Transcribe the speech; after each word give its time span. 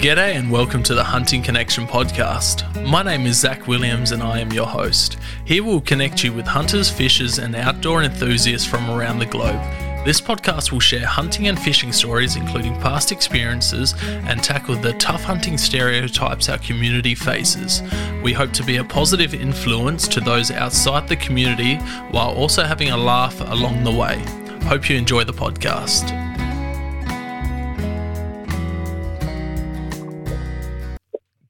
G'day 0.00 0.34
and 0.34 0.50
welcome 0.50 0.82
to 0.84 0.94
the 0.94 1.04
Hunting 1.04 1.42
Connection 1.42 1.86
podcast. 1.86 2.88
My 2.88 3.02
name 3.02 3.26
is 3.26 3.38
Zach 3.38 3.68
Williams 3.68 4.12
and 4.12 4.22
I 4.22 4.38
am 4.38 4.50
your 4.50 4.64
host. 4.64 5.18
Here 5.44 5.62
we'll 5.62 5.82
connect 5.82 6.24
you 6.24 6.32
with 6.32 6.46
hunters, 6.46 6.88
fishers, 6.88 7.38
and 7.38 7.54
outdoor 7.54 8.02
enthusiasts 8.02 8.66
from 8.66 8.88
around 8.88 9.18
the 9.18 9.26
globe. 9.26 9.60
This 10.06 10.18
podcast 10.18 10.72
will 10.72 10.80
share 10.80 11.04
hunting 11.04 11.48
and 11.48 11.60
fishing 11.60 11.92
stories, 11.92 12.36
including 12.36 12.80
past 12.80 13.12
experiences, 13.12 13.94
and 14.24 14.42
tackle 14.42 14.74
the 14.76 14.94
tough 14.94 15.22
hunting 15.22 15.58
stereotypes 15.58 16.48
our 16.48 16.56
community 16.56 17.14
faces. 17.14 17.82
We 18.22 18.32
hope 18.32 18.52
to 18.52 18.64
be 18.64 18.76
a 18.78 18.84
positive 18.84 19.34
influence 19.34 20.08
to 20.08 20.20
those 20.22 20.50
outside 20.50 21.08
the 21.08 21.16
community 21.16 21.76
while 22.10 22.30
also 22.30 22.62
having 22.62 22.88
a 22.88 22.96
laugh 22.96 23.38
along 23.42 23.84
the 23.84 23.90
way. 23.90 24.24
Hope 24.66 24.88
you 24.88 24.96
enjoy 24.96 25.24
the 25.24 25.34
podcast. 25.34 26.29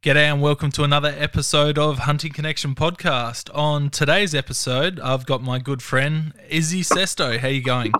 G'day 0.02 0.32
and 0.32 0.40
welcome 0.40 0.70
to 0.70 0.82
another 0.82 1.14
episode 1.18 1.76
of 1.76 1.98
Hunting 1.98 2.32
Connection 2.32 2.74
podcast. 2.74 3.54
On 3.54 3.90
today's 3.90 4.34
episode, 4.34 4.98
I've 4.98 5.26
got 5.26 5.42
my 5.42 5.58
good 5.58 5.82
friend 5.82 6.32
Izzy 6.48 6.80
Sesto. 6.80 7.38
How 7.38 7.48
you 7.48 7.62
going? 7.62 7.92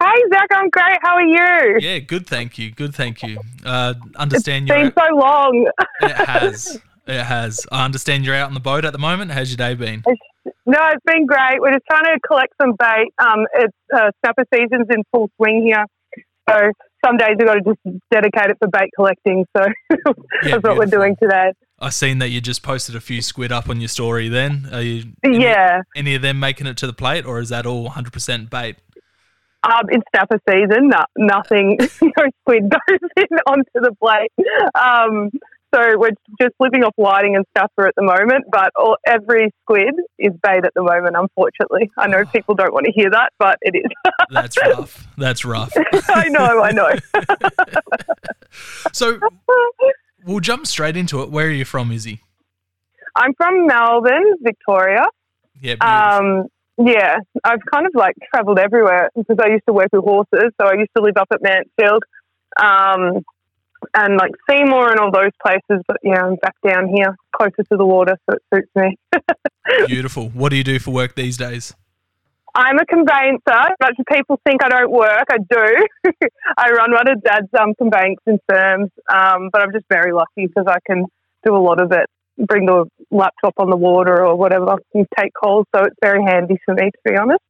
Hey 0.00 0.22
Zach, 0.32 0.46
I'm 0.52 0.68
great. 0.68 0.98
How 1.02 1.16
are 1.16 1.24
you? 1.24 1.78
Yeah, 1.80 1.98
good. 1.98 2.28
Thank 2.28 2.58
you. 2.58 2.70
Good. 2.70 2.94
Thank 2.94 3.24
you. 3.24 3.40
Uh, 3.64 3.94
understand 4.14 4.70
it's 4.70 4.78
you're. 4.78 4.92
been 4.92 5.04
so 5.04 5.16
long. 5.16 5.68
it 6.02 6.12
has. 6.12 6.80
It 7.08 7.24
has. 7.24 7.66
I 7.72 7.84
understand 7.84 8.24
you're 8.24 8.36
out 8.36 8.46
on 8.46 8.54
the 8.54 8.60
boat 8.60 8.84
at 8.84 8.92
the 8.92 8.98
moment. 9.00 9.32
How's 9.32 9.50
your 9.50 9.56
day 9.56 9.74
been? 9.74 10.04
No, 10.64 10.78
it's 10.92 11.02
been 11.06 11.26
great. 11.26 11.60
We're 11.60 11.72
just 11.72 11.86
trying 11.90 12.04
to 12.04 12.20
collect 12.24 12.52
some 12.62 12.74
bait. 12.78 13.12
Um, 13.18 13.46
it's 13.54 13.76
uh, 13.92 14.12
snapper 14.20 14.44
season's 14.54 14.86
in 14.90 15.02
full 15.10 15.28
swing 15.38 15.64
here, 15.66 15.86
so 16.48 16.70
some 17.04 17.16
days 17.16 17.36
we've 17.38 17.46
got 17.46 17.54
to 17.54 17.60
just 17.62 18.00
dedicate 18.10 18.50
it 18.50 18.56
for 18.58 18.68
bait 18.68 18.90
collecting. 18.96 19.46
So 19.56 19.64
that's 19.90 20.18
Yeah, 20.44 20.56
what 20.58 20.76
we're 20.78 20.86
doing 20.86 21.16
today. 21.20 21.52
I 21.78 21.90
seen 21.90 22.18
that 22.20 22.30
you 22.30 22.40
just 22.40 22.62
posted 22.62 22.96
a 22.96 23.00
few 23.00 23.20
squid 23.20 23.52
up 23.52 23.68
on 23.68 23.80
your 23.80 23.88
story. 23.88 24.28
Then 24.28 24.68
are 24.72 24.80
you? 24.80 25.12
Any, 25.22 25.42
Yeah, 25.42 25.82
Any 25.94 26.14
of 26.14 26.22
them 26.22 26.40
making 26.40 26.66
it 26.66 26.76
to 26.78 26.86
the 26.86 26.92
plate, 26.94 27.26
or 27.26 27.38
is 27.40 27.50
that 27.50 27.66
all 27.66 27.88
100% 27.90 28.48
bait? 28.50 28.76
um, 29.62 29.82
it's 29.88 30.04
snapper 30.14 30.38
season. 30.48 30.88
No, 30.90 31.00
nothing, 31.18 31.76
no 32.02 32.24
squid 32.42 32.70
goes 32.70 33.00
in 33.16 33.38
onto 33.46 33.64
the 33.74 33.92
plate. 34.00 34.30
Um, 34.80 35.30
so 35.74 35.98
we're 35.98 36.10
just 36.40 36.54
living 36.60 36.84
off 36.84 36.92
whiting 36.96 37.36
and 37.36 37.44
snapper 37.56 37.86
at 37.86 37.94
the 37.96 38.02
moment, 38.02 38.44
but 38.50 38.70
all, 38.76 38.96
every 39.06 39.52
squid 39.62 39.94
is 40.18 40.32
bait 40.42 40.64
at 40.64 40.72
the 40.74 40.82
moment. 40.82 41.16
Unfortunately, 41.16 41.90
I 41.98 42.06
know 42.06 42.24
people 42.24 42.54
don't 42.54 42.72
want 42.72 42.86
to 42.86 42.92
hear 42.92 43.10
that, 43.10 43.32
but 43.38 43.58
it 43.62 43.76
is. 43.76 43.90
That's 44.30 44.56
rough. 44.58 45.06
That's 45.18 45.44
rough. 45.44 45.72
I 46.08 46.28
know, 46.28 46.62
I 46.62 46.70
know. 46.72 46.90
So 48.92 49.20
we'll 50.24 50.40
jump 50.40 50.66
straight 50.66 50.96
into 50.96 51.20
it. 51.22 51.30
Where 51.30 51.46
are 51.46 51.50
you 51.50 51.66
from, 51.66 51.92
Izzy? 51.92 52.22
I'm 53.14 53.34
from 53.34 53.66
Melbourne, 53.66 54.36
Victoria. 54.40 55.04
Yeah. 55.60 55.74
Um, 55.80 56.46
yeah, 56.78 57.16
I've 57.44 57.60
kind 57.70 57.86
of 57.86 57.92
like 57.94 58.14
travelled 58.32 58.58
everywhere 58.58 59.10
because 59.14 59.36
I 59.42 59.48
used 59.48 59.64
to 59.66 59.74
work 59.74 59.88
with 59.92 60.04
horses. 60.04 60.52
So 60.60 60.66
I 60.66 60.74
used 60.74 60.90
to 60.96 61.02
live 61.02 61.16
up 61.18 61.28
at 61.32 61.42
Mansfield 61.42 62.02
um, 62.56 63.24
and 63.94 64.16
like 64.16 64.32
Seymour 64.48 64.90
and 64.90 65.00
all 65.00 65.10
those 65.10 65.32
places. 65.44 65.82
But 65.86 65.98
yeah, 66.02 66.24
I'm 66.24 66.36
back 66.36 66.54
down 66.66 66.88
here, 66.88 67.16
closer 67.36 67.62
to 67.70 67.76
the 67.76 67.84
water, 67.84 68.16
so 68.28 68.36
it 68.36 68.42
suits 68.54 68.70
me. 68.76 68.96
Beautiful. 69.86 70.28
What 70.30 70.50
do 70.50 70.56
you 70.56 70.64
do 70.64 70.78
for 70.78 70.90
work 70.90 71.14
these 71.14 71.36
days? 71.36 71.74
I'm 72.54 72.78
a 72.78 72.86
conveyancer. 72.86 73.74
Much 73.82 73.96
of 73.98 74.06
people 74.10 74.40
think 74.46 74.64
I 74.64 74.70
don't 74.70 74.90
work. 74.90 75.26
I 75.30 75.36
do. 75.38 75.86
I 76.56 76.70
run 76.70 76.92
one 76.92 77.08
of 77.08 77.22
Dad's 77.22 77.48
um, 77.60 77.74
conveyancing 77.76 78.38
firms, 78.48 78.90
um, 79.12 79.50
but 79.52 79.60
I'm 79.60 79.72
just 79.72 79.84
very 79.90 80.12
lucky 80.12 80.46
because 80.46 80.64
I 80.66 80.78
can 80.86 81.04
do 81.44 81.54
a 81.54 81.58
lot 81.58 81.80
of 81.82 81.92
it. 81.92 82.08
Bring 82.38 82.66
the 82.66 82.84
laptop 83.10 83.54
on 83.58 83.70
the 83.70 83.76
water 83.76 84.24
or 84.26 84.36
whatever 84.36 84.76
and 84.94 85.06
take 85.18 85.32
calls. 85.32 85.64
So 85.74 85.84
it's 85.84 85.96
very 86.02 86.22
handy 86.22 86.56
for 86.64 86.74
me, 86.74 86.90
to 86.90 86.98
be 87.10 87.16
honest. 87.16 87.40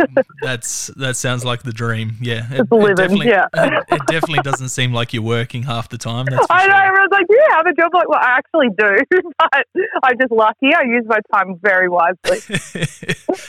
Mm, 0.00 0.22
that's 0.42 0.86
that 0.96 1.16
sounds 1.16 1.44
like 1.44 1.64
the 1.64 1.72
dream. 1.72 2.12
Yeah. 2.20 2.46
It, 2.52 2.60
It's 2.60 2.70
living, 2.70 2.94
definitely, 2.94 3.26
yeah. 3.28 3.46
it, 3.52 3.84
it 3.90 4.02
definitely 4.06 4.42
doesn't 4.44 4.68
seem 4.68 4.92
like 4.92 5.12
you're 5.12 5.22
working 5.24 5.64
half 5.64 5.88
the 5.88 5.98
time. 5.98 6.26
That's 6.26 6.46
I 6.50 6.66
know. 6.68 6.72
sure. 6.74 6.84
Everyone's 6.86 7.10
like, 7.10 7.26
yeah, 7.30 7.36
I 7.52 7.56
have 7.56 7.66
a 7.66 7.72
job?" 7.74 7.90
Like, 7.94 8.08
well, 8.08 8.20
I 8.22 8.38
actually 8.38 8.68
do, 8.78 8.96
but 9.38 9.66
I'm 10.04 10.18
just 10.20 10.30
lucky. 10.30 10.72
I 10.74 10.82
use 10.84 11.04
my 11.06 11.18
time 11.32 11.56
very 11.60 11.88
wisely. 11.88 12.38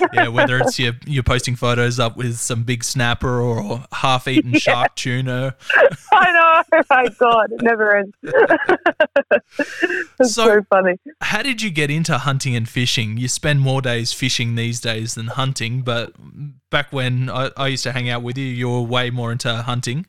yeah, 0.14 0.28
whether 0.30 0.58
it's 0.58 0.80
you 0.80 0.94
you're 1.06 1.22
posting 1.24 1.56
photos 1.56 2.00
up 2.00 2.18
with 2.18 2.38
some 2.38 2.64
big 2.64 2.84
snapper 2.84 3.40
or 3.40 3.84
half-eaten 3.94 4.54
shark 4.60 4.96
tuna. 4.96 5.56
I 6.12 6.32
know. 6.32 6.64
Oh 6.74 6.82
my 6.90 7.08
God, 7.20 7.52
it 7.52 7.62
never 7.62 7.98
ends. 7.98 8.16
So- 10.24 10.28
so, 10.46 10.62
funny. 10.82 10.98
How 11.22 11.42
did 11.42 11.62
you 11.62 11.70
get 11.72 11.90
into 11.90 12.18
hunting 12.18 12.56
and 12.56 12.68
fishing? 12.68 13.18
You 13.18 13.28
spend 13.28 13.62
more 13.62 13.82
days 13.82 14.14
fishing 14.14 14.56
these 14.56 14.80
days 14.80 15.16
than 15.16 15.28
hunting, 15.28 15.82
but 15.82 16.14
back 16.70 16.92
when 16.92 17.30
I, 17.30 17.52
I 17.58 17.68
used 17.68 17.84
to 17.84 17.92
hang 17.92 18.10
out 18.10 18.24
with 18.24 18.38
you, 18.38 18.46
you 18.46 18.70
were 18.70 18.82
way 18.82 19.10
more 19.10 19.32
into 19.32 19.54
hunting. 19.54 20.06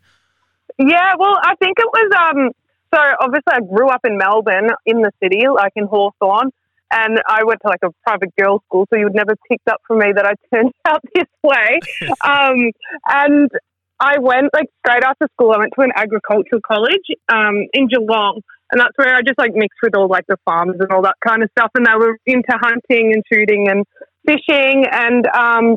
Yeah, 0.78 1.14
well, 1.18 1.36
I 1.42 1.54
think 1.56 1.78
it 1.78 1.88
was. 1.92 2.12
Um, 2.18 2.50
so 2.94 3.00
obviously, 3.20 3.52
I 3.52 3.60
grew 3.60 3.88
up 3.88 4.00
in 4.04 4.16
Melbourne, 4.16 4.70
in 4.86 5.02
the 5.02 5.10
city, 5.22 5.42
like 5.54 5.72
in 5.76 5.84
Hawthorn, 5.84 6.50
and 6.92 7.20
I 7.28 7.44
went 7.44 7.60
to 7.62 7.68
like 7.68 7.80
a 7.84 7.90
private 8.02 8.34
girls' 8.36 8.62
school, 8.66 8.86
so 8.90 8.98
you 8.98 9.04
would 9.04 9.14
never 9.14 9.34
picked 9.48 9.68
up 9.68 9.80
from 9.86 9.98
me 9.98 10.12
that 10.14 10.26
I 10.26 10.32
turned 10.52 10.72
out 10.86 11.02
this 11.14 11.26
way. 11.42 11.78
um, 12.24 12.70
and 13.08 13.50
I 14.00 14.18
went 14.18 14.48
like 14.54 14.66
straight 14.84 15.04
after 15.04 15.28
school. 15.34 15.52
I 15.52 15.58
went 15.58 15.72
to 15.78 15.82
an 15.82 15.92
agricultural 15.94 16.62
college 16.66 17.04
um, 17.28 17.66
in 17.74 17.86
Geelong, 17.88 18.40
and 18.72 18.80
that's 18.80 18.96
where 18.96 19.14
I 19.14 19.20
just 19.20 19.38
like 19.38 19.52
mixed 19.54 19.78
with 19.82 19.94
all 19.94 20.08
like 20.08 20.26
the 20.26 20.38
farms 20.44 20.76
and 20.80 20.90
all 20.90 21.02
that 21.02 21.16
kind 21.26 21.42
of 21.42 21.50
stuff. 21.56 21.70
And 21.74 21.84
they 21.84 21.94
were 21.94 22.18
into 22.24 22.52
hunting 22.52 23.12
and 23.12 23.22
shooting 23.30 23.68
and 23.68 23.84
fishing. 24.26 24.86
And 24.90 25.26
um, 25.26 25.76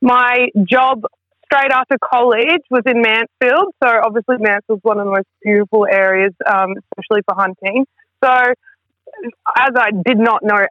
my 0.00 0.48
job 0.70 1.02
straight 1.46 1.72
after 1.72 1.96
college 2.02 2.62
was 2.70 2.82
in 2.86 3.02
Mansfield. 3.02 3.74
So 3.82 3.90
obviously 4.04 4.36
Mansfield's 4.38 4.82
one 4.82 5.00
of 5.00 5.06
the 5.06 5.10
most 5.10 5.28
beautiful 5.42 5.86
areas, 5.90 6.32
um, 6.46 6.74
especially 6.78 7.22
for 7.28 7.34
hunting. 7.36 7.86
So 8.22 8.30
as 8.30 9.70
I 9.76 9.90
did 9.90 10.18
not 10.18 10.42
know 10.42 10.66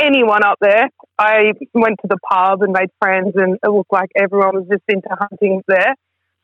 anyone 0.00 0.44
up 0.44 0.58
there, 0.60 0.88
I 1.18 1.52
went 1.72 1.98
to 2.02 2.08
the 2.08 2.18
pub 2.30 2.62
and 2.62 2.72
made 2.72 2.90
friends, 3.00 3.32
and 3.36 3.58
it 3.62 3.68
looked 3.68 3.92
like 3.92 4.10
everyone 4.16 4.56
was 4.56 4.66
just 4.70 4.82
into 4.88 5.08
hunting 5.10 5.62
there. 5.68 5.94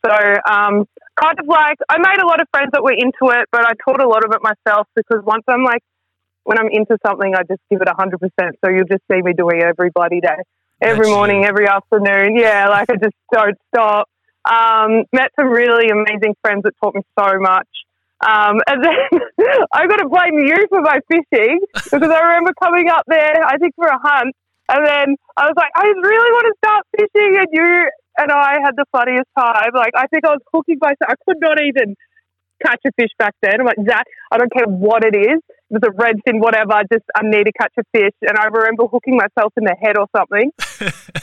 So 0.04 0.12
um, 0.50 0.86
kind 1.20 1.38
of 1.38 1.46
like 1.46 1.76
I 1.88 1.98
made 1.98 2.20
a 2.22 2.26
lot 2.26 2.40
of 2.40 2.48
friends 2.50 2.70
that 2.72 2.82
were 2.82 2.92
into 2.92 3.32
it, 3.36 3.48
but 3.52 3.64
I 3.64 3.72
taught 3.84 4.02
a 4.02 4.08
lot 4.08 4.24
of 4.24 4.32
it 4.32 4.40
myself 4.42 4.86
because 4.96 5.24
once 5.24 5.44
I'm 5.48 5.62
like 5.62 5.82
when 6.44 6.58
I'm 6.58 6.68
into 6.72 6.96
something, 7.06 7.34
I 7.34 7.42
just 7.42 7.60
give 7.70 7.80
it 7.82 7.88
hundred 7.88 8.20
percent. 8.20 8.56
So 8.64 8.70
you'll 8.70 8.88
just 8.90 9.02
see 9.10 9.20
me 9.22 9.32
doing 9.32 9.60
it 9.60 9.64
every 9.64 9.90
bloody 9.94 10.20
day, 10.20 10.40
every 10.80 11.06
That's 11.06 11.10
morning, 11.10 11.42
you. 11.42 11.48
every 11.48 11.68
afternoon. 11.68 12.36
Yeah, 12.36 12.68
like 12.68 12.88
I 12.90 12.96
just 12.96 13.16
don't 13.32 13.56
stop. 13.74 14.08
Um, 14.44 15.04
met 15.12 15.30
some 15.38 15.48
really 15.48 15.90
amazing 15.90 16.34
friends 16.40 16.62
that 16.64 16.72
taught 16.82 16.94
me 16.94 17.02
so 17.18 17.38
much. 17.38 17.68
Um, 18.20 18.60
and 18.66 18.84
then 18.84 19.20
I 19.72 19.86
got 19.86 19.96
to 19.96 20.08
blame 20.08 20.38
you 20.40 20.56
for 20.68 20.80
my 20.80 21.00
fishing 21.08 21.60
because 21.84 22.10
I 22.10 22.20
remember 22.20 22.52
coming 22.62 22.88
up 22.88 23.04
there, 23.06 23.44
I 23.44 23.56
think 23.58 23.74
for 23.76 23.86
a 23.86 23.98
hunt, 23.98 24.34
and 24.68 24.86
then 24.86 25.16
I 25.36 25.46
was 25.46 25.54
like, 25.56 25.72
I 25.76 25.84
really 25.84 26.30
want 26.32 26.46
to 26.48 26.54
start 26.64 26.86
fishing, 26.96 27.36
and 27.36 27.48
you 27.52 27.90
and 28.20 28.30
I 28.30 28.58
had 28.62 28.76
the 28.76 28.84
funniest 28.92 29.28
time. 29.38 29.70
Like 29.74 29.92
I 29.96 30.06
think 30.08 30.24
I 30.24 30.30
was 30.30 30.42
hooking 30.52 30.78
myself. 30.80 31.08
I 31.08 31.14
could 31.26 31.40
not 31.40 31.58
even 31.62 31.96
catch 32.64 32.80
a 32.86 32.92
fish 32.92 33.10
back 33.18 33.34
then. 33.42 33.60
I'm 33.60 33.66
like, 33.66 33.78
Zach, 33.88 34.04
I 34.30 34.38
don't 34.38 34.52
care 34.52 34.66
what 34.66 35.04
it 35.04 35.16
is. 35.16 35.40
If 35.70 35.82
it's 35.82 35.86
a 35.86 35.90
redfin, 35.90 36.40
whatever. 36.40 36.82
Just 36.92 37.04
I 37.14 37.22
need 37.22 37.44
to 37.44 37.52
catch 37.52 37.72
a 37.78 37.82
fish. 37.92 38.14
And 38.22 38.36
I 38.38 38.46
remember 38.46 38.86
hooking 38.86 39.16
myself 39.16 39.52
in 39.56 39.64
the 39.64 39.76
head 39.80 39.96
or 39.96 40.06
something. 40.14 40.52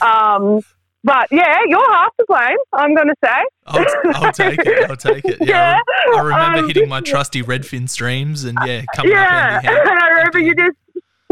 um, 0.02 0.62
but 1.04 1.28
yeah, 1.30 1.54
you're 1.66 1.92
half 1.92 2.14
to 2.16 2.24
blame. 2.26 2.56
I'm 2.72 2.94
going 2.94 3.08
to 3.08 3.14
say. 3.24 3.30
I'll, 3.66 3.84
I'll 4.14 4.32
take 4.32 4.58
it. 4.58 4.90
I'll 4.90 4.96
take 4.96 5.24
it. 5.24 5.38
Yeah, 5.40 5.78
I, 5.78 6.16
I 6.18 6.22
remember 6.22 6.58
um, 6.58 6.66
hitting 6.66 6.88
my 6.88 7.00
trusty 7.00 7.42
redfin 7.42 7.88
streams 7.88 8.44
and 8.44 8.58
yeah, 8.66 8.82
coming 8.94 9.12
Yeah, 9.12 9.58
up 9.58 9.64
and 9.64 9.88
I 10.02 10.08
remember 10.08 10.40
you 10.40 10.54
just 10.54 10.76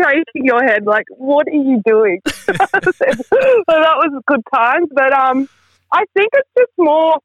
shaking 0.01 0.45
your 0.45 0.63
head 0.63 0.87
like, 0.87 1.07
"What 1.11 1.47
are 1.49 1.53
you 1.53 1.83
doing?" 1.85 2.21
so 2.27 2.33
that 2.53 3.97
was 3.97 4.23
good 4.27 4.43
times. 4.55 4.89
But 4.93 5.13
um, 5.13 5.49
I 5.93 6.05
think 6.15 6.31
it's 6.33 6.51
just 6.57 6.73
more 6.79 7.19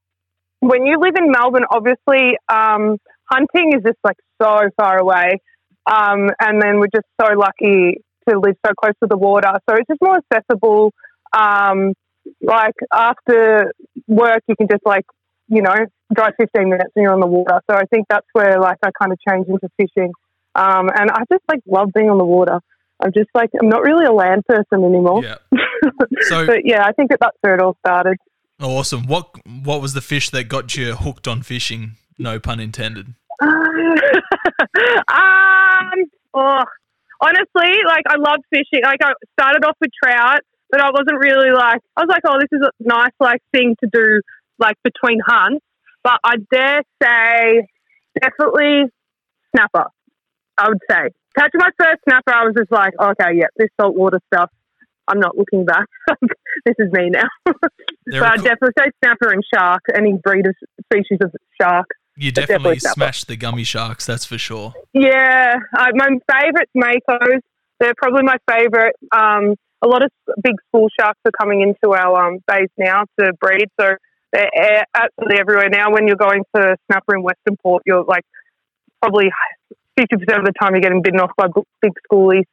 when 0.60 0.86
you 0.86 1.00
live 1.00 1.16
in 1.18 1.32
Melbourne. 1.32 1.66
Obviously, 1.70 2.38
um, 2.50 2.98
hunting 3.32 3.74
is 3.76 3.84
just 3.84 4.00
like 4.04 4.18
so 4.42 4.70
far 4.78 5.00
away, 5.00 5.40
um, 5.86 6.30
and 6.40 6.62
then 6.62 6.80
we're 6.80 6.94
just 6.94 7.08
so 7.20 7.34
lucky 7.38 8.02
to 8.30 8.40
live 8.40 8.56
so 8.66 8.74
close 8.80 8.94
to 9.02 9.08
the 9.10 9.18
water. 9.18 9.52
So 9.70 9.76
it's 9.76 9.88
just 9.88 10.02
more 10.02 10.20
accessible. 10.32 10.94
Um, 11.34 11.94
like 12.42 12.76
after 12.94 13.74
work, 14.08 14.42
you 14.48 14.56
can 14.56 14.68
just 14.70 14.86
like 14.86 15.06
you 15.48 15.62
know 15.62 15.76
drive 16.14 16.34
15 16.40 16.70
minutes 16.70 16.92
and 16.96 17.04
you're 17.04 17.14
on 17.14 17.20
the 17.20 17.28
water. 17.28 17.62
So 17.70 17.76
I 17.76 17.86
think 17.86 18.08
that's 18.10 18.28
where 18.34 18.60
like 18.60 18.78
I 18.84 18.90
kind 19.00 19.12
of 19.12 19.20
changed 19.28 19.50
into 19.50 19.70
fishing. 19.78 20.12
Um, 20.56 20.90
and 20.94 21.10
I 21.12 21.24
just 21.32 21.44
like 21.50 21.62
love 21.66 21.90
being 21.94 22.10
on 22.10 22.18
the 22.18 22.26
water. 22.26 22.60
I'm 23.04 23.12
just 23.14 23.30
like 23.34 23.50
I'm 23.60 23.70
not 23.70 23.82
really 23.82 24.06
a 24.06 24.12
land 24.12 24.46
person 24.46 24.84
anymore. 24.84 25.24
Yeah. 25.24 25.38
So 26.28 26.46
but 26.46 26.66
yeah, 26.66 26.86
I 26.86 26.92
think 26.92 27.10
that 27.10 27.20
that's 27.20 27.36
where 27.42 27.56
it 27.56 27.62
all 27.62 27.76
started. 27.84 28.18
awesome. 28.62 29.08
What 29.08 29.36
what 29.64 29.82
was 29.82 29.94
the 29.96 30.02
fish 30.02 30.30
that 30.30 30.44
got 30.44 30.78
you 30.78 30.94
hooked 30.94 31.28
on 31.28 31.42
fishing? 31.42 31.94
No 32.20 32.40
pun 32.40 32.60
intended. 32.60 33.16
Uh, 33.42 33.48
um, 35.12 36.06
oh, 36.36 36.64
honestly, 37.20 37.72
like 37.88 38.04
I 38.08 38.18
love 38.18 38.42
fishing. 38.52 38.84
Like 38.84 39.00
I 39.04 39.14
started 39.40 39.66
off 39.66 39.76
with 39.82 39.90
trout, 40.04 40.42
but 40.70 40.82
I 40.82 40.92
wasn't 40.92 41.18
really 41.18 41.52
like 41.52 41.82
I 41.98 42.02
was 42.02 42.10
like, 42.10 42.22
oh, 42.28 42.38
this 42.40 42.50
is 42.52 42.62
a 42.62 42.72
nice 42.80 43.14
like 43.20 43.42
thing 43.52 43.76
to 43.84 43.90
do 43.92 44.22
like 44.60 44.76
between 44.84 45.20
hunts. 45.26 45.66
But 46.04 46.20
I 46.24 46.36
dare 46.52 46.84
say, 47.02 47.68
definitely 48.22 48.84
snapper. 49.56 49.90
I 50.62 50.70
would 50.70 50.80
say 50.90 51.10
catching 51.36 51.60
my 51.60 51.70
first 51.78 52.02
snapper, 52.08 52.34
I 52.34 52.46
was 52.46 52.54
just 52.58 52.72
like, 52.72 52.94
okay, 53.00 53.36
yeah, 53.36 53.48
this 53.58 53.70
saltwater 53.80 54.20
stuff. 54.34 54.50
I'm 55.08 55.20
not 55.20 55.38
looking 55.38 55.66
back. 55.66 55.88
this 56.66 56.76
is 56.78 56.92
me 56.92 57.10
now. 57.10 57.28
but 57.46 58.24
I'd 58.24 58.44
definitely 58.44 58.74
say 58.78 58.92
snapper 59.04 59.32
and 59.32 59.44
shark. 59.54 59.82
Any 59.96 60.14
breed 60.24 60.46
of 60.46 60.56
species 60.86 61.18
of 61.22 61.34
shark. 61.60 61.88
You 62.16 62.32
definitely, 62.32 62.76
definitely 62.76 62.80
smashed 62.80 63.28
the 63.28 63.36
gummy 63.36 63.64
sharks, 63.64 64.06
that's 64.06 64.26
for 64.26 64.38
sure. 64.38 64.74
Yeah, 64.94 65.56
uh, 65.78 65.88
my 65.94 66.10
favourite's 66.32 66.72
makos. 66.78 67.40
They're 67.80 67.96
probably 67.98 68.24
my 68.24 68.38
favourite. 68.50 68.94
Um, 69.12 69.56
a 69.82 69.88
lot 69.88 70.04
of 70.04 70.12
big 70.44 70.56
school 70.68 70.88
sharks 71.00 71.20
are 71.26 71.32
coming 71.40 71.62
into 71.62 71.96
our 71.96 72.28
um, 72.28 72.40
bays 72.48 72.70
now 72.78 73.04
to 73.20 73.34
breed, 73.40 73.70
so 73.80 73.94
they're 74.32 74.86
absolutely 74.94 75.40
everywhere 75.40 75.70
now. 75.70 75.92
When 75.92 76.08
you're 76.08 76.16
going 76.16 76.44
to 76.56 76.78
snapper 76.86 77.16
in 77.16 77.24
Western 77.24 77.58
Port, 77.64 77.84
you're 77.86 78.04
like 78.04 78.24
probably 79.02 79.32
50% 80.00 80.40
of 80.40 80.46
the 80.46 80.54
time 80.60 80.74
you're 80.74 80.82
getting 80.82 81.02
bitten 81.02 81.20
off 81.20 81.32
by 81.38 81.48
big 81.82 81.92
schoolies. 82.12 82.44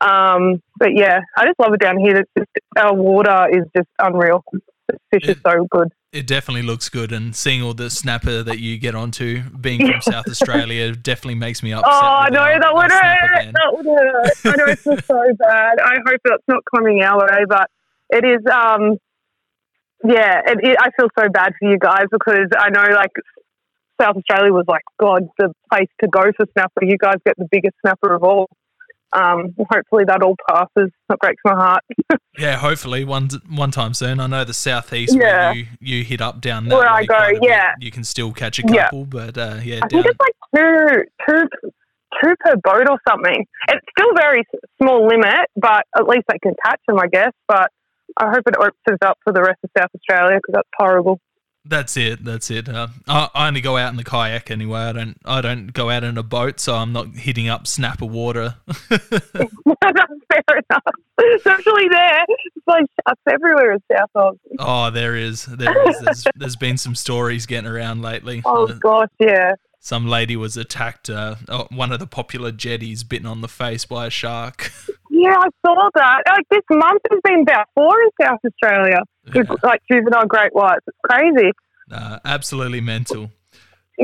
Um, 0.00 0.60
but 0.78 0.90
yeah, 0.94 1.20
I 1.36 1.44
just 1.46 1.58
love 1.58 1.72
it 1.72 1.80
down 1.80 1.98
here. 1.98 2.24
Just, 2.36 2.50
our 2.76 2.94
water 2.94 3.48
is 3.52 3.64
just 3.76 3.88
unreal. 3.98 4.42
The 4.88 4.98
fish 5.12 5.28
it, 5.28 5.36
is 5.36 5.42
so 5.46 5.66
good. 5.70 5.88
It 6.12 6.26
definitely 6.26 6.62
looks 6.62 6.88
good, 6.88 7.10
and 7.10 7.34
seeing 7.34 7.62
all 7.62 7.74
the 7.74 7.90
snapper 7.90 8.42
that 8.42 8.58
you 8.60 8.78
get 8.78 8.94
onto, 8.94 9.42
being 9.50 9.80
from 9.80 10.00
South 10.00 10.28
Australia, 10.28 10.92
definitely 11.02 11.36
makes 11.36 11.62
me 11.62 11.72
upset. 11.72 11.90
Oh 11.92 12.24
no, 12.30 12.44
that 12.44 12.74
would 12.74 12.90
hurt. 12.90 13.52
That 13.52 13.72
would 13.72 13.86
hurt. 13.86 14.32
I 14.44 14.56
know 14.56 14.72
it's 14.72 14.84
just 14.84 15.06
so 15.06 15.22
bad. 15.38 15.78
I 15.80 15.96
hope 16.06 16.20
that's 16.24 16.42
not 16.48 16.62
coming 16.74 17.02
our 17.02 17.18
way, 17.18 17.44
but 17.48 17.70
it 18.10 18.24
is. 18.24 18.46
Um, 18.46 18.98
yeah, 20.06 20.42
it, 20.46 20.58
it, 20.62 20.76
I 20.78 20.90
feel 20.98 21.08
so 21.18 21.28
bad 21.30 21.54
for 21.58 21.70
you 21.70 21.78
guys 21.78 22.04
because 22.10 22.48
I 22.58 22.68
know 22.68 22.94
like 22.94 23.12
South 24.00 24.16
Australia 24.16 24.52
was 24.52 24.64
like 24.66 24.82
God, 24.98 25.28
the 25.38 25.52
place 25.72 25.88
to 26.02 26.08
go 26.08 26.22
for 26.36 26.46
snapper. 26.52 26.84
You 26.84 26.98
guys 26.98 27.16
get 27.24 27.36
the 27.38 27.48
biggest 27.50 27.74
snapper 27.82 28.14
of 28.14 28.22
all 28.22 28.48
um, 29.14 29.54
hopefully 29.70 30.04
that 30.06 30.22
all 30.22 30.36
passes. 30.48 30.90
That 31.08 31.18
breaks 31.20 31.40
my 31.44 31.54
heart. 31.54 31.84
yeah, 32.38 32.56
hopefully 32.56 33.04
one 33.04 33.30
one 33.48 33.70
time 33.70 33.94
soon. 33.94 34.20
I 34.20 34.26
know 34.26 34.44
the 34.44 34.54
southeast 34.54 35.14
yeah. 35.16 35.52
where 35.52 35.54
you, 35.54 35.66
you 35.80 36.04
hit 36.04 36.20
up 36.20 36.40
down 36.40 36.66
there. 36.66 36.78
Where 36.78 36.90
I 36.90 37.04
go, 37.04 37.30
yeah, 37.40 37.72
you 37.78 37.90
can 37.90 38.04
still 38.04 38.32
catch 38.32 38.58
a 38.58 38.62
couple, 38.62 39.00
yeah. 39.00 39.04
but 39.08 39.38
uh, 39.38 39.60
yeah, 39.62 39.76
I 39.76 39.88
down. 39.88 40.02
think 40.02 40.06
it's 40.06 40.18
like 40.20 40.34
two 40.56 41.04
two 41.28 41.70
two 42.22 42.34
per 42.40 42.56
boat 42.56 42.88
or 42.90 42.98
something. 43.08 43.46
It's 43.68 43.86
still 43.96 44.12
very 44.16 44.42
small 44.82 45.06
limit, 45.06 45.46
but 45.56 45.84
at 45.96 46.08
least 46.08 46.24
they 46.28 46.38
can 46.42 46.54
catch 46.64 46.80
them, 46.88 46.98
I 46.98 47.06
guess. 47.06 47.32
But 47.46 47.70
I 48.16 48.30
hope 48.30 48.42
it 48.46 48.56
opens 48.56 48.98
up 49.04 49.18
for 49.22 49.32
the 49.32 49.42
rest 49.42 49.60
of 49.62 49.70
South 49.78 49.90
Australia 49.94 50.38
because 50.38 50.54
that's 50.54 50.68
horrible. 50.76 51.20
That's 51.66 51.96
it. 51.96 52.24
That's 52.24 52.50
it. 52.50 52.68
Uh, 52.68 52.88
I, 53.08 53.30
I, 53.34 53.48
only 53.48 53.62
go 53.62 53.78
out 53.78 53.90
in 53.90 53.96
the 53.96 54.04
kayak 54.04 54.50
anyway. 54.50 54.80
I 54.80 54.92
don't. 54.92 55.18
I 55.24 55.40
don't 55.40 55.72
go 55.72 55.88
out 55.88 56.04
in 56.04 56.18
a 56.18 56.22
boat, 56.22 56.60
so 56.60 56.74
I'm 56.74 56.92
not 56.92 57.14
hitting 57.14 57.48
up 57.48 57.66
snapper 57.66 58.04
water. 58.04 58.56
fair 58.88 58.92
enough. 60.48 60.82
Especially 61.36 61.88
there, 61.88 62.24
it's 62.28 62.66
like 62.66 62.84
sharks 63.06 63.22
everywhere 63.30 63.72
in 63.72 63.82
South 63.90 64.10
Oz. 64.14 64.36
Oh, 64.58 64.90
there 64.90 65.16
is. 65.16 65.46
There 65.46 65.88
is. 65.88 66.00
There's, 66.00 66.24
there's 66.34 66.56
been 66.56 66.76
some 66.76 66.94
stories 66.94 67.46
getting 67.46 67.70
around 67.70 68.02
lately. 68.02 68.42
Oh 68.44 68.68
uh, 68.68 68.74
gosh, 68.74 69.08
yeah. 69.18 69.54
Some 69.80 70.06
lady 70.06 70.36
was 70.36 70.56
attacked. 70.56 71.08
Uh, 71.08 71.36
oh, 71.48 71.66
one 71.70 71.92
of 71.92 71.98
the 71.98 72.06
popular 72.06 72.50
jetties 72.50 73.04
bitten 73.04 73.26
on 73.26 73.42
the 73.42 73.48
face 73.48 73.84
by 73.84 74.06
a 74.06 74.10
shark. 74.10 74.70
Yeah, 75.14 75.36
I 75.38 75.48
saw 75.64 75.90
that. 75.94 76.22
Like 76.26 76.48
this 76.50 76.64
month 76.70 77.02
has 77.08 77.20
been 77.22 77.42
about 77.42 77.68
four 77.74 77.94
in 78.02 78.10
South 78.20 78.40
Australia 78.44 78.98
yeah. 79.26 79.32
with 79.36 79.62
like 79.62 79.80
juvenile 79.88 80.26
great 80.26 80.52
whites. 80.52 80.84
It's 80.88 80.98
crazy. 81.08 81.52
Uh, 81.88 82.18
absolutely 82.24 82.80
mental. 82.80 83.30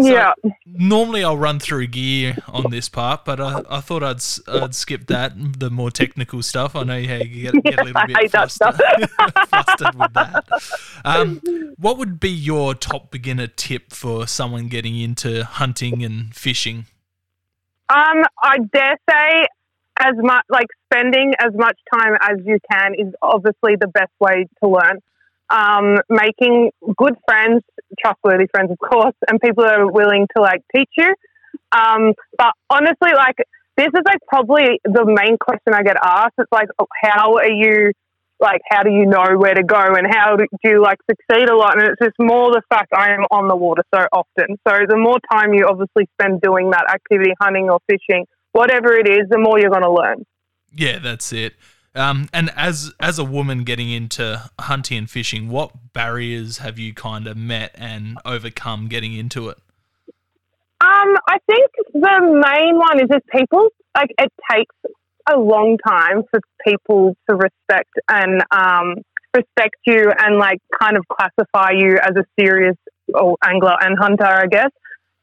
So 0.00 0.06
yeah. 0.06 0.34
Normally 0.66 1.24
I'll 1.24 1.36
run 1.36 1.58
through 1.58 1.88
gear 1.88 2.36
on 2.46 2.70
this 2.70 2.88
part, 2.88 3.24
but 3.24 3.40
I, 3.40 3.62
I 3.68 3.80
thought 3.80 4.04
I'd 4.04 4.22
I'd 4.62 4.72
skip 4.72 5.08
that 5.08 5.32
the 5.58 5.68
more 5.68 5.90
technical 5.90 6.42
stuff. 6.44 6.76
I 6.76 6.84
know 6.84 6.96
you, 6.96 7.12
you 7.24 7.50
get, 7.50 7.64
get 7.64 7.80
a 7.80 7.84
little 7.84 8.02
bit 8.06 8.30
flustered, 8.30 8.74
flustered 9.48 9.94
with 9.96 10.12
that. 10.12 10.44
Um, 11.04 11.40
what 11.76 11.98
would 11.98 12.20
be 12.20 12.30
your 12.30 12.74
top 12.76 13.10
beginner 13.10 13.48
tip 13.48 13.92
for 13.92 14.28
someone 14.28 14.68
getting 14.68 14.96
into 14.96 15.44
hunting 15.44 16.04
and 16.04 16.32
fishing? 16.36 16.86
Um, 17.88 18.22
I 18.44 18.58
dare 18.72 18.96
say 19.10 19.48
as 20.00 20.14
much 20.16 20.44
like 20.48 20.66
spending 20.86 21.34
as 21.38 21.52
much 21.54 21.78
time 21.92 22.14
as 22.20 22.38
you 22.44 22.58
can 22.70 22.94
is 22.94 23.12
obviously 23.22 23.76
the 23.80 23.88
best 23.88 24.12
way 24.18 24.46
to 24.62 24.68
learn. 24.68 24.98
Um, 25.50 25.98
making 26.08 26.70
good 26.96 27.16
friends, 27.26 27.62
trustworthy 28.00 28.46
friends, 28.52 28.70
of 28.70 28.78
course, 28.78 29.16
and 29.28 29.40
people 29.40 29.64
that 29.64 29.74
are 29.74 29.90
willing 29.90 30.26
to 30.36 30.42
like 30.42 30.62
teach 30.74 30.90
you. 30.96 31.12
Um, 31.72 32.14
but 32.38 32.52
honestly, 32.70 33.10
like 33.14 33.36
this 33.76 33.88
is 33.88 34.02
like 34.04 34.18
probably 34.28 34.80
the 34.84 35.04
main 35.04 35.36
question 35.38 35.74
I 35.74 35.82
get 35.82 35.96
asked. 36.02 36.34
It's 36.38 36.52
like, 36.52 36.68
how 37.02 37.36
are 37.36 37.50
you? 37.50 37.92
Like, 38.38 38.62
how 38.70 38.82
do 38.82 38.90
you 38.90 39.04
know 39.04 39.36
where 39.36 39.52
to 39.52 39.62
go, 39.62 39.76
and 39.76 40.06
how 40.08 40.36
do 40.36 40.46
you 40.64 40.80
like 40.80 40.96
succeed 41.10 41.50
a 41.50 41.56
lot? 41.56 41.78
And 41.78 41.88
it's 41.88 42.00
just 42.02 42.16
more 42.18 42.50
the 42.50 42.62
fact 42.70 42.90
I 42.96 43.12
am 43.12 43.26
on 43.30 43.48
the 43.48 43.56
water 43.56 43.82
so 43.94 44.00
often. 44.12 44.56
So 44.66 44.74
the 44.88 44.96
more 44.96 45.18
time 45.30 45.52
you 45.52 45.66
obviously 45.68 46.08
spend 46.18 46.40
doing 46.40 46.70
that 46.70 46.86
activity, 46.88 47.32
hunting 47.38 47.68
or 47.68 47.80
fishing, 47.86 48.24
whatever 48.52 48.92
it 48.92 49.08
is, 49.08 49.28
the 49.28 49.38
more 49.38 49.58
you're 49.58 49.70
going 49.70 49.82
to 49.82 49.92
learn. 49.92 50.24
Yeah, 50.72 50.98
that's 50.98 51.32
it. 51.32 51.54
Um, 51.94 52.28
and 52.32 52.50
as 52.54 52.92
as 53.00 53.18
a 53.18 53.24
woman 53.24 53.64
getting 53.64 53.90
into 53.90 54.48
hunting 54.60 54.98
and 54.98 55.10
fishing, 55.10 55.48
what 55.48 55.92
barriers 55.92 56.58
have 56.58 56.78
you 56.78 56.94
kind 56.94 57.26
of 57.26 57.36
met 57.36 57.72
and 57.74 58.16
overcome 58.24 58.86
getting 58.86 59.12
into 59.12 59.48
it? 59.48 59.58
Um, 60.80 61.16
I 61.28 61.38
think 61.46 61.70
the 61.92 62.20
main 62.20 62.78
one 62.78 63.00
is 63.00 63.08
just 63.10 63.26
people. 63.26 63.68
Like 63.96 64.10
it 64.18 64.32
takes 64.50 64.74
a 65.28 65.36
long 65.36 65.78
time 65.86 66.22
for 66.30 66.40
people 66.64 67.16
to 67.28 67.34
respect 67.34 67.90
and 68.08 68.42
um, 68.52 69.02
respect 69.34 69.76
you 69.84 70.10
and 70.16 70.36
like 70.36 70.58
kind 70.80 70.96
of 70.96 71.04
classify 71.08 71.72
you 71.72 71.98
as 72.00 72.12
a 72.16 72.24
serious 72.38 72.76
or 73.12 73.36
angler 73.44 73.74
and 73.80 73.98
hunter. 73.98 74.24
I 74.26 74.46
guess 74.46 74.70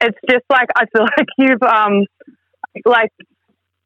it's 0.00 0.18
just 0.28 0.44
like 0.50 0.68
I 0.76 0.84
feel 0.94 1.02
like 1.18 1.26
you've 1.38 1.62
um, 1.62 2.04
like 2.84 3.10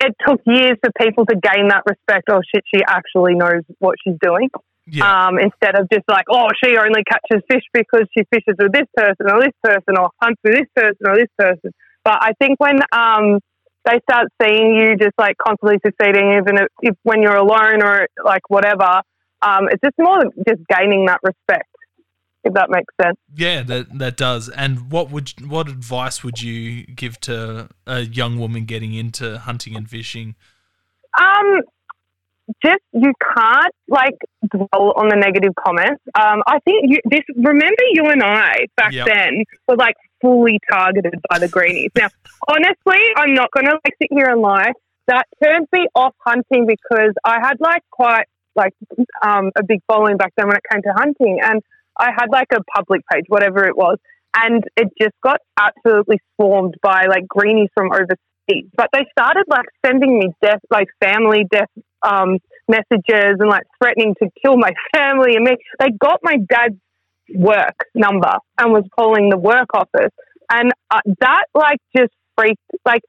it 0.01 0.15
took 0.27 0.41
years 0.47 0.79
for 0.83 0.91
people 0.99 1.27
to 1.27 1.35
gain 1.35 1.69
that 1.69 1.83
respect. 1.87 2.29
Oh 2.31 2.41
shit, 2.55 2.65
she 2.73 2.83
actually 2.87 3.35
knows 3.35 3.63
what 3.79 3.97
she's 4.03 4.17
doing. 4.21 4.49
Yeah. 4.87 5.29
Um, 5.29 5.39
instead 5.39 5.79
of 5.79 5.89
just 5.93 6.05
like, 6.09 6.25
oh, 6.29 6.49
she 6.63 6.77
only 6.77 7.05
catches 7.05 7.43
fish 7.49 7.63
because 7.73 8.09
she 8.17 8.25
fishes 8.33 8.57
with 8.59 8.73
this 8.73 8.89
person 8.97 9.31
or 9.31 9.41
this 9.41 9.55
person 9.63 9.97
or 9.97 10.11
hunts 10.21 10.41
with 10.43 10.55
this 10.55 10.69
person 10.75 11.07
or 11.07 11.17
this 11.17 11.31
person. 11.39 11.71
But 12.05 12.19
I 12.21 12.33
think 12.41 12.59
when 12.59 12.81
um, 12.91 13.39
they 13.85 14.01
start 14.11 14.27
seeing 14.43 14.75
you 14.75 14.97
just 14.97 15.15
like 15.19 15.37
constantly 15.39 15.79
succeeding, 15.87 16.33
even 16.33 16.57
if, 16.57 16.69
if 16.83 16.97
when 17.05 17.23
you're 17.23 17.37
alone 17.37 17.83
or 17.83 18.09
like 18.25 18.43
whatever, 18.49 19.03
um, 19.41 19.69
it's 19.71 19.81
just 19.85 19.95
more 19.99 20.23
just 20.49 20.61
gaining 20.69 21.07
that 21.07 21.21
respect 21.23 21.69
if 22.45 22.55
that 22.55 22.71
makes 22.71 22.93
sense. 23.01 23.17
Yeah, 23.35 23.63
that 23.63 23.99
that 23.99 24.17
does. 24.17 24.49
And 24.49 24.91
what 24.91 25.11
would 25.11 25.49
what 25.49 25.69
advice 25.69 26.25
would 26.25 26.43
you 26.43 26.85
give 26.87 27.21
to 27.21 27.69
a 27.87 28.01
young 28.01 28.39
woman 28.39 28.65
getting 28.65 28.95
into 28.95 29.39
hunting 29.39 29.77
and 29.77 29.89
fishing? 29.89 30.35
Um, 31.19 31.63
just 32.65 32.81
you 32.93 33.13
can't 33.37 33.75
like 33.89 34.19
dwell 34.51 34.93
on 34.97 35.09
the 35.09 35.17
negative 35.17 35.53
comments. 35.67 36.03
Um, 36.19 36.43
I 36.47 36.59
think 36.65 36.85
you 36.89 36.99
this. 37.05 37.23
Remember, 37.37 37.83
you 37.93 38.07
and 38.07 38.23
I 38.23 38.67
back 38.77 38.93
yep. 38.93 39.07
then 39.07 39.45
were 39.69 39.77
like 39.77 39.95
fully 40.21 40.59
targeted 40.71 41.15
by 41.31 41.39
the 41.39 41.49
greenies. 41.49 41.91
Now, 41.97 42.09
honestly, 42.49 43.03
I'm 43.17 43.35
not 43.35 43.51
going 43.53 43.67
to 43.67 43.73
like 43.85 43.95
sit 44.01 44.09
here 44.11 44.27
and 44.27 44.41
lie. 44.41 44.73
That 45.09 45.27
turned 45.43 45.67
me 45.73 45.87
off 45.95 46.15
hunting 46.25 46.67
because 46.67 47.13
I 47.25 47.41
had 47.41 47.61
like 47.61 47.83
quite 47.91 48.27
like 48.55 48.73
um, 49.25 49.51
a 49.57 49.63
big 49.63 49.81
following 49.87 50.17
back 50.17 50.33
then 50.37 50.47
when 50.47 50.57
it 50.57 50.63
came 50.71 50.83
to 50.83 50.93
hunting 50.95 51.39
and 51.43 51.63
I 51.99 52.11
had 52.17 52.27
like 52.31 52.49
a 52.53 52.63
public 52.75 53.03
page, 53.13 53.25
whatever 53.29 53.65
it 53.65 53.77
was, 53.77 53.99
and 54.37 54.65
it 54.77 54.89
just 55.01 55.15
got 55.23 55.41
absolutely 55.59 56.19
swarmed 56.37 56.75
by 56.83 57.07
like 57.09 57.27
greenies 57.29 57.69
from 57.75 57.93
overseas. 57.93 58.71
But 58.77 58.89
they 58.93 59.05
started 59.17 59.45
like 59.49 59.67
sending 59.85 60.19
me 60.19 60.29
death, 60.43 60.61
like 60.71 60.89
family 61.03 61.45
death 61.51 61.69
um, 62.03 62.39
messages 62.69 63.37
and 63.39 63.49
like 63.49 63.65
threatening 63.83 64.15
to 64.23 64.29
kill 64.43 64.57
my 64.57 64.73
family 64.95 65.37
and 65.37 65.45
me. 65.45 65.57
They 65.79 65.91
got 65.91 66.21
my 66.23 66.37
dad's 66.49 66.77
work 67.35 67.87
number 67.95 68.33
and 68.59 68.73
was 68.73 68.85
calling 68.99 69.31
the 69.31 69.39
work 69.39 69.69
office, 69.75 70.13
and 70.51 70.73
uh, 70.91 71.01
that 71.21 71.45
like 71.55 71.79
just 71.97 72.13
freaked. 72.37 72.61
Like 72.85 73.03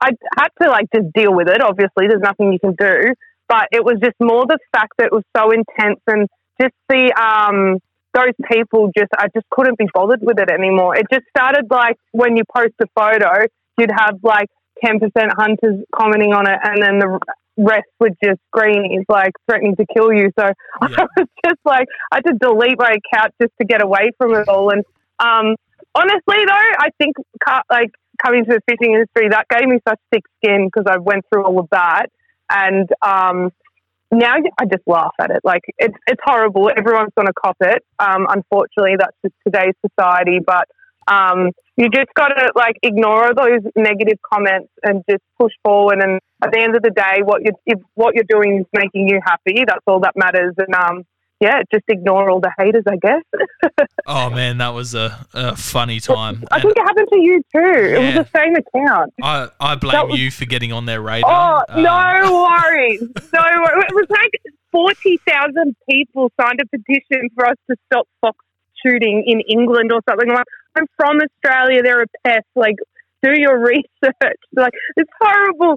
I 0.00 0.10
had 0.36 0.48
to 0.62 0.70
like 0.70 0.86
just 0.94 1.12
deal 1.14 1.34
with 1.34 1.48
it. 1.48 1.62
Obviously, 1.62 2.08
there's 2.08 2.22
nothing 2.22 2.52
you 2.52 2.58
can 2.58 2.74
do, 2.78 3.14
but 3.48 3.68
it 3.72 3.84
was 3.84 3.96
just 4.02 4.16
more 4.20 4.44
the 4.46 4.58
fact 4.72 4.92
that 4.98 5.06
it 5.06 5.12
was 5.12 5.24
so 5.36 5.50
intense 5.50 6.00
and 6.06 6.28
just 6.60 6.74
the 6.88 7.12
um 7.18 7.78
those 8.14 8.32
people 8.50 8.90
just, 8.96 9.10
I 9.18 9.26
just 9.34 9.46
couldn't 9.50 9.78
be 9.78 9.86
bothered 9.92 10.20
with 10.22 10.38
it 10.38 10.50
anymore. 10.50 10.96
It 10.96 11.06
just 11.12 11.24
started 11.36 11.66
like 11.70 11.96
when 12.12 12.36
you 12.36 12.44
post 12.54 12.74
a 12.80 12.86
photo, 12.94 13.46
you'd 13.78 13.90
have 13.90 14.18
like 14.22 14.48
10% 14.84 15.00
hunters 15.36 15.84
commenting 15.94 16.32
on 16.32 16.48
it, 16.48 16.58
and 16.62 16.82
then 16.82 16.98
the 16.98 17.18
rest 17.56 17.86
were 18.00 18.10
just 18.22 18.40
greenies, 18.52 19.04
like 19.08 19.32
threatening 19.48 19.76
to 19.76 19.86
kill 19.94 20.12
you. 20.12 20.30
So 20.38 20.46
yeah. 20.46 20.52
I 20.80 21.06
was 21.16 21.28
just 21.44 21.60
like, 21.64 21.86
I 22.10 22.16
had 22.16 22.24
to 22.24 22.38
delete 22.38 22.78
my 22.78 22.96
account 22.96 23.32
just 23.40 23.52
to 23.60 23.66
get 23.66 23.82
away 23.82 24.10
from 24.18 24.34
it 24.34 24.48
all. 24.48 24.70
And 24.70 24.84
um, 25.18 25.56
honestly, 25.94 26.44
though, 26.46 26.70
I 26.78 26.88
think 26.98 27.16
like 27.70 27.90
coming 28.24 28.44
to 28.44 28.54
the 28.54 28.60
fishing 28.68 28.94
industry, 28.94 29.28
that 29.30 29.46
gave 29.48 29.68
me 29.68 29.78
such 29.88 29.98
thick 30.12 30.24
skin 30.38 30.68
because 30.72 30.86
I 30.90 30.98
went 30.98 31.24
through 31.28 31.44
all 31.44 31.60
of 31.60 31.68
that. 31.70 32.06
And 32.50 32.88
um, 33.02 33.50
now 34.10 34.34
I 34.58 34.64
just 34.66 34.82
laugh 34.86 35.14
at 35.20 35.30
it. 35.30 35.40
Like 35.44 35.62
it's 35.78 35.96
it's 36.06 36.20
horrible. 36.24 36.70
Everyone's 36.74 37.12
going 37.16 37.26
to 37.26 37.32
cop 37.32 37.56
it. 37.60 37.82
Um, 37.98 38.26
unfortunately, 38.28 38.96
that's 38.98 39.16
just 39.24 39.34
today's 39.46 39.74
society. 39.86 40.38
But 40.44 40.66
um, 41.08 41.50
you 41.76 41.88
just 41.90 42.08
got 42.14 42.28
to 42.28 42.52
like 42.54 42.76
ignore 42.82 43.34
those 43.34 43.60
negative 43.76 44.18
comments 44.32 44.70
and 44.82 45.02
just 45.10 45.22
push 45.38 45.52
forward. 45.64 46.00
And 46.00 46.20
at 46.42 46.52
the 46.52 46.60
end 46.60 46.76
of 46.76 46.82
the 46.82 46.90
day, 46.90 47.22
what 47.24 47.42
you 47.44 47.52
if 47.66 47.78
what 47.94 48.14
you're 48.14 48.24
doing 48.28 48.60
is 48.60 48.66
making 48.72 49.08
you 49.08 49.20
happy. 49.24 49.64
That's 49.66 49.82
all 49.86 50.00
that 50.00 50.14
matters. 50.16 50.54
And 50.58 50.74
um, 50.74 51.04
yeah, 51.44 51.60
just 51.70 51.84
ignore 51.88 52.30
all 52.30 52.40
the 52.40 52.50
haters, 52.58 52.84
I 52.88 52.96
guess. 52.96 53.22
oh 54.06 54.30
man, 54.30 54.56
that 54.58 54.70
was 54.70 54.94
a, 54.94 55.26
a 55.34 55.54
funny 55.54 56.00
time. 56.00 56.42
I 56.50 56.58
think 56.58 56.74
it 56.74 56.82
happened 56.82 57.08
to 57.12 57.20
you 57.20 57.42
too. 57.54 57.58
Yeah, 57.60 57.98
it 57.98 58.16
was 58.16 58.26
the 58.26 58.38
same 58.38 58.56
account. 58.56 59.12
I, 59.22 59.48
I 59.60 59.74
blame 59.74 60.08
was, 60.08 60.18
you 60.18 60.30
for 60.30 60.46
getting 60.46 60.72
on 60.72 60.86
their 60.86 61.02
radar. 61.02 61.66
Oh, 61.68 61.74
um, 61.74 61.82
no 61.82 62.48
worries. 62.62 63.02
no, 63.02 63.42
it 63.44 63.94
was 63.94 64.06
like 64.08 64.30
forty 64.72 65.20
thousand 65.28 65.76
people 65.88 66.32
signed 66.40 66.60
a 66.62 66.66
petition 66.66 67.28
for 67.34 67.44
us 67.46 67.56
to 67.68 67.76
stop 67.86 68.08
fox 68.22 68.38
shooting 68.84 69.24
in 69.26 69.40
England 69.40 69.92
or 69.92 70.00
something. 70.08 70.30
I'm 70.30 70.36
like, 70.36 70.46
I'm 70.76 70.86
from 70.96 71.18
Australia. 71.20 71.82
They're 71.82 72.02
a 72.02 72.06
pest. 72.24 72.46
Like, 72.54 72.76
do 73.24 73.40
your 73.40 73.58
research. 73.58 73.84
Like, 74.56 74.72
this 74.96 75.06
horrible 75.20 75.76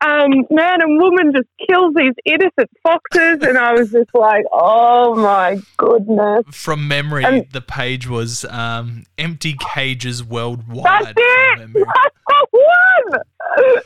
um, 0.00 0.30
man 0.50 0.82
and 0.82 0.98
woman 0.98 1.32
just 1.32 1.46
kills 1.68 1.94
these 1.94 2.14
innocent 2.24 2.68
foxes. 2.82 3.46
And 3.46 3.56
I 3.56 3.72
was 3.72 3.92
just 3.92 4.10
like, 4.14 4.44
oh 4.52 5.14
my 5.14 5.60
goodness. 5.76 6.42
From 6.50 6.88
memory, 6.88 7.24
and, 7.24 7.46
the 7.52 7.60
page 7.60 8.08
was 8.08 8.44
um, 8.46 9.04
empty 9.16 9.54
cages 9.74 10.24
worldwide. 10.24 10.84
That's 10.84 11.14
it. 11.16 11.72
That's 11.74 12.50
one. 12.50 13.20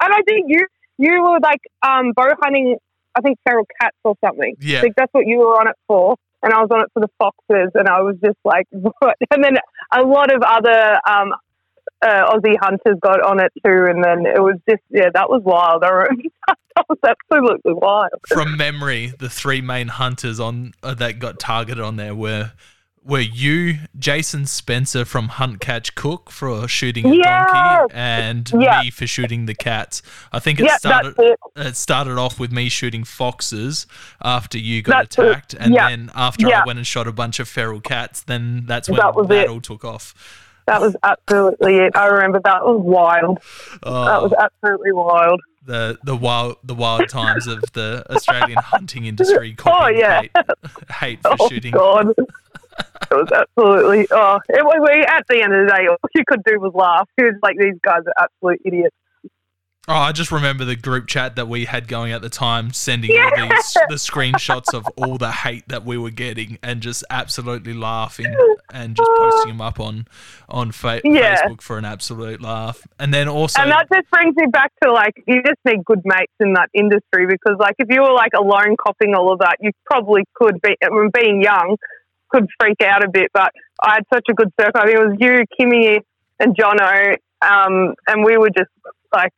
and 0.00 0.12
I 0.12 0.22
think 0.26 0.46
you 0.48 0.66
you 0.98 1.22
were 1.22 1.38
like 1.40 1.60
um, 1.86 2.12
bow 2.16 2.34
hunting, 2.42 2.76
I 3.14 3.20
think 3.20 3.38
feral 3.46 3.66
cats 3.80 3.96
or 4.02 4.16
something. 4.24 4.56
Yeah. 4.60 4.78
I 4.78 4.80
think 4.80 4.94
that's 4.96 5.12
what 5.12 5.26
you 5.26 5.38
were 5.38 5.60
on 5.60 5.68
it 5.68 5.76
for 5.86 6.16
and 6.42 6.52
I 6.52 6.60
was 6.60 6.68
on 6.72 6.80
it 6.82 6.88
for 6.92 7.00
the 7.00 7.08
foxes, 7.18 7.70
and 7.74 7.88
I 7.88 8.00
was 8.02 8.16
just 8.22 8.38
like, 8.44 8.66
what? 8.70 9.16
And 9.30 9.44
then 9.44 9.56
a 9.94 10.02
lot 10.02 10.34
of 10.34 10.42
other 10.42 10.98
um, 11.08 11.32
uh, 12.02 12.32
Aussie 12.32 12.56
hunters 12.60 12.98
got 13.00 13.22
on 13.22 13.40
it 13.40 13.52
too, 13.64 13.86
and 13.88 14.02
then 14.02 14.26
it 14.26 14.42
was 14.42 14.56
just 14.68 14.82
yeah, 14.90 15.10
that 15.14 15.28
was 15.28 15.42
wild. 15.44 15.82
that 16.76 16.86
was 16.88 16.98
absolutely 17.04 17.74
wild. 17.74 18.10
From 18.28 18.56
memory, 18.56 19.12
the 19.18 19.30
three 19.30 19.60
main 19.60 19.88
hunters 19.88 20.40
on 20.40 20.72
uh, 20.82 20.94
that 20.94 21.18
got 21.18 21.38
targeted 21.38 21.82
on 21.82 21.96
there 21.96 22.14
were 22.14 22.52
were 23.04 23.20
you, 23.20 23.78
Jason 23.98 24.46
Spencer 24.46 25.04
from 25.04 25.28
Hunt 25.28 25.60
Catch 25.60 25.94
Cook 25.94 26.30
for 26.30 26.68
shooting 26.68 27.06
a 27.06 27.14
yes! 27.14 27.50
donkey, 27.52 27.94
and 27.94 28.52
me 28.54 28.90
for 28.90 29.06
shooting 29.06 29.46
the 29.46 29.54
cats. 29.54 30.02
I 30.32 30.38
think 30.38 30.60
it 30.60 30.70
started 30.72 31.14
it. 31.18 31.38
it. 31.56 31.76
started 31.76 32.18
off 32.18 32.38
with 32.38 32.52
me 32.52 32.68
shooting 32.68 33.04
foxes 33.04 33.86
after 34.20 34.58
you 34.58 34.82
got 34.82 35.10
that's 35.10 35.18
attacked, 35.18 35.54
it. 35.54 35.60
and 35.60 35.74
then 35.74 36.10
after 36.14 36.48
I 36.48 36.64
went 36.64 36.78
and 36.78 36.86
shot 36.86 37.06
a 37.08 37.12
bunch 37.12 37.40
of 37.40 37.48
feral 37.48 37.80
cats, 37.80 38.22
then 38.22 38.64
that's 38.66 38.88
when 38.88 38.98
that, 38.98 39.14
that 39.28 39.48
all 39.48 39.60
took 39.60 39.84
off. 39.84 40.14
That 40.72 40.80
was 40.80 40.96
absolutely 41.02 41.76
it. 41.76 41.96
I 41.96 42.06
remember 42.06 42.40
that 42.44 42.64
was 42.64 42.80
wild. 42.82 43.40
Oh, 43.82 44.04
that 44.04 44.22
was 44.22 44.32
absolutely 44.32 44.92
wild. 44.92 45.40
The 45.64 45.98
the 46.02 46.16
wild 46.16 46.56
the 46.64 46.74
wild 46.74 47.08
times 47.08 47.46
of 47.46 47.62
the 47.72 48.04
Australian 48.10 48.58
hunting 48.62 49.04
industry. 49.04 49.54
Oh 49.66 49.88
yeah, 49.88 50.22
hate, 50.22 50.30
hate 50.90 51.22
for 51.22 51.36
oh, 51.40 51.48
shooting. 51.48 51.72
God 51.72 52.14
it 53.10 53.14
was 53.14 53.28
absolutely 53.32 54.06
oh 54.10 54.38
it, 54.48 54.64
we, 54.64 55.02
at 55.02 55.24
the 55.28 55.42
end 55.42 55.52
of 55.52 55.66
the 55.66 55.74
day 55.76 55.86
all 55.88 55.96
you 56.14 56.24
could 56.26 56.42
do 56.44 56.58
was 56.58 56.72
laugh 56.74 57.08
it 57.18 57.24
was 57.24 57.34
like 57.42 57.56
these 57.58 57.78
guys 57.82 58.00
are 58.06 58.24
absolute 58.24 58.60
idiots 58.64 58.96
Oh, 59.88 59.94
I 59.94 60.12
just 60.12 60.30
remember 60.30 60.64
the 60.64 60.76
group 60.76 61.08
chat 61.08 61.34
that 61.34 61.48
we 61.48 61.64
had 61.64 61.88
going 61.88 62.12
at 62.12 62.22
the 62.22 62.28
time, 62.28 62.72
sending 62.72 63.10
yeah. 63.10 63.30
all 63.36 63.48
these 63.48 63.72
the 63.88 63.96
screenshots 63.96 64.72
of 64.72 64.86
all 64.96 65.18
the 65.18 65.32
hate 65.32 65.66
that 65.66 65.84
we 65.84 65.98
were 65.98 66.10
getting, 66.10 66.56
and 66.62 66.80
just 66.80 67.02
absolutely 67.10 67.74
laughing 67.74 68.32
and 68.72 68.94
just 68.94 69.10
posting 69.16 69.48
them 69.48 69.60
up 69.60 69.80
on 69.80 70.06
on 70.48 70.70
fa- 70.70 71.00
yeah. 71.02 71.42
Facebook 71.42 71.60
for 71.60 71.78
an 71.78 71.84
absolute 71.84 72.40
laugh. 72.40 72.86
And 73.00 73.12
then 73.12 73.26
also, 73.26 73.60
and 73.60 73.72
that 73.72 73.88
just 73.92 74.08
brings 74.10 74.36
me 74.36 74.46
back 74.52 74.70
to 74.84 74.92
like 74.92 75.14
you 75.26 75.42
just 75.42 75.58
need 75.64 75.84
good 75.84 76.02
mates 76.04 76.32
in 76.38 76.52
that 76.52 76.68
industry 76.72 77.26
because 77.26 77.56
like 77.58 77.74
if 77.80 77.88
you 77.90 78.02
were 78.02 78.12
like 78.12 78.32
alone 78.38 78.76
copying 78.80 79.16
all 79.16 79.32
of 79.32 79.40
that, 79.40 79.56
you 79.60 79.72
probably 79.84 80.22
could 80.34 80.60
be. 80.62 80.76
being 81.12 81.42
young, 81.42 81.76
could 82.28 82.46
freak 82.60 82.80
out 82.82 83.04
a 83.04 83.08
bit, 83.08 83.30
but 83.34 83.50
I 83.82 83.94
had 83.94 84.04
such 84.14 84.26
a 84.30 84.34
good 84.34 84.52
circle. 84.60 84.80
I 84.80 84.86
mean, 84.86 84.96
it 84.96 85.08
was 85.08 85.16
you, 85.18 85.44
Kimmy, 85.58 85.98
and 86.38 86.56
Jono, 86.56 87.16
um, 87.42 87.94
and 88.06 88.24
we 88.24 88.38
were 88.38 88.50
just 88.50 88.70
like 89.12 89.32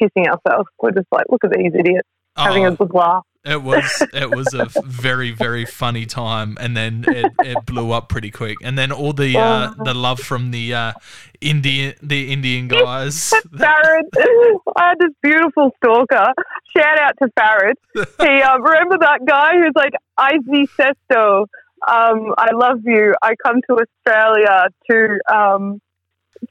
pissing 0.00 0.26
ourselves. 0.26 0.68
We're 0.80 0.92
just 0.92 1.08
like, 1.12 1.26
look 1.30 1.44
at 1.44 1.52
these 1.52 1.72
idiots 1.74 2.08
having 2.36 2.66
a 2.66 2.70
oh. 2.70 2.76
good 2.76 2.92
laugh. 2.94 3.24
It 3.44 3.62
was 3.62 4.02
it 4.12 4.34
was 4.34 4.52
a 4.54 4.66
very 4.84 5.30
very 5.30 5.64
funny 5.64 6.04
time, 6.04 6.56
and 6.60 6.76
then 6.76 7.04
it, 7.06 7.32
it 7.44 7.64
blew 7.64 7.92
up 7.92 8.08
pretty 8.08 8.32
quick. 8.32 8.56
And 8.64 8.76
then 8.76 8.90
all 8.90 9.12
the 9.12 9.38
uh, 9.38 9.72
oh. 9.78 9.84
the 9.84 9.94
love 9.94 10.18
from 10.18 10.50
the 10.50 10.74
uh, 10.74 10.92
Indian 11.40 11.94
the 12.02 12.32
Indian 12.32 12.66
guys. 12.82 13.32
Farad, 13.54 14.02
I 14.76 14.88
had 14.88 14.94
this 14.98 15.12
beautiful 15.22 15.70
stalker. 15.76 16.32
Shout 16.76 16.98
out 16.98 17.14
to 17.22 17.28
Farad. 17.38 17.74
He 17.94 18.42
uh, 18.42 18.58
remember 18.58 18.98
that 18.98 19.20
guy 19.24 19.52
who's 19.52 19.72
like 19.76 19.92
Izzy 20.18 20.66
Sesto 20.76 21.46
um, 21.86 22.34
I 22.36 22.50
love 22.52 22.80
you. 22.84 23.14
I 23.22 23.34
come 23.44 23.60
to 23.68 23.78
Australia 23.78 24.68
to 24.90 25.18
um, 25.32 25.80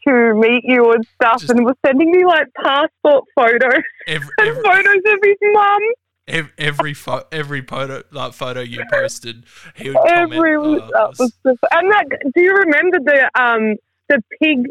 to 0.07 0.33
meet 0.35 0.63
you 0.63 0.91
and 0.91 1.05
stuff, 1.15 1.41
Just 1.41 1.51
and 1.51 1.65
was 1.65 1.75
sending 1.85 2.11
me 2.11 2.25
like 2.25 2.47
passport 2.55 3.25
photos 3.35 3.83
every, 4.07 4.27
every, 4.39 4.55
and 4.55 4.63
photos 4.63 5.01
of 5.05 5.19
his 5.23 5.37
mum. 5.53 5.79
Every 6.27 6.51
every, 6.57 6.93
fo- 6.93 7.23
every 7.31 7.61
photo 7.61 8.01
like 8.11 8.33
photo 8.33 8.61
you 8.61 8.83
posted, 8.91 9.45
he 9.75 9.89
would 9.89 9.97
every 10.07 10.55
comment. 10.55 10.83
Oh, 10.83 10.87
that 10.91 11.19
was 11.19 11.33
just, 11.45 11.59
and 11.71 11.91
that. 11.91 12.05
Do 12.33 12.41
you 12.41 12.53
remember 12.53 12.99
the 12.99 13.29
um 13.39 13.75
the 14.09 14.21
pig 14.41 14.67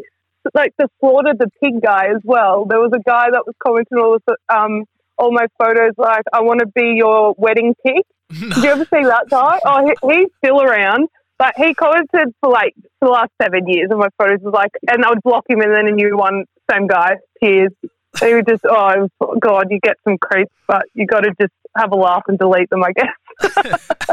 like 0.53 0.73
the 0.77 0.89
slaughter 0.99 1.33
the 1.37 1.49
pig 1.63 1.81
guy 1.81 2.07
as 2.07 2.21
well? 2.23 2.65
There 2.65 2.79
was 2.79 2.91
a 2.93 2.99
guy 3.09 3.27
that 3.31 3.43
was 3.45 3.55
commenting 3.63 3.97
all 3.97 4.17
the 4.27 4.35
um 4.53 4.83
all 5.17 5.31
my 5.31 5.47
photos 5.57 5.93
like 5.97 6.23
I 6.33 6.41
want 6.41 6.59
to 6.59 6.67
be 6.67 6.95
your 6.97 7.33
wedding 7.37 7.73
pig. 7.85 8.03
No. 8.41 8.55
Did 8.55 8.63
you 8.63 8.69
ever 8.71 8.85
see 8.85 9.03
that 9.03 9.29
guy? 9.29 9.59
Oh, 9.65 9.85
he, 9.85 10.13
he's 10.13 10.29
still 10.43 10.59
around. 10.59 11.07
But 11.37 11.53
he 11.57 11.73
commented 11.73 12.33
for 12.39 12.49
like 12.49 12.73
for 12.99 13.07
the 13.07 13.11
last 13.11 13.31
seven 13.41 13.67
years 13.67 13.89
of 13.91 13.97
my 13.97 14.07
photos 14.17 14.39
was 14.41 14.53
like, 14.53 14.71
and 14.89 15.03
I 15.03 15.09
would 15.09 15.23
block 15.23 15.43
him, 15.49 15.61
and 15.61 15.73
then 15.73 15.87
a 15.87 15.91
new 15.91 16.17
one, 16.17 16.45
same 16.71 16.87
guy, 16.87 17.17
tears. 17.43 17.71
He 18.19 18.33
would 18.33 18.47
just, 18.47 18.63
oh 18.65 19.09
god, 19.41 19.67
you 19.69 19.79
get 19.81 19.97
some 20.05 20.17
creeps, 20.17 20.53
but 20.67 20.83
you 20.93 21.05
got 21.05 21.21
to 21.21 21.31
just 21.39 21.51
have 21.75 21.91
a 21.91 21.95
laugh 21.95 22.23
and 22.29 22.39
delete 22.39 22.69
them, 22.69 22.83
I 22.83 22.93
guess. 22.93 23.89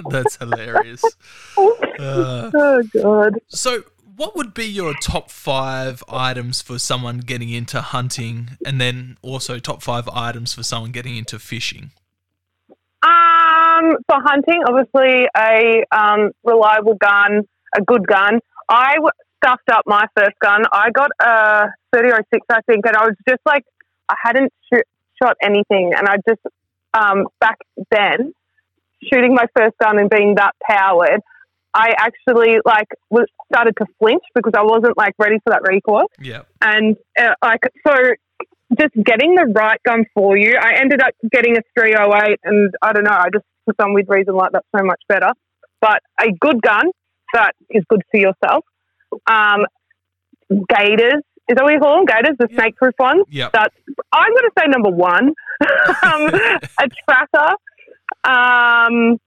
That's 0.10 0.36
hilarious. 0.36 1.02
Uh, 1.58 2.50
oh 2.54 2.82
god. 2.94 3.40
So, 3.48 3.82
what 4.16 4.36
would 4.36 4.54
be 4.54 4.66
your 4.66 4.94
top 5.02 5.30
five 5.30 6.02
items 6.08 6.62
for 6.62 6.78
someone 6.78 7.18
getting 7.18 7.50
into 7.50 7.80
hunting, 7.80 8.50
and 8.64 8.80
then 8.80 9.16
also 9.22 9.58
top 9.58 9.82
five 9.82 10.08
items 10.08 10.54
for 10.54 10.62
someone 10.62 10.92
getting 10.92 11.16
into 11.16 11.38
fishing? 11.38 11.90
Um, 13.80 13.96
for 14.06 14.16
hunting, 14.22 14.62
obviously 14.66 15.26
a 15.36 15.84
um, 15.92 16.30
reliable 16.44 16.94
gun, 16.94 17.42
a 17.76 17.82
good 17.82 18.06
gun. 18.06 18.40
I 18.68 18.96
stuffed 19.42 19.68
up 19.72 19.84
my 19.86 20.06
first 20.16 20.38
gun. 20.40 20.62
I 20.72 20.90
got 20.90 21.10
a 21.20 21.68
3006, 21.94 22.46
I 22.50 22.60
think, 22.62 22.86
and 22.86 22.96
I 22.96 23.04
was 23.04 23.16
just 23.28 23.40
like, 23.46 23.64
I 24.08 24.14
hadn't 24.22 24.52
shoot, 24.72 24.84
shot 25.22 25.36
anything, 25.42 25.92
and 25.96 26.08
I 26.08 26.16
just 26.28 26.40
um, 26.94 27.26
back 27.40 27.58
then 27.90 28.34
shooting 29.12 29.34
my 29.34 29.46
first 29.56 29.76
gun 29.78 29.98
and 29.98 30.10
being 30.10 30.34
that 30.34 30.54
powered, 30.62 31.20
I 31.72 31.94
actually 31.96 32.58
like 32.64 32.88
was 33.10 33.26
started 33.52 33.74
to 33.78 33.86
flinch 33.98 34.22
because 34.34 34.52
I 34.56 34.62
wasn't 34.62 34.96
like 34.98 35.14
ready 35.18 35.36
for 35.44 35.50
that 35.50 35.62
recoil. 35.62 36.10
Yeah, 36.20 36.42
and 36.60 36.96
uh, 37.18 37.34
like 37.42 37.60
so 37.86 37.94
just 38.78 38.94
getting 39.04 39.34
the 39.34 39.46
right 39.54 39.80
gun 39.84 40.04
for 40.14 40.36
you. 40.36 40.56
I 40.60 40.74
ended 40.80 41.00
up 41.02 41.12
getting 41.30 41.56
a 41.56 41.60
308, 41.78 42.38
and 42.44 42.74
I 42.82 42.92
don't 42.92 43.04
know, 43.04 43.10
I 43.10 43.28
just, 43.32 43.44
for 43.64 43.74
some 43.80 43.94
weird 43.94 44.08
reason, 44.08 44.34
like 44.34 44.52
that 44.52 44.64
so 44.76 44.84
much 44.84 45.00
better. 45.08 45.30
But 45.80 46.02
a 46.20 46.30
good 46.38 46.62
gun 46.62 46.90
that 47.32 47.54
is 47.70 47.84
good 47.88 48.02
for 48.10 48.18
yourself. 48.18 48.64
Um, 49.26 49.66
Gaiters, 50.50 51.22
is 51.48 51.56
that 51.56 51.64
what 51.64 51.72
you 51.72 51.80
call 51.80 51.96
them? 51.96 52.06
Gaiters, 52.06 52.36
the 52.38 52.48
snake 52.54 52.76
proof 52.76 52.94
ones? 52.98 53.24
Yeah. 53.30 53.50
That's, 53.52 53.74
I'm 54.12 54.32
going 54.32 54.44
to 54.44 54.52
say 54.58 54.66
number 54.68 54.90
one. 54.90 55.34
um, 56.02 56.34
a 56.78 56.88
tracker, 57.04 57.54
um, 58.24 59.18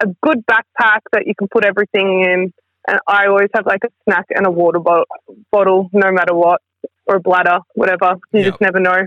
a 0.00 0.06
good 0.22 0.44
backpack 0.46 1.00
that 1.12 1.26
you 1.26 1.34
can 1.38 1.48
put 1.48 1.64
everything 1.64 2.24
in. 2.24 2.52
And 2.88 2.98
I 3.06 3.26
always 3.26 3.48
have 3.54 3.64
like 3.66 3.84
a 3.84 3.90
snack 4.04 4.26
and 4.30 4.46
a 4.46 4.50
water 4.50 4.80
bottle, 4.80 5.06
bottle 5.52 5.88
no 5.92 6.10
matter 6.10 6.34
what, 6.34 6.60
or 7.06 7.16
a 7.16 7.20
bladder, 7.20 7.58
whatever. 7.74 8.16
You 8.32 8.40
Yep. 8.40 8.46
just 8.50 8.60
never 8.60 8.80
know. 8.80 9.02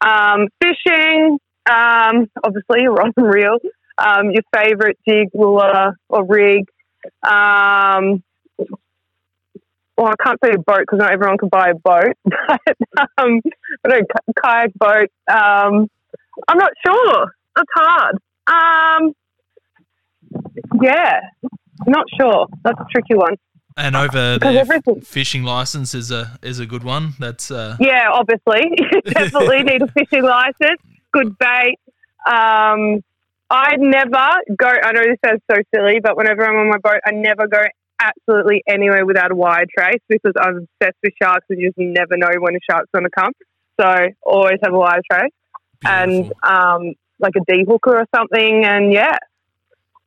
Um, 0.00 0.48
fishing, 0.62 1.38
um, 1.70 2.30
obviously, 2.42 2.86
rod 2.86 3.12
and 3.16 3.26
reel. 3.26 3.58
Um, 3.96 4.30
your 4.32 4.42
favorite 4.54 4.98
jig, 5.08 5.28
lure, 5.34 5.96
or 6.08 6.24
rig. 6.26 6.64
Um, 7.22 8.22
well, 9.96 10.08
I 10.08 10.14
can't 10.24 10.38
say 10.44 10.50
a 10.52 10.58
boat 10.58 10.80
because 10.80 10.98
not 10.98 11.12
everyone 11.12 11.38
can 11.38 11.48
buy 11.48 11.70
a 11.70 11.74
boat, 11.74 12.14
but 12.24 12.76
um, 13.18 13.40
I 13.84 13.88
don't 13.88 14.00
know, 14.00 14.32
kayak 14.42 14.74
boat. 14.74 15.10
Um, 15.30 15.88
I'm 16.48 16.58
not 16.58 16.72
sure. 16.84 17.26
That's 17.54 17.68
hard. 17.76 18.16
Um, 18.48 19.12
yeah, 20.82 21.20
not 21.86 22.06
sure. 22.20 22.48
That's 22.64 22.80
a 22.80 22.86
tricky 22.90 23.14
one. 23.14 23.36
And 23.76 23.96
over 23.96 24.38
Because 24.38 24.54
the 24.54 24.60
everything- 24.60 25.00
fishing 25.00 25.42
license 25.42 25.94
is 25.94 26.10
a 26.10 26.38
is 26.42 26.60
a 26.60 26.66
good 26.66 26.84
one. 26.84 27.14
That's 27.18 27.50
uh, 27.50 27.76
Yeah, 27.80 28.08
obviously, 28.12 28.70
definitely 29.06 29.62
need 29.64 29.82
a 29.82 29.88
fishing 29.88 30.22
license. 30.22 30.80
Good 31.12 31.36
bait. 31.38 31.78
Um, 32.26 33.02
I 33.50 33.76
never 33.76 34.28
go. 34.56 34.68
I 34.68 34.92
know 34.92 35.02
this 35.02 35.18
sounds 35.26 35.42
so 35.50 35.56
silly, 35.74 36.00
but 36.00 36.16
whenever 36.16 36.46
I'm 36.46 36.56
on 36.56 36.68
my 36.70 36.78
boat, 36.78 37.00
I 37.04 37.10
never 37.12 37.46
go 37.48 37.62
absolutely 38.00 38.62
anywhere 38.68 39.04
without 39.06 39.30
a 39.30 39.34
wire 39.34 39.66
trace 39.76 40.00
because 40.08 40.32
I'm 40.40 40.66
obsessed 40.80 40.96
with 41.02 41.12
sharks 41.20 41.46
and 41.50 41.60
you 41.60 41.68
just 41.68 41.78
never 41.78 42.16
know 42.16 42.30
when 42.38 42.54
a 42.54 42.58
shark's 42.70 42.88
going 42.92 43.04
to 43.04 43.10
come. 43.10 43.32
So 43.80 44.08
always 44.22 44.58
have 44.62 44.72
a 44.72 44.78
wire 44.78 45.00
trace 45.10 45.32
and 45.84 46.32
um, 46.42 46.94
like 47.18 47.34
a 47.36 47.50
dehooker 47.50 47.88
or 47.94 48.06
something. 48.14 48.64
And 48.64 48.92
yeah, 48.92 49.16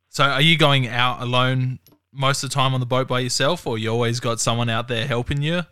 So 0.08 0.24
are 0.24 0.40
you 0.42 0.56
going 0.58 0.88
out 0.88 1.22
alone 1.22 1.78
most 2.12 2.42
of 2.42 2.50
the 2.50 2.54
time 2.54 2.74
on 2.74 2.80
the 2.80 2.86
boat 2.86 3.08
by 3.08 3.20
yourself, 3.20 3.66
or 3.66 3.78
you 3.78 3.90
always 3.90 4.20
got 4.20 4.40
someone 4.40 4.68
out 4.68 4.88
there 4.88 5.06
helping 5.06 5.42
you? 5.42 5.62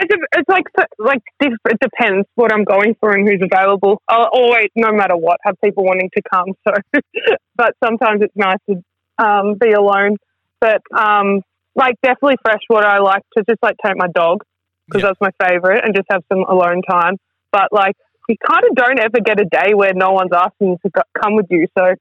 It's, 0.00 0.14
it's 0.36 0.48
like 0.48 0.64
like 0.98 1.22
it 1.40 1.78
depends 1.80 2.28
what 2.36 2.52
I'm 2.52 2.62
going 2.64 2.94
for 3.00 3.10
and 3.16 3.28
who's 3.28 3.40
available. 3.42 4.00
I'll 4.08 4.28
always, 4.32 4.68
no 4.76 4.92
matter 4.92 5.16
what, 5.16 5.38
have 5.42 5.56
people 5.62 5.84
wanting 5.84 6.10
to 6.16 6.22
come. 6.32 6.54
So, 6.66 7.00
but 7.56 7.74
sometimes 7.82 8.22
it's 8.22 8.36
nice 8.36 8.58
to 8.70 8.82
um, 9.24 9.54
be 9.54 9.72
alone. 9.72 10.16
But 10.60 10.82
um, 10.96 11.42
like 11.74 11.96
definitely 12.02 12.36
freshwater, 12.42 12.86
I 12.86 12.98
like 12.98 13.22
to 13.36 13.44
just 13.48 13.60
like 13.62 13.76
take 13.84 13.96
my 13.96 14.06
dog 14.08 14.44
because 14.86 15.02
Yeah. 15.02 15.08
that's 15.08 15.20
my 15.20 15.48
favorite 15.48 15.84
and 15.84 15.94
just 15.94 16.06
have 16.10 16.22
some 16.32 16.44
alone 16.48 16.82
time. 16.88 17.16
But 17.50 17.72
like 17.72 17.96
you 18.28 18.36
kind 18.46 18.62
of 18.70 18.76
don't 18.76 19.00
ever 19.00 19.20
get 19.24 19.40
a 19.40 19.44
day 19.46 19.74
where 19.74 19.92
no 19.94 20.12
one's 20.12 20.30
asking 20.32 20.68
you 20.68 20.76
to 20.84 20.90
go- 20.90 21.20
come 21.20 21.34
with 21.34 21.46
you. 21.50 21.66
So 21.76 21.94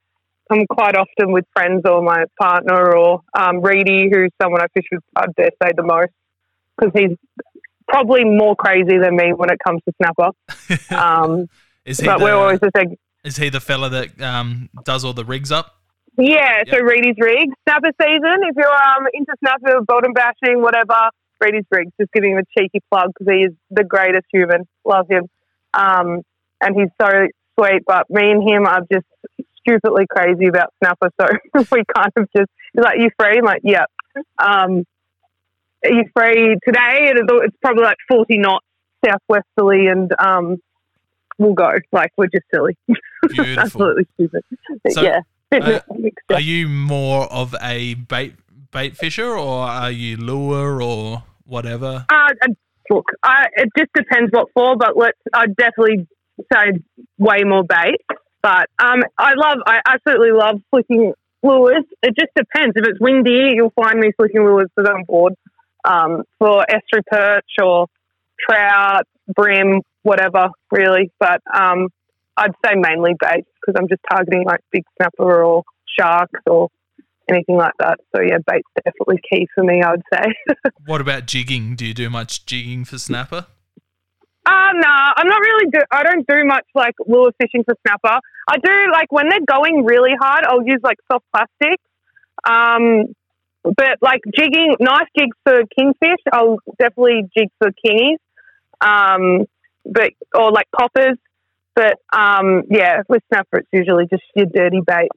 I'm 0.50 0.66
quite 0.68 0.96
often 0.96 1.32
with 1.32 1.46
friends 1.54 1.82
or 1.86 2.02
my 2.02 2.26
partner 2.40 2.96
or 2.96 3.22
um, 3.38 3.62
Reedy, 3.62 4.10
who's 4.12 4.32
someone 4.42 4.62
I 4.62 4.68
fish 4.74 4.86
with, 4.92 5.04
I 5.16 5.26
dare 5.36 5.50
say, 5.64 5.72
the 5.76 5.84
most 5.84 6.12
because 6.78 6.94
he's 6.96 7.18
probably 7.88 8.24
more 8.24 8.56
crazy 8.56 8.98
than 8.98 9.16
me 9.16 9.34
when 9.34 9.50
it 9.50 9.58
comes 9.66 9.82
to 9.88 9.94
snapper. 10.02 10.32
Um, 10.98 11.48
is 11.86 12.00
he 12.00 12.06
but 12.06 12.18
the, 12.18 12.26
we're 12.26 12.36
always 12.36 12.60
just 12.60 12.76
like, 12.76 13.00
is 13.24 13.38
he 13.38 13.50
the 13.50 13.62
fella 13.62 13.90
that 13.90 14.22
um, 14.22 14.70
does 14.84 15.06
all 15.06 15.14
the 15.14 15.24
rigs 15.24 15.52
up? 15.52 15.78
yeah, 16.18 16.64
so 16.70 16.80
Reedy's 16.80 17.16
Rigs, 17.20 17.54
snapper 17.68 17.92
season. 18.02 18.40
If 18.50 18.56
you're 18.58 18.74
um, 18.74 19.06
into 19.14 19.34
snapper, 19.40 19.82
bottom 19.82 20.14
bashing, 20.14 20.62
whatever, 20.62 21.10
Reedy's 21.40 21.66
Rigs. 21.72 21.92
Just 22.00 22.12
giving 22.12 22.32
him 22.32 22.40
a 22.40 22.60
cheeky 22.60 22.82
plug 22.92 23.12
because 23.14 23.32
he 23.32 23.42
is 23.44 23.54
the 23.70 23.84
greatest 23.84 24.26
human. 24.32 24.68
Love 24.84 25.08
him. 25.10 25.28
Um, 25.74 26.24
and 26.60 26.76
he's 26.76 26.90
so 27.00 27.28
sweet. 27.60 27.84
But 27.86 28.10
me 28.10 28.32
and 28.32 28.42
him 28.42 28.66
are 28.66 28.82
just 28.92 29.06
stupidly 29.68 30.06
crazy 30.10 30.48
about 30.48 30.74
snapper. 30.84 31.10
So 31.20 31.28
we 31.72 31.84
kind 31.96 32.12
of 32.16 32.28
just, 32.36 32.50
like, 32.76 33.00
you 33.00 33.10
free? 33.20 33.38
I'm 33.40 33.46
like, 33.46 33.62
yeah. 33.64 33.86
Um, 34.44 34.84
are 35.84 35.92
you 35.92 36.04
free 36.16 36.58
today? 36.66 37.10
And 37.10 37.20
it's- 37.20 37.42
it's 37.46 37.58
probably 37.62 37.84
like 37.84 37.98
40 38.10 38.38
knots 38.40 38.66
southwesterly 39.06 39.88
and 39.88 40.12
um, 40.20 40.58
we'll 41.38 41.54
go. 41.54 41.70
Like, 41.92 42.12
we're 42.18 42.28
just 42.28 42.46
silly. 42.54 42.78
Absolutely 43.58 44.08
stupid. 44.16 44.42
But 44.84 44.92
So, 44.94 45.02
yeah. 45.04 45.20
uh, 45.52 45.80
Are 46.34 46.42
you 46.42 46.68
more 46.68 47.32
of 47.32 47.56
a 47.62 47.94
bait 47.94 48.34
bait 48.72 48.98
fisher, 48.98 49.30
or 49.38 49.62
are 49.64 49.92
you 49.92 50.18
lure 50.18 50.82
or 50.84 51.24
whatever? 51.46 52.06
Uh, 52.10 52.28
look, 52.90 53.06
I, 53.24 53.46
it 53.56 53.70
just 53.78 53.90
depends 53.96 54.30
what 54.32 54.50
for, 54.54 54.76
but 54.76 54.98
let's. 54.98 55.18
I'd 55.34 55.56
definitely 55.56 56.06
say 56.52 56.74
way 57.18 57.44
more 57.46 57.64
bait. 57.64 57.96
But 58.42 58.70
um, 58.80 59.04
I 59.18 59.34
love, 59.36 59.60
I 59.66 59.80
absolutely 59.86 60.32
love 60.32 60.62
flicking 60.70 61.14
lures. 61.44 61.84
It 62.04 62.16
just 62.18 62.32
depends. 62.36 62.74
If 62.76 62.88
it's 62.88 63.00
windy, 63.00 63.54
you'll 63.56 63.74
find 63.76 64.00
me 64.00 64.12
flicking 64.16 64.42
lures 64.42 64.68
because 64.76 64.90
I'm 64.94 65.04
bored. 65.04 65.34
Um, 65.84 66.24
for 66.38 66.66
estuary 66.70 67.04
perch 67.10 67.46
or 67.64 67.88
trout, 68.40 69.04
bream, 69.34 69.82
whatever, 70.04 70.50
really. 70.72 71.12
But 71.20 71.42
um, 71.54 71.90
I'd 72.36 72.52
say 72.66 72.76
mainly 72.76 73.14
bait 73.20 73.46
because 73.60 73.76
I'm 73.78 73.88
just 73.88 74.02
targeting 74.10 74.44
like 74.46 74.60
big 74.72 74.84
snapper 74.98 75.44
or 75.44 75.64
sharks 75.98 76.42
or 76.46 76.70
anything 77.30 77.58
like 77.58 77.74
that. 77.80 78.00
So 78.16 78.22
yeah, 78.22 78.38
bait's 78.46 78.68
definitely 78.84 79.22
key 79.30 79.48
for 79.54 79.64
me. 79.64 79.82
I 79.82 79.92
would 79.92 80.04
say. 80.14 80.34
What 80.86 81.02
about 81.02 81.26
jigging? 81.26 81.76
Do 81.76 81.86
you 81.86 81.94
do 81.94 82.10
much 82.10 82.46
jigging 82.46 82.86
for 82.86 82.98
snapper? 82.98 83.48
Uh, 84.48 84.72
no, 84.76 84.90
I'm 85.18 85.28
not 85.28 85.42
really. 85.42 85.70
Do- 85.72 85.92
I 85.92 86.04
don't 86.04 86.26
do 86.26 86.46
much 86.46 86.66
like 86.74 86.96
lure 87.06 87.34
fishing 87.42 87.66
for 87.66 87.76
snapper. 87.86 88.20
I 88.48 88.58
do 88.64 88.92
like 88.94 89.12
when 89.12 89.28
they're 89.28 89.46
going 89.46 89.84
really 89.84 90.14
hard. 90.18 90.46
I'll 90.48 90.66
use 90.66 90.80
like 90.84 90.98
soft 91.12 91.26
plastic. 91.34 91.82
Um, 92.48 93.14
but 93.64 93.98
like 94.02 94.22
jigging, 94.34 94.76
nice 94.80 95.08
jigs 95.18 95.36
for 95.44 95.64
kingfish. 95.78 96.22
I'll 96.32 96.60
definitely 96.80 97.24
jig 97.38 97.50
for 97.60 97.72
kingies. 97.86 98.20
Um, 98.80 99.48
but 99.84 100.12
or 100.34 100.52
like 100.54 100.68
poppers. 100.72 101.18
But 101.76 101.98
um, 102.14 102.64
yeah, 102.70 103.02
with 103.10 103.24
snapper, 103.28 103.58
it's 103.58 103.70
usually 103.74 104.06
just 104.10 104.24
your 104.34 104.46
dirty 104.46 104.80
bait. 104.86 105.10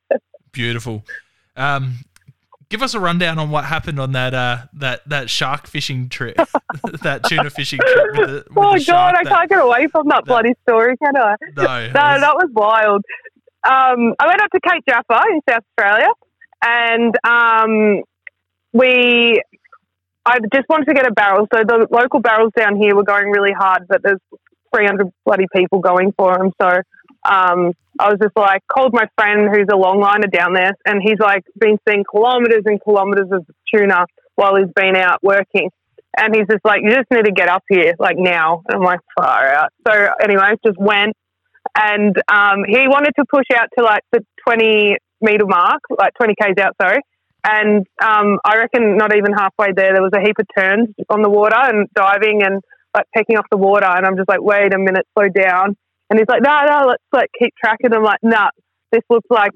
Beautiful. 0.52 1.04
Um, 1.56 1.96
give 2.72 2.82
us 2.82 2.94
a 2.94 3.00
rundown 3.00 3.38
on 3.38 3.50
what 3.50 3.64
happened 3.64 4.00
on 4.00 4.12
that 4.12 4.34
uh, 4.34 4.58
that 4.72 5.08
that 5.08 5.30
shark 5.30 5.66
fishing 5.68 6.08
trip, 6.08 6.36
that 7.02 7.22
tuna 7.24 7.50
fishing 7.50 7.78
trip. 7.78 8.06
With 8.16 8.28
the, 8.30 8.34
with 8.48 8.56
oh 8.56 8.78
the 8.78 8.84
god, 8.84 9.14
I 9.14 9.22
that- 9.22 9.28
can't 9.32 9.48
get 9.50 9.60
away 9.62 9.86
from 9.86 10.08
that 10.08 10.24
bloody 10.24 10.54
story, 10.62 10.96
can 10.96 11.16
I? 11.16 11.36
No, 11.56 11.62
No, 11.62 11.62
was- 11.62 11.92
that 11.92 12.34
was 12.34 12.48
wild. 12.52 13.02
Um, 13.64 14.14
I 14.18 14.26
went 14.26 14.42
up 14.42 14.50
to 14.50 14.60
Cape 14.68 14.82
Jaffa 14.88 15.22
in 15.30 15.40
South 15.48 15.62
Australia, 15.78 16.08
and 16.64 17.14
um, 17.24 18.02
we. 18.72 19.40
I 20.24 20.38
just 20.54 20.68
wanted 20.68 20.86
to 20.86 20.94
get 20.94 21.06
a 21.06 21.12
barrel. 21.12 21.48
So 21.52 21.62
the 21.66 21.86
local 21.90 22.20
barrels 22.20 22.52
down 22.56 22.76
here 22.76 22.94
were 22.94 23.02
going 23.02 23.28
really 23.30 23.52
hard, 23.52 23.86
but 23.88 24.02
there's 24.04 24.20
300 24.74 25.08
bloody 25.26 25.46
people 25.54 25.80
going 25.80 26.12
for 26.16 26.38
them. 26.38 26.52
So 26.62 26.68
um, 27.24 27.72
I 27.98 28.08
was 28.08 28.18
just 28.20 28.36
like, 28.36 28.62
called 28.72 28.92
my 28.92 29.06
friend 29.16 29.48
who's 29.52 29.68
a 29.70 29.76
longliner 29.76 30.30
down 30.30 30.54
there, 30.54 30.72
and 30.86 31.00
he's 31.02 31.18
like 31.20 31.44
been 31.58 31.78
seeing 31.88 32.04
kilometres 32.10 32.62
and 32.66 32.82
kilometres 32.82 33.28
of 33.32 33.46
tuna 33.72 34.06
while 34.34 34.56
he's 34.56 34.72
been 34.74 34.96
out 34.96 35.22
working. 35.22 35.70
And 36.16 36.34
he's 36.34 36.46
just 36.50 36.64
like, 36.64 36.82
you 36.82 36.90
just 36.90 37.10
need 37.10 37.24
to 37.24 37.32
get 37.32 37.48
up 37.48 37.64
here, 37.68 37.94
like 37.98 38.16
now. 38.18 38.62
And 38.68 38.76
I'm 38.76 38.82
like, 38.82 39.00
far 39.16 39.48
out. 39.48 39.70
So 39.86 40.08
anyway, 40.22 40.54
just 40.64 40.78
went 40.78 41.16
and 41.76 42.14
um, 42.30 42.64
he 42.66 42.86
wanted 42.88 43.12
to 43.18 43.24
push 43.30 43.46
out 43.54 43.68
to 43.78 43.84
like 43.84 44.02
the 44.12 44.24
20 44.46 44.96
meter 45.20 45.46
mark, 45.46 45.80
like 45.96 46.12
20 46.14 46.34
k's 46.34 46.54
out, 46.60 46.76
sorry. 46.80 47.00
And 47.44 47.86
um, 48.02 48.38
I 48.44 48.58
reckon 48.58 48.96
not 48.96 49.16
even 49.16 49.32
halfway 49.32 49.72
there, 49.74 49.92
there 49.94 50.02
was 50.02 50.12
a 50.14 50.20
heap 50.20 50.36
of 50.38 50.46
terns 50.56 50.88
on 51.08 51.22
the 51.22 51.30
water 51.30 51.56
and 51.56 51.88
diving 51.94 52.42
and 52.42 52.60
like 52.94 53.06
pecking 53.14 53.36
off 53.36 53.46
the 53.50 53.56
water. 53.56 53.86
And 53.86 54.06
I'm 54.06 54.16
just 54.16 54.28
like, 54.28 54.42
wait 54.42 54.74
a 54.74 54.78
minute, 54.78 55.06
slow 55.16 55.28
down. 55.28 55.76
And 56.12 56.18
he's 56.18 56.28
like, 56.28 56.42
no, 56.42 56.52
no, 56.68 56.88
let's 56.88 57.02
like 57.10 57.30
keep 57.38 57.54
tracking. 57.56 57.94
I'm 57.94 58.02
like, 58.02 58.18
nah, 58.22 58.50
this 58.90 59.00
looks 59.08 59.26
like 59.30 59.52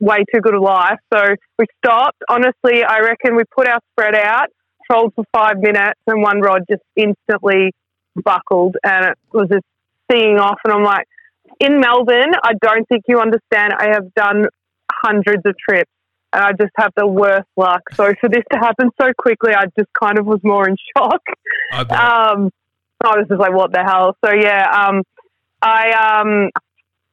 way 0.00 0.24
too 0.32 0.40
good 0.40 0.54
a 0.54 0.58
life. 0.58 0.96
So 1.12 1.20
we 1.58 1.66
stopped. 1.84 2.16
Honestly, 2.30 2.82
I 2.82 3.00
reckon 3.00 3.36
we 3.36 3.42
put 3.54 3.68
our 3.68 3.78
spread 3.92 4.14
out, 4.14 4.46
trolled 4.90 5.12
for 5.14 5.24
five 5.34 5.58
minutes, 5.58 6.00
and 6.06 6.22
one 6.22 6.40
rod 6.40 6.62
just 6.66 6.80
instantly 6.96 7.72
buckled 8.24 8.76
and 8.82 9.04
it 9.04 9.18
was 9.34 9.50
just 9.50 9.66
seeing 10.10 10.38
off. 10.38 10.56
And 10.64 10.72
I'm 10.72 10.82
like, 10.82 11.04
in 11.60 11.78
Melbourne, 11.78 12.32
I 12.42 12.54
don't 12.58 12.88
think 12.88 13.04
you 13.06 13.20
understand. 13.20 13.74
I 13.78 13.88
have 13.92 14.14
done 14.14 14.46
hundreds 14.90 15.42
of 15.44 15.56
trips 15.58 15.90
and 16.32 16.42
I 16.42 16.52
just 16.52 16.72
have 16.78 16.92
the 16.96 17.06
worst 17.06 17.48
luck. 17.58 17.82
So 17.92 18.14
for 18.18 18.30
this 18.30 18.44
to 18.50 18.58
happen 18.58 18.88
so 18.98 19.10
quickly, 19.18 19.52
I 19.54 19.64
just 19.78 19.90
kind 20.02 20.18
of 20.18 20.24
was 20.24 20.40
more 20.42 20.66
in 20.66 20.76
shock. 20.96 21.20
I. 21.70 21.80
Um, 21.82 22.50
I 23.04 23.16
was 23.18 23.26
just 23.28 23.38
like, 23.38 23.52
what 23.52 23.72
the 23.72 23.84
hell? 23.84 24.16
So 24.24 24.32
yeah, 24.32 24.64
um, 24.72 25.02
I 25.62 26.20
um, 26.20 26.50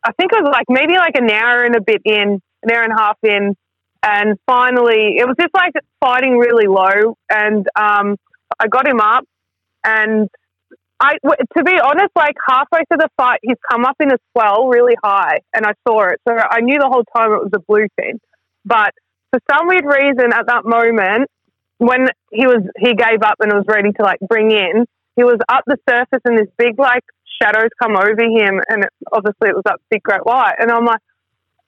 I 0.04 0.12
think 0.14 0.32
it 0.34 0.44
was 0.44 0.52
like 0.52 0.66
maybe 0.70 0.96
like 0.96 1.16
an 1.16 1.30
hour 1.30 1.64
and 1.64 1.76
a 1.76 1.82
bit 1.82 2.02
in, 2.06 2.42
an 2.64 2.72
hour 2.72 2.84
and 2.84 2.94
a 2.94 2.96
half 2.96 3.18
in, 3.24 3.56
and 4.04 4.38
finally 4.46 5.18
it 5.18 5.28
was 5.28 5.36
just 5.40 5.54
like 5.54 5.74
fighting 6.00 6.38
really 6.38 6.68
low, 6.68 7.16
and 7.30 7.68
um, 7.76 8.18
I 8.60 8.68
got 8.68 8.88
him 8.88 9.02
up, 9.02 9.26
and 9.84 10.30
I 11.00 11.18
to 11.58 11.64
be 11.64 11.80
honest, 11.84 12.12
like 12.16 12.36
halfway 12.48 12.82
through 12.88 13.00
the 13.00 13.10
fight, 13.18 13.40
he's 13.42 13.58
come 13.70 13.86
up 13.86 13.96
in 14.00 14.12
a 14.12 14.18
swell 14.32 14.68
really 14.68 14.96
high, 15.04 15.40
and 15.54 15.66
I 15.66 15.74
saw 15.88 16.10
it, 16.10 16.22
so 16.28 16.36
I 16.36 16.62
knew 16.62 16.78
the 16.80 16.90
whole 16.90 17.04
time 17.16 17.32
it 17.32 17.44
was 17.44 17.52
a 17.56 17.60
bluefin. 17.60 18.20
But 18.64 18.94
for 19.32 19.40
some 19.52 19.68
weird 19.68 19.86
reason, 19.86 20.34
at 20.34 20.48
that 20.48 20.66
moment, 20.66 21.30
when 21.78 22.08
he 22.32 22.48
was 22.48 22.64
he 22.78 22.94
gave 22.94 23.22
up 23.24 23.36
and 23.40 23.52
was 23.52 23.66
ready 23.68 23.92
to 23.92 24.04
like 24.04 24.20
bring 24.28 24.52
in, 24.52 24.86
he 25.16 25.24
was 25.24 25.40
up 25.50 25.64
the 25.66 25.78
surface 25.90 26.22
and 26.26 26.38
this 26.38 26.48
big 26.58 26.80
like 26.80 27.04
shadows 27.42 27.70
come 27.82 27.96
over 27.96 28.24
him, 28.24 28.62
and 28.70 28.84
it, 28.84 28.90
obviously 29.12 29.50
it 29.50 29.56
was 29.56 29.64
that 29.66 29.80
big 29.90 30.04
great 30.04 30.26
white, 30.26 30.56
and 30.60 30.72
I'm 30.72 30.86
like, 30.86 31.02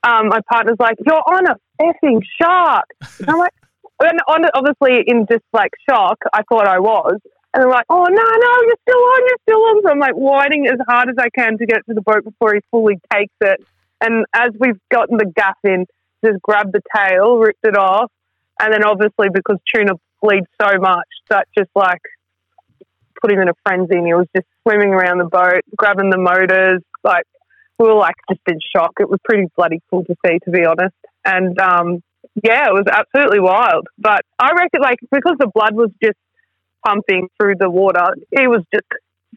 um, 0.04 0.30
my 0.30 0.40
partner's 0.50 0.78
like, 0.80 0.98
"You're 1.06 1.16
on 1.16 1.48
a 1.48 1.56
effing 1.82 2.22
shark," 2.42 2.86
and 3.20 3.30
I'm 3.30 3.38
like, 3.38 3.54
and 4.00 4.20
on, 4.28 4.46
obviously 4.54 5.04
in 5.06 5.26
just 5.30 5.44
like 5.54 5.72
shock, 5.90 6.18
I 6.34 6.42
thought 6.50 6.68
I 6.68 6.80
was. 6.80 7.20
And 7.54 7.64
they're 7.64 7.72
like, 7.72 7.86
oh, 7.90 8.04
no, 8.04 8.24
no, 8.24 8.62
you're 8.66 8.82
still 8.88 9.00
on, 9.00 9.22
you're 9.26 9.38
still 9.42 9.62
on. 9.62 9.82
So 9.84 9.90
I'm 9.90 10.00
like 10.00 10.14
whining 10.14 10.68
as 10.68 10.80
hard 10.88 11.10
as 11.10 11.16
I 11.18 11.30
can 11.30 11.58
to 11.58 11.66
get 11.66 11.86
to 11.88 11.94
the 11.94 12.02
boat 12.02 12.24
before 12.24 12.54
he 12.54 12.62
fully 12.70 13.00
takes 13.12 13.34
it. 13.42 13.66
And 14.02 14.26
as 14.34 14.52
we've 14.60 14.80
gotten 14.92 15.18
the 15.18 15.32
gaff 15.36 15.58
in, 15.64 15.86
just 16.24 16.42
grabbed 16.42 16.74
the 16.74 16.82
tail, 16.96 17.38
ripped 17.38 17.64
it 17.64 17.78
off. 17.78 18.12
And 18.60 18.74
then 18.74 18.84
obviously 18.84 19.30
because 19.34 19.58
tuna 19.74 19.94
bleeds 20.22 20.48
so 20.62 20.78
much, 20.80 21.08
that 21.30 21.48
just 21.58 21.70
like 21.76 22.02
put 23.22 23.32
him 23.32 23.40
in 23.42 23.50
a 23.50 23.54
frenzy. 23.66 23.98
And 23.98 24.06
he 24.06 24.14
was 24.14 24.28
just 24.36 24.48
swimming 24.64 24.90
around 24.90 25.18
the 25.20 25.26
boat, 25.26 25.62
grabbing 25.76 26.10
the 26.10 26.18
motors. 26.18 26.82
Like, 27.04 27.26
we 27.80 27.88
were 27.88 27.94
like 27.96 28.16
just 28.30 28.42
in 28.48 28.60
shock. 28.76 28.94
It 29.00 29.10
was 29.10 29.20
pretty 29.24 29.48
bloody 29.56 29.82
cool 29.90 30.04
to 30.06 30.16
see, 30.26 30.40
to 30.46 30.52
be 30.52 30.66
honest. 30.66 30.96
And 31.26 31.60
um, 31.60 32.02
yeah, 32.44 32.68
it 32.68 32.74
was 32.74 32.86
absolutely 32.92 33.40
wild. 33.40 33.88
But 33.98 34.22
I 34.40 34.52
reckon, 34.54 34.82
like, 34.82 35.00
because 35.12 35.36
the 35.40 35.48
blood 35.54 35.74
was 35.76 35.92
just 36.04 36.18
pumping 36.86 37.28
through 37.40 37.56
the 37.60 37.70
water. 37.70 38.16
He 38.36 38.48
was 38.48 38.64
just 38.74 38.86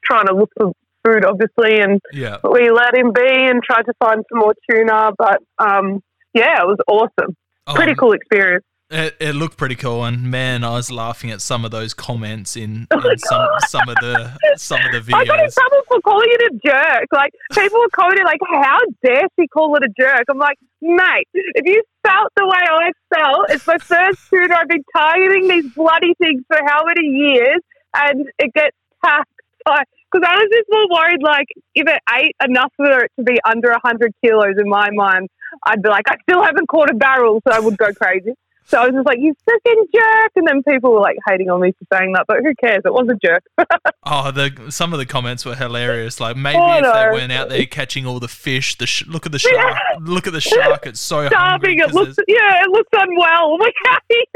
trying 0.05 0.27
to 0.27 0.35
look 0.35 0.51
for 0.57 0.73
food, 1.05 1.25
obviously, 1.25 1.81
and 1.81 2.01
Yeah. 2.13 2.39
we 2.49 2.71
let 2.71 2.95
him 2.95 3.13
be 3.13 3.27
and 3.27 3.63
tried 3.63 3.83
to 3.83 3.95
find 3.99 4.23
some 4.31 4.39
more 4.39 4.55
tuna. 4.71 5.11
But 5.17 5.41
um, 5.59 6.03
yeah, 6.35 6.61
it 6.63 6.67
was 6.67 6.79
awesome. 6.87 7.37
Pretty 7.75 7.93
Um, 7.93 7.97
cool 7.97 8.13
experience. 8.13 8.65
It, 8.91 9.15
it 9.21 9.35
looked 9.37 9.57
pretty 9.57 9.77
cool, 9.77 10.05
and 10.05 10.21
man, 10.33 10.65
I 10.65 10.71
was 10.71 10.91
laughing 10.91 11.31
at 11.31 11.41
some 11.41 11.65
of 11.65 11.71
those 11.71 11.95
comments 11.95 12.57
in, 12.57 12.89
Oh 12.91 13.09
in 13.09 13.19
some 13.19 13.47
some 13.69 13.89
of 13.89 13.95
the 13.97 14.37
some 14.57 14.81
of 14.85 14.91
the 14.91 14.99
videos. 14.99 15.15
I 15.15 15.25
got 15.27 15.45
in 15.45 15.51
trouble 15.51 15.83
for 15.87 16.01
calling 16.01 16.27
it 16.29 16.53
a 16.53 16.59
jerk. 16.67 17.07
Like 17.13 17.33
people 17.53 17.79
were 17.79 17.89
commenting, 17.95 18.25
like, 18.25 18.41
"How 18.53 18.79
dare 19.05 19.29
she 19.39 19.47
call 19.47 19.77
it 19.77 19.85
a 19.85 19.93
jerk?" 19.97 20.25
I'm 20.29 20.39
like, 20.39 20.59
mate, 20.83 21.29
if 21.33 21.65
you 21.67 21.85
felt 22.05 22.33
the 22.35 22.47
way 22.47 22.59
I 22.67 22.91
felt, 23.15 23.51
it's 23.51 23.65
my 23.65 23.79
first 23.79 24.29
tuna. 24.29 24.57
I've 24.57 24.69
been 24.69 24.85
targeting 24.93 25.47
these 25.47 25.73
bloody 25.73 26.15
things 26.21 26.43
for 26.49 26.59
how 26.67 26.83
many 26.85 27.07
years, 27.07 27.61
and 27.95 28.29
it 28.41 28.53
gets 28.55 28.77
taxed. 29.05 29.31
Because 29.65 30.27
I 30.27 30.35
was 30.35 30.49
just 30.51 30.69
more 30.69 30.89
worried, 30.91 31.23
like, 31.23 31.47
if 31.77 31.87
it 31.87 32.03
ate 32.13 32.35
enough 32.45 32.73
for 32.77 33.05
it 33.05 33.13
to 33.17 33.23
be 33.23 33.39
under 33.45 33.71
100 33.71 34.13
kilos 34.25 34.57
in 34.59 34.69
my 34.69 34.89
mind, 34.91 35.29
I'd 35.65 35.83
be 35.83 35.89
like, 35.89 36.07
I 36.09 36.17
still 36.29 36.43
haven't 36.43 36.67
caught 36.67 36.91
a 36.91 36.95
barrel, 36.95 37.41
so 37.47 37.55
I 37.55 37.61
would 37.61 37.79
go 37.79 37.93
crazy. 37.93 38.33
So 38.71 38.79
I 38.79 38.87
was 38.87 38.95
just 38.95 39.07
like, 39.07 39.19
you 39.21 39.35
freaking 39.49 39.83
jerk. 39.93 40.33
And 40.37 40.47
then 40.47 40.63
people 40.63 40.93
were 40.93 41.01
like 41.01 41.17
hating 41.29 41.51
on 41.51 41.61
me 41.61 41.73
for 41.73 41.97
saying 41.99 42.13
that, 42.13 42.25
but 42.29 42.39
who 42.39 42.53
cares? 42.65 42.83
It 42.85 42.93
was 42.93 43.09
a 43.11 43.17
jerk. 43.27 43.43
Oh, 44.13 44.31
the 44.33 44.51
some 44.71 44.93
of 44.93 44.99
the 44.99 45.07
comments 45.07 45.45
were 45.45 45.55
hilarious. 45.55 46.19
Like 46.21 46.35
maybe 46.37 46.59
Oh, 46.59 46.73
if 46.79 46.83
they 46.83 46.89
no. 46.89 47.13
weren't 47.13 47.31
out 47.33 47.49
there 47.51 47.65
catching 47.67 48.07
all 48.07 48.19
the 48.19 48.29
fish, 48.29 48.77
the 48.79 48.87
sh- 48.87 49.07
look 49.07 49.27
at 49.27 49.31
the 49.33 49.39
shark, 49.51 49.77
look 50.01 50.27
at 50.27 50.33
the 50.33 50.41
shark. 50.41 50.87
It's 50.87 50.99
so 51.01 51.27
starving. 51.29 51.79
It 51.79 51.93
looks, 51.93 52.17
there's- 52.17 52.27
yeah, 52.27 52.63
it 52.65 52.71
looks 52.71 52.89
unwell. 52.93 53.59
Like, 53.61 53.75
it 54.09 54.29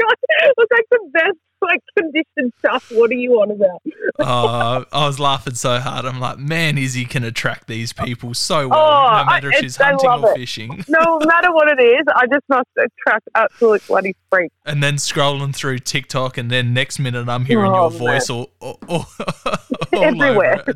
looks 0.57 0.71
like 0.71 0.85
the 0.91 0.99
best 1.13 1.37
like 1.65 1.81
conditioned 1.97 2.53
stuff. 2.59 2.91
What 2.91 3.09
are 3.11 3.15
you 3.15 3.33
on 3.41 3.51
about? 3.51 3.81
Oh, 4.19 4.85
I 4.93 5.05
was 5.07 5.19
laughing 5.19 5.55
so 5.55 5.79
hard. 5.79 6.05
I'm 6.05 6.19
like, 6.19 6.37
man, 6.39 6.77
Izzy 6.77 7.05
can 7.05 7.23
attract 7.23 7.67
these 7.67 7.91
people 7.93 8.33
so 8.33 8.67
well, 8.69 8.79
Oh, 8.79 9.17
no 9.19 9.25
matter 9.25 9.49
I- 9.51 9.55
if 9.55 9.59
she's 9.61 9.75
hunting 9.75 10.09
or 10.09 10.31
it. 10.31 10.35
fishing. 10.37 10.83
No 10.87 11.19
matter 11.25 11.51
what 11.51 11.67
it 11.67 11.81
is, 11.83 12.05
I 12.15 12.25
just 12.27 12.43
must 12.47 12.69
attract 12.77 13.27
absolute 13.35 13.85
bloody 13.87 14.15
freaks. 14.31 14.53
And 14.65 14.81
then 14.81 14.95
scrolling 14.95 15.53
through 15.55 15.79
TikTok, 15.79 16.37
and 16.37 16.49
then 16.49 16.73
next 16.73 16.99
minute 16.99 17.27
I'm 17.27 17.43
hearing 17.45 17.71
Oh, 17.71 17.89
your 17.89 17.91
voice 17.91 18.29
all, 18.29 18.51
all, 18.61 18.79
all, 18.87 19.05
all 19.93 20.03
Everywhere. 20.03 20.61
over. 20.61 20.71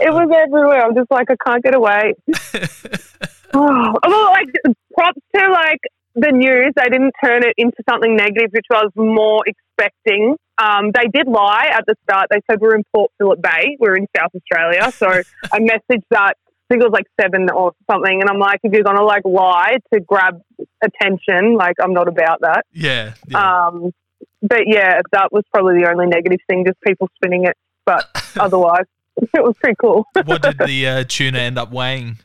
It 0.00 0.12
was 0.12 0.28
everywhere. 0.34 0.84
I'm 0.84 0.94
just 0.94 1.10
like, 1.10 1.28
I 1.30 1.36
can't 1.46 1.62
get 1.62 1.74
away. 1.74 2.14
oh, 3.54 3.94
well, 4.04 4.30
like 4.32 4.48
props 4.94 5.20
to 5.36 5.48
like 5.50 5.80
the 6.14 6.32
news. 6.32 6.72
They 6.76 6.88
didn't 6.90 7.14
turn 7.22 7.42
it 7.44 7.54
into 7.56 7.76
something 7.88 8.16
negative, 8.16 8.50
which 8.52 8.66
I 8.72 8.84
was 8.84 8.92
more 8.96 9.42
expecting. 9.46 10.36
Um, 10.58 10.92
they 10.94 11.08
did 11.08 11.26
lie 11.26 11.70
at 11.72 11.84
the 11.86 11.96
start. 12.04 12.28
They 12.30 12.40
said 12.48 12.60
we're 12.60 12.76
in 12.76 12.84
Port 12.94 13.10
Phillip 13.18 13.42
Bay. 13.42 13.76
We're 13.78 13.96
in 13.96 14.06
South 14.16 14.30
Australia. 14.34 14.90
So 14.92 15.08
I 15.08 15.58
messaged 15.58 16.04
that. 16.10 16.34
I 16.36 16.74
think 16.74 16.82
it 16.82 16.90
was 16.90 16.92
like 16.92 17.06
seven 17.20 17.50
or 17.50 17.72
something, 17.90 18.20
and 18.22 18.30
I'm 18.30 18.38
like, 18.38 18.60
if 18.62 18.72
you're 18.72 18.84
gonna 18.84 19.04
like 19.04 19.24
lie 19.26 19.76
to 19.92 20.00
grab 20.00 20.40
attention, 20.82 21.56
like 21.56 21.76
I'm 21.82 21.92
not 21.92 22.08
about 22.08 22.40
that. 22.40 22.64
yeah, 22.72 23.12
yeah. 23.28 23.66
Um, 23.66 23.92
but 24.40 24.62
yeah, 24.66 25.00
that 25.12 25.30
was 25.30 25.44
probably 25.52 25.82
the 25.82 25.90
only 25.90 26.06
negative 26.06 26.40
thing, 26.48 26.64
just 26.66 26.80
people 26.80 27.10
spinning 27.16 27.44
it. 27.44 27.56
But 27.84 28.06
otherwise, 28.40 28.86
it 29.16 29.44
was 29.44 29.56
pretty 29.60 29.76
cool. 29.78 30.06
what 30.24 30.40
did 30.40 30.56
the 30.58 30.86
uh, 30.86 31.04
tuna 31.06 31.38
end 31.38 31.58
up 31.58 31.70
weighing 31.70 32.18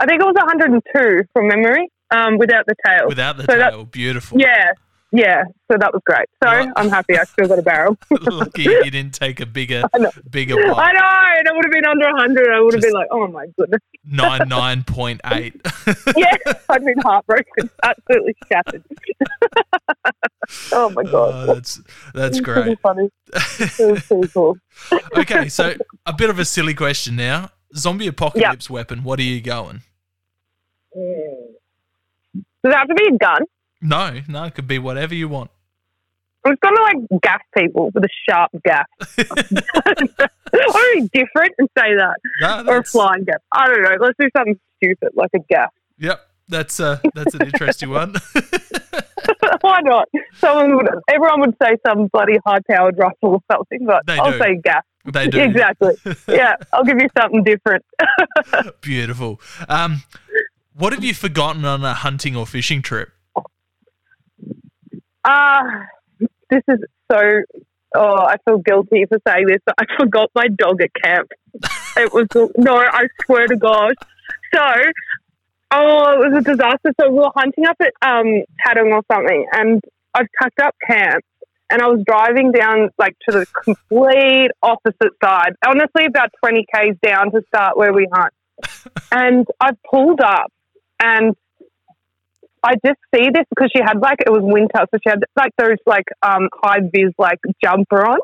I 0.00 0.06
think 0.06 0.20
it 0.20 0.24
was 0.24 0.34
102 0.34 1.28
from 1.32 1.48
memory, 1.48 1.88
um, 2.14 2.38
without 2.38 2.64
the 2.66 2.74
tail. 2.86 3.08
without 3.08 3.36
the 3.36 3.44
So 3.44 3.56
tail? 3.58 3.84
Beautiful. 3.84 4.40
yeah, 4.40 4.72
yeah. 5.12 5.44
So 5.70 5.78
that 5.78 5.92
was 5.92 6.02
great. 6.06 6.26
So 6.42 6.48
Right. 6.50 6.68
I'm 6.76 6.88
happy 6.88 7.16
I 7.18 7.24
still 7.24 7.48
got 7.48 7.58
a 7.58 7.62
barrel. 7.62 7.96
Lucky 8.10 8.62
you 8.64 8.90
didn't 8.90 9.14
take 9.14 9.40
a 9.40 9.46
bigger, 9.46 9.82
I 9.94 9.98
bigger 10.30 10.54
I 10.54 10.92
know, 10.92 11.38
and 11.38 11.46
it 11.46 11.52
would 11.54 11.64
have 11.64 11.72
been 11.72 11.86
under 11.86 12.06
100. 12.06 12.52
I 12.54 12.60
would 12.60 12.74
have 12.74 12.82
been 12.82 12.92
like, 12.92 13.08
oh 13.10 13.26
my 13.28 13.46
goodness. 13.58 13.80
Nine 14.04 14.48
nine 14.48 14.82
point 14.84 15.20
eight. 15.32 15.54
Yeah, 16.16 16.36
I'd 16.68 16.84
been 16.84 16.98
heartbroken, 17.00 17.70
absolutely 17.82 18.34
shattered. 18.52 18.84
oh 20.72 20.90
my 20.90 21.02
god. 21.04 21.48
Oh, 21.48 21.54
that's 21.54 21.80
that's 22.12 22.40
great. 22.40 22.78
funny. 22.80 23.08
Cool. 24.32 24.58
Okay, 25.16 25.48
so 25.48 25.74
a 26.06 26.12
bit 26.12 26.28
of 26.30 26.38
a 26.38 26.44
silly 26.44 26.74
question 26.74 27.16
now. 27.16 27.50
Zombie 27.76 28.06
apocalypse 28.06 28.68
weapon. 28.68 29.02
What 29.04 29.18
are 29.18 29.22
you 29.22 29.40
going? 29.40 29.80
Does 32.64 32.72
it 32.72 32.76
have 32.76 32.88
to 32.88 32.94
be 32.94 33.06
a 33.14 33.18
gun? 33.18 33.42
No, 33.82 34.20
no, 34.28 34.44
it 34.44 34.54
could 34.54 34.66
be 34.66 34.78
whatever 34.78 35.14
you 35.14 35.28
want. 35.28 35.50
I 36.46 36.50
was 36.50 36.58
going 36.62 36.74
to 36.76 36.82
like 36.82 37.22
gas 37.22 37.40
people 37.56 37.90
with 37.94 38.04
a 38.04 38.08
sharp 38.28 38.50
gas. 38.64 38.84
or 39.18 40.82
be 40.94 41.08
different 41.12 41.52
and 41.58 41.68
say 41.78 41.94
that. 41.94 42.16
No, 42.40 42.64
Or 42.70 42.78
a 42.78 42.84
flying 42.84 43.24
gas. 43.24 43.38
I 43.52 43.66
don't 43.66 43.82
know. 43.82 43.96
Let's 44.00 44.16
do 44.18 44.28
something 44.36 44.58
stupid 44.82 45.10
like 45.14 45.30
a 45.34 45.38
gas. 45.50 45.70
Yep, 45.98 46.20
that's 46.48 46.80
uh 46.80 46.98
that's 47.14 47.34
an 47.34 47.42
interesting 47.46 47.90
one. 47.90 48.14
Why 49.60 49.80
not? 49.82 50.08
Someone 50.36 50.76
would, 50.76 50.88
everyone 51.08 51.40
would 51.40 51.56
say 51.62 51.76
some 51.86 52.08
bloody 52.12 52.36
high 52.44 52.58
powered 52.70 52.98
rifle 52.98 53.16
or 53.22 53.40
something, 53.50 53.86
but 53.86 54.04
They 54.06 54.18
I'll 54.18 54.32
do. 54.32 54.38
say 54.38 54.60
gas. 54.62 54.82
they 55.06 55.28
do 55.28 55.40
Exactly. 55.40 55.94
Yeah, 56.28 56.56
I'll 56.72 56.84
give 56.84 56.98
you 57.00 57.08
something 57.18 57.42
different. 57.44 57.84
beautiful. 58.82 59.40
Um, 59.68 60.02
what 60.76 60.92
have 60.92 61.04
you 61.04 61.14
forgotten 61.14 61.64
on 61.64 61.84
a 61.84 61.94
hunting 61.94 62.36
or 62.36 62.46
fishing 62.46 62.82
trip? 62.82 63.10
Uh, 65.24 65.62
this 66.50 66.62
is 66.68 66.80
so. 67.10 67.20
Oh, 67.96 68.16
I 68.16 68.36
feel 68.44 68.58
guilty 68.58 69.04
for 69.08 69.18
saying 69.26 69.46
this, 69.46 69.58
but 69.64 69.76
I 69.78 69.84
forgot 69.96 70.28
my 70.34 70.48
dog 70.48 70.82
at 70.82 70.90
camp. 71.00 71.30
It 71.96 72.12
was 72.12 72.26
no, 72.56 72.76
I 72.76 73.04
swear 73.24 73.46
to 73.46 73.56
God. 73.56 73.94
So, 74.52 74.60
oh, 75.70 76.12
it 76.12 76.28
was 76.28 76.38
a 76.38 76.42
disaster. 76.42 76.92
So 77.00 77.10
we 77.10 77.18
were 77.18 77.30
hunting 77.36 77.66
up 77.66 77.76
at 77.80 77.92
um 78.02 78.42
or 78.66 79.02
something, 79.12 79.46
and 79.52 79.80
I've 80.12 80.26
packed 80.40 80.60
up 80.60 80.74
camp, 80.86 81.24
and 81.70 81.82
I 81.82 81.86
was 81.86 82.02
driving 82.04 82.50
down 82.50 82.90
like 82.98 83.16
to 83.28 83.38
the 83.38 83.46
complete 83.64 84.50
opposite 84.62 85.12
side. 85.22 85.52
Honestly, 85.66 86.06
about 86.06 86.30
twenty 86.42 86.66
k's 86.74 86.96
down 87.00 87.30
to 87.30 87.42
start 87.46 87.76
where 87.76 87.92
we 87.92 88.08
hunt, 88.12 88.34
and 89.12 89.46
I 89.60 89.70
pulled 89.88 90.20
up, 90.20 90.52
and 91.04 91.36
I 92.62 92.74
just 92.84 92.98
see 93.14 93.28
this 93.30 93.44
because 93.50 93.70
she 93.76 93.82
had 93.84 94.00
like 94.00 94.20
it 94.24 94.30
was 94.30 94.40
winter, 94.42 94.86
so 94.90 94.98
she 95.02 95.10
had 95.10 95.20
like 95.36 95.52
those 95.58 95.76
like 95.86 96.06
um 96.22 96.48
high 96.62 96.80
vis 96.80 97.12
like 97.18 97.38
jumper 97.62 98.06
on, 98.06 98.18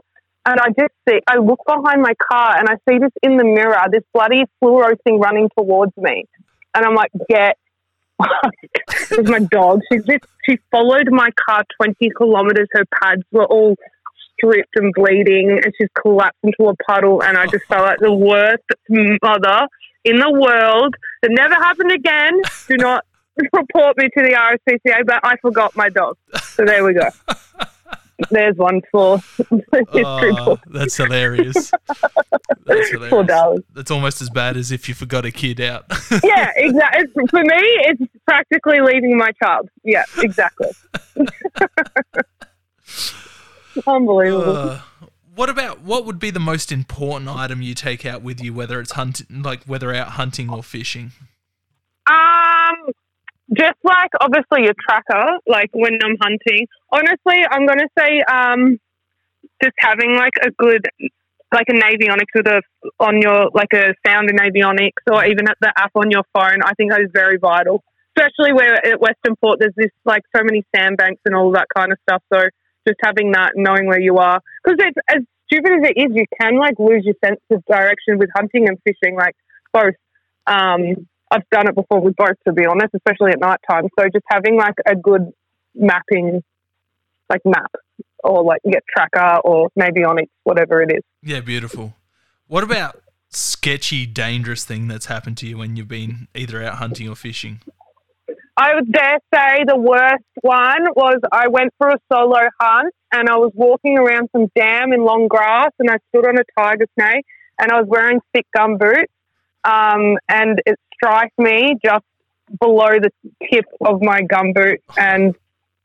and 0.47 0.59
I 0.59 0.69
just 0.69 0.95
see 1.07 1.21
I 1.29 1.37
look 1.37 1.61
behind 1.67 2.01
my 2.01 2.15
car 2.31 2.57
and 2.59 2.69
I 2.69 2.77
see 2.89 2.99
this 2.99 3.13
in 3.23 3.37
the 3.37 3.45
mirror, 3.45 3.77
this 3.93 4.03
bloody 4.15 4.45
fluoro 4.63 4.97
thing 5.05 5.21
running 5.21 5.51
towards 5.57 5.93
me, 5.97 6.25
and 6.75 6.85
I'm 6.85 6.95
like, 6.95 7.13
get. 7.29 7.57
Is 9.13 9.31
my 9.31 9.39
dog. 9.39 9.81
She 9.91 9.99
just 9.99 10.25
she 10.47 10.59
followed 10.71 11.09
my 11.11 11.31
car 11.47 11.65
twenty 11.81 12.11
kilometers. 12.15 12.69
Her 12.73 12.85
pads 13.01 13.23
were 13.33 13.47
all 13.47 13.77
stripped 14.35 14.77
and 14.77 14.93
bleeding, 14.95 15.59
and 15.63 15.73
she's 15.79 15.89
collapsed 16.03 16.39
into 16.43 16.69
a 16.69 16.75
puddle. 16.87 17.23
And 17.23 17.39
I 17.39 17.47
just 17.47 17.65
felt 17.65 17.87
like 17.87 17.99
the 17.99 18.13
worst 18.13 18.65
mother 19.23 19.67
in 20.11 20.19
the 20.19 20.31
world. 20.31 20.95
That 21.23 21.31
never 21.33 21.55
happened 21.55 21.93
again. 21.93 22.41
Do 22.69 22.77
not 22.77 23.05
report 23.53 23.97
me 23.97 24.09
to 24.17 24.23
the 24.23 24.33
RSPCA, 24.35 25.07
but 25.07 25.21
I 25.23 25.37
forgot 25.39 25.77
my 25.77 25.89
dog. 25.89 26.17
So 26.43 26.65
there 26.65 26.85
we 26.85 26.95
go. 26.95 27.09
There's 28.31 28.57
one 28.57 28.83
for 28.93 29.17
history 29.49 29.97
Oh, 30.03 30.59
that's 30.67 30.95
hilarious. 30.95 31.71
That's 32.67 32.91
Poor 32.91 33.25
hilarious. 33.25 33.63
That's 33.73 33.91
almost 33.91 34.21
as 34.21 34.29
bad 34.29 34.59
as 34.59 34.73
if 34.73 34.91
you 34.91 34.95
forgot 34.95 35.25
a 35.25 35.31
kid 35.31 35.59
out. 35.59 35.87
Yeah, 36.23 36.51
exactly. 36.55 37.27
For 37.31 37.41
me, 37.41 37.57
it's 37.57 38.03
practically 38.27 38.81
leaving 38.81 39.17
my 39.17 39.31
child. 39.43 39.71
Yeah, 39.85 40.05
exactly. 40.19 40.69
Unbelievable. 43.87 44.57
Uh, 44.57 44.81
what 45.41 45.49
about 45.49 45.81
what 45.81 46.05
would 46.05 46.19
be 46.19 46.31
the 46.31 46.39
most 46.39 46.71
important 46.71 47.27
item 47.27 47.63
you 47.63 47.75
take 47.75 48.05
out 48.05 48.21
with 48.21 48.43
you, 48.43 48.53
whether 48.53 48.79
it's 48.79 48.93
hunting, 48.93 49.41
like 49.43 49.65
whether 49.65 49.95
out 49.95 50.09
hunting 50.09 50.51
or 50.51 50.63
fishing? 50.63 51.13
Um, 52.07 52.77
just 53.57 53.79
like 53.83 54.11
obviously 54.21 54.65
your 54.65 54.75
tracker, 54.87 55.39
like 55.47 55.71
when 55.73 55.95
I'm 56.05 56.19
hunting. 56.21 56.67
Honestly, 56.93 57.41
I'm 57.51 57.65
gonna 57.65 57.89
say 57.99 58.21
um, 58.31 58.79
just 59.63 59.73
having 59.79 60.15
like 60.15 60.35
a 60.45 60.51
good, 60.51 60.85
like 61.51 61.69
a 61.71 61.73
Navionics 61.73 62.35
with 62.35 62.47
a 62.47 62.61
on 62.99 63.23
your 63.23 63.49
like 63.55 63.73
a 63.73 63.95
sound 64.07 64.29
in 64.29 64.37
Navionics, 64.37 65.01
or 65.11 65.25
even 65.25 65.49
at 65.49 65.57
the 65.63 65.73
app 65.75 65.93
on 65.95 66.11
your 66.11 66.25
phone. 66.35 66.61
I 66.63 66.75
think 66.77 66.91
that 66.91 67.01
is 67.01 67.09
very 67.15 67.39
vital, 67.39 67.83
especially 68.15 68.53
where 68.53 68.75
at 68.75 69.01
Western 69.01 69.37
Port 69.41 69.59
there's 69.59 69.73
this 69.75 69.93
like 70.05 70.21
so 70.37 70.43
many 70.45 70.67
sandbanks 70.77 71.23
and 71.25 71.35
all 71.35 71.51
that 71.53 71.69
kind 71.75 71.93
of 71.93 71.99
stuff. 72.03 72.23
So 72.31 72.43
just 72.87 73.01
having 73.03 73.33
that, 73.33 73.53
knowing 73.57 73.87
where 73.87 74.01
you 74.01 74.19
are, 74.19 74.43
because 74.63 74.79
it's 74.79 74.97
as 75.09 75.23
stupid 75.47 75.73
as 75.73 75.91
it 75.91 76.01
is, 76.01 76.15
you 76.15 76.25
can 76.41 76.57
like 76.59 76.79
lose 76.79 77.05
your 77.05 77.15
sense 77.25 77.41
of 77.51 77.65
direction 77.67 78.19
with 78.19 78.31
hunting 78.35 78.69
and 78.69 78.79
fishing, 78.85 79.17
like 79.17 79.35
both. 79.73 79.95
Um, 80.47 81.07
I've 81.31 81.49
done 81.51 81.69
it 81.69 81.75
before 81.75 82.01
with 82.01 82.17
both, 82.17 82.37
to 82.47 82.53
be 82.53 82.67
honest, 82.67 82.89
especially 82.95 83.33
at 83.33 83.41
night 83.41 83.61
time. 83.71 83.89
So 83.99 84.07
just 84.07 84.25
having 84.29 84.57
like 84.57 84.75
a 84.85 84.97
good 84.97 85.33
mapping, 85.75 86.43
like 87.29 87.43
map, 87.45 87.73
or 88.25 88.43
like 88.43 88.61
get 88.69 88.83
tracker 88.89 89.39
or 89.45 89.69
maybe 89.77 90.03
on 90.03 90.19
it, 90.19 90.29
whatever 90.43 90.83
it 90.83 90.91
is. 90.91 91.03
Yeah, 91.23 91.41
beautiful. 91.41 91.95
What 92.49 92.65
about 92.65 93.01
sketchy, 93.29 94.07
dangerous 94.07 94.65
thing 94.65 94.89
that's 94.89 95.07
happened 95.07 95.37
to 95.39 95.47
you 95.47 95.59
when 95.59 95.77
you've 95.77 95.89
been 95.89 96.27
either 96.35 96.63
out 96.63 96.75
hunting 96.75 97.09
or 97.09 97.15
fishing? 97.15 97.61
I 98.57 98.75
would 98.75 98.93
dare 98.93 99.19
say 99.33 99.65
the 99.67 99.77
worst 99.77 100.25
one 100.43 100.87
was 100.95 101.21
I 101.33 101.49
went 101.49 101.73
for 101.79 101.91
a 101.91 101.99
solo 102.13 102.49
hunt 102.61 102.95
and 103.13 103.29
I 103.29 103.37
was 103.37 103.53
walking 103.55 103.99
around 103.99 104.29
some 104.33 104.49
dam 104.55 104.93
in 104.93 105.05
long 105.05 105.29
grass 105.29 105.71
and 105.79 105.91
I 105.91 105.99
stood 106.09 106.27
on 106.27 106.39
a 106.39 106.45
tiger 106.59 106.87
snake 106.99 107.25
and 107.59 107.71
I 107.71 107.81
was 107.81 107.89
wearing 107.89 108.21
thick 108.35 108.47
gum 108.55 108.77
boots 108.77 109.13
um, 109.65 110.19
and 110.29 110.61
it 110.67 110.79
struck 110.95 111.31
me 111.39 111.77
just 111.83 112.05
below 112.61 112.99
the 113.01 113.11
tip 113.51 113.67
of 113.81 114.03
my 114.03 114.23
gum 114.23 114.53
boot. 114.53 114.81
And 114.99 115.35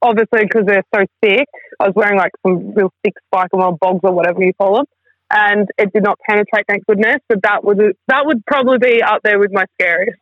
obviously 0.02 0.42
because 0.44 0.66
they're 0.66 0.86
so 0.94 1.06
thick 1.22 1.48
I 1.80 1.88
was 1.88 1.94
wearing 1.96 2.18
like 2.18 2.32
some 2.46 2.74
real 2.74 2.92
thick 3.04 3.16
spike 3.28 3.50
or 3.54 3.78
bogs 3.78 4.02
or 4.04 4.14
whatever 4.14 4.44
you 4.44 4.54
call 4.54 4.78
them 4.78 4.86
and 5.32 5.70
it 5.78 5.92
did 5.94 6.04
not 6.04 6.20
penetrate 6.28 6.66
thank 6.68 6.86
goodness 6.86 7.18
but 7.28 7.42
that 7.42 7.64
was 7.64 7.78
that 8.08 8.26
would 8.26 8.46
probably 8.46 8.78
be 8.78 9.02
up 9.02 9.22
there 9.24 9.40
with 9.40 9.52
my 9.52 9.66
scariest 9.74 10.20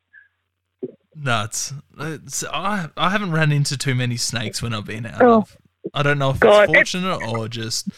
Nuts. 1.16 1.74
It's, 2.00 2.44
I 2.46 2.90
I 2.98 3.10
haven't 3.10 3.32
run 3.32 3.52
into 3.52 3.78
too 3.78 3.96
many 3.96 4.18
snakes 4.18 4.62
when 4.62 4.74
I've 4.74 4.86
been 4.86 5.06
out. 5.06 5.22
Oh. 5.22 5.46
I 5.94 6.02
don't 6.04 6.18
know 6.18 6.30
if 6.32 6.40
God, 6.40 6.64
it's 6.64 6.72
it's- 6.72 6.92
fortunate 6.92 7.28
or 7.30 7.48
just 7.48 7.90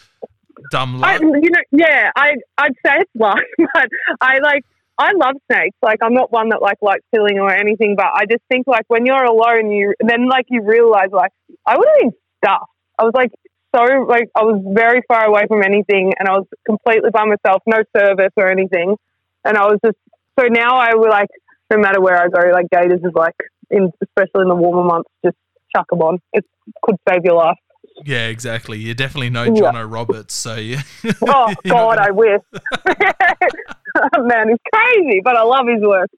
dumb 0.71 1.03
I, 1.03 1.17
luck. 1.17 1.21
you 1.21 1.49
know, 1.49 1.61
yeah, 1.71 2.11
I 2.15 2.35
I'd 2.57 2.73
say 2.85 2.93
it's 2.99 3.11
luck, 3.15 3.37
but 3.73 3.87
I 4.21 4.39
like 4.39 4.63
I 4.97 5.11
love 5.13 5.35
snakes. 5.51 5.77
Like 5.81 5.99
I'm 6.01 6.13
not 6.13 6.31
one 6.31 6.49
that 6.49 6.61
like 6.61 6.77
likes 6.81 7.03
killing 7.13 7.39
or 7.39 7.51
anything, 7.51 7.95
but 7.95 8.07
I 8.13 8.25
just 8.29 8.43
think 8.49 8.67
like 8.67 8.85
when 8.87 9.05
you're 9.05 9.23
alone, 9.23 9.71
you 9.71 9.93
then 9.99 10.27
like 10.27 10.45
you 10.49 10.63
realize 10.63 11.09
like 11.11 11.31
I 11.65 11.77
would 11.77 11.87
have 11.87 11.99
been 12.01 12.11
stuffed. 12.43 12.71
I 12.99 13.03
was 13.03 13.13
like 13.13 13.31
so 13.75 13.81
like 14.07 14.29
I 14.35 14.43
was 14.43 14.61
very 14.73 15.01
far 15.07 15.25
away 15.25 15.43
from 15.47 15.61
anything, 15.63 16.13
and 16.17 16.27
I 16.27 16.33
was 16.33 16.47
completely 16.65 17.11
by 17.11 17.25
myself, 17.25 17.61
no 17.67 17.83
service 17.97 18.31
or 18.37 18.49
anything, 18.49 18.95
and 19.43 19.57
I 19.57 19.65
was 19.65 19.79
just 19.85 19.97
so 20.39 20.47
now 20.47 20.75
I 20.77 20.95
would 20.95 21.09
like 21.09 21.29
no 21.71 21.77
matter 21.77 22.01
where 22.01 22.17
I 22.21 22.27
go, 22.27 22.51
like 22.51 22.67
gaiters 22.71 23.01
is 23.03 23.13
like 23.15 23.35
in 23.69 23.91
especially 24.03 24.41
in 24.43 24.49
the 24.49 24.55
warmer 24.55 24.83
months, 24.83 25.09
just 25.23 25.37
chuck 25.75 25.87
them 25.89 26.01
on. 26.01 26.19
It 26.33 26.45
could 26.83 26.95
save 27.09 27.23
your 27.23 27.35
life. 27.35 27.57
Yeah, 28.03 28.27
exactly. 28.27 28.77
You 28.79 28.93
definitely 28.93 29.29
know 29.29 29.43
Yeah. 29.43 29.71
John 29.71 29.89
Roberts, 29.89 30.33
so 30.33 30.55
yeah. 30.55 30.81
Oh 31.27 31.53
God, 31.67 31.97
I 31.97 32.11
wish. 32.11 32.41
Man, 34.17 34.49
he's 34.49 34.57
crazy, 34.73 35.21
but 35.23 35.35
I 35.37 35.43
love 35.43 35.67
his 35.67 35.81
work. 35.81 36.09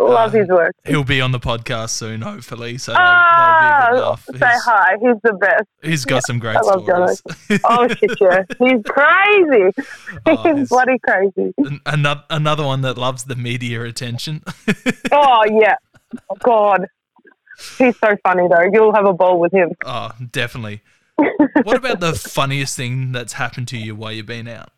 Love 0.00 0.32
Uh, 0.34 0.38
his 0.38 0.48
work. 0.48 0.74
He'll 0.86 1.02
be 1.02 1.20
on 1.20 1.32
the 1.32 1.40
podcast 1.40 1.90
soon, 1.90 2.20
hopefully. 2.22 2.78
So 2.78 2.92
that'll, 2.92 3.04
that'll 3.04 3.94
be 3.94 3.98
a 3.98 4.02
Ah, 4.04 4.16
say 4.16 4.38
He's- 4.38 4.64
hi. 4.64 4.94
He's 5.00 5.16
the 5.24 5.32
best. 5.40 5.64
he's 5.82 6.04
got 6.04 6.22
some 6.24 6.38
great 6.38 6.56
I 6.56 6.60
love 6.60 6.84
stories. 6.84 7.22
Oh 7.64 7.88
shit, 7.88 8.10
yeah, 8.20 8.42
he's 8.60 8.82
crazy. 8.86 9.72
Oh, 10.26 10.54
he's 10.56 10.68
bloody 10.68 10.98
crazy. 11.00 11.52
another 11.86 12.22
another 12.30 12.64
one 12.64 12.82
that 12.82 12.96
loves 12.96 13.24
the 13.24 13.34
media 13.36 13.82
attention. 13.82 14.42
Oh 15.12 15.42
yeah, 15.50 15.74
God, 16.44 16.86
he's 17.78 17.98
so 17.98 18.16
funny 18.22 18.46
though. 18.48 18.68
You'll 18.72 18.94
have 18.94 19.06
a 19.06 19.12
ball 19.12 19.40
with 19.40 19.52
him. 19.52 19.70
oh, 19.84 20.10
definitely. 20.30 20.80
what 21.64 21.76
about 21.76 21.98
the 21.98 22.12
funniest 22.14 22.76
thing 22.76 23.10
that's 23.10 23.32
happened 23.32 23.66
to 23.68 23.76
you 23.76 23.96
while 23.96 24.12
you've 24.12 24.26
been 24.26 24.46
out? 24.46 24.70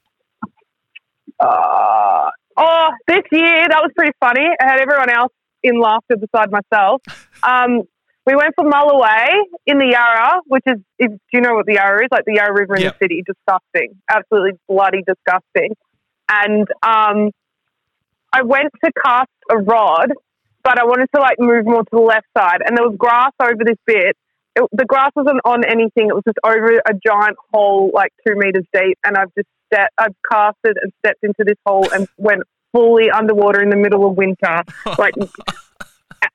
Uh, 1.38 2.30
oh, 2.60 2.88
this 3.08 3.22
year 3.32 3.66
that 3.68 3.80
was 3.82 3.90
pretty 3.96 4.12
funny. 4.20 4.46
I 4.60 4.64
had 4.70 4.80
everyone 4.80 5.10
else 5.10 5.32
in 5.62 5.80
laughter 5.80 6.16
beside 6.16 6.50
myself. 6.50 7.02
Um, 7.42 7.84
we 8.26 8.34
went 8.36 8.52
for 8.54 8.64
Mulloway 8.66 9.28
in 9.64 9.78
the 9.78 9.86
Yarra, 9.86 10.40
which 10.46 10.62
is, 10.66 10.76
is 10.98 11.08
do 11.08 11.18
you 11.32 11.40
know 11.40 11.54
what 11.54 11.64
the 11.64 11.76
Yarra 11.76 12.02
is? 12.02 12.08
Like 12.12 12.26
the 12.26 12.34
Yarra 12.34 12.52
River 12.52 12.74
in 12.76 12.82
Yep. 12.82 12.98
the 12.98 13.04
city, 13.06 13.22
disgusting, 13.26 13.96
absolutely 14.10 14.60
bloody 14.68 15.02
disgusting. 15.06 15.74
And 16.28 16.68
um, 16.82 17.30
I 18.30 18.42
went 18.42 18.68
to 18.84 18.92
cast 19.04 19.30
a 19.50 19.56
rod, 19.56 20.12
but 20.62 20.78
I 20.78 20.84
wanted 20.84 21.08
to 21.14 21.20
like 21.20 21.40
move 21.40 21.64
more 21.64 21.82
to 21.82 21.90
the 21.90 21.98
left 21.98 22.26
side, 22.36 22.58
and 22.64 22.76
there 22.76 22.86
was 22.86 22.96
grass 22.98 23.32
over 23.42 23.64
this 23.64 23.78
bit. 23.86 24.16
It, 24.54 24.68
the 24.72 24.84
grass 24.84 25.12
wasn't 25.16 25.40
on 25.46 25.64
anything; 25.64 26.08
it 26.08 26.14
was 26.14 26.24
just 26.26 26.38
over 26.44 26.76
a 26.76 26.92
giant 27.04 27.36
hole, 27.52 27.90
like 27.94 28.12
two 28.26 28.34
meters 28.36 28.66
deep. 28.72 28.98
And 29.02 29.16
I've 29.16 29.32
just 29.34 29.48
stepped, 29.72 29.94
I've 29.98 30.14
casted 30.30 30.76
and 30.82 30.92
stepped 31.04 31.22
into 31.22 31.44
this 31.44 31.56
hole 31.66 31.86
and 31.92 32.08
went 32.16 32.42
fully 32.72 33.10
underwater 33.10 33.62
in 33.62 33.70
the 33.70 33.76
middle 33.76 34.08
of 34.08 34.16
winter. 34.16 34.62
Like 34.98 35.14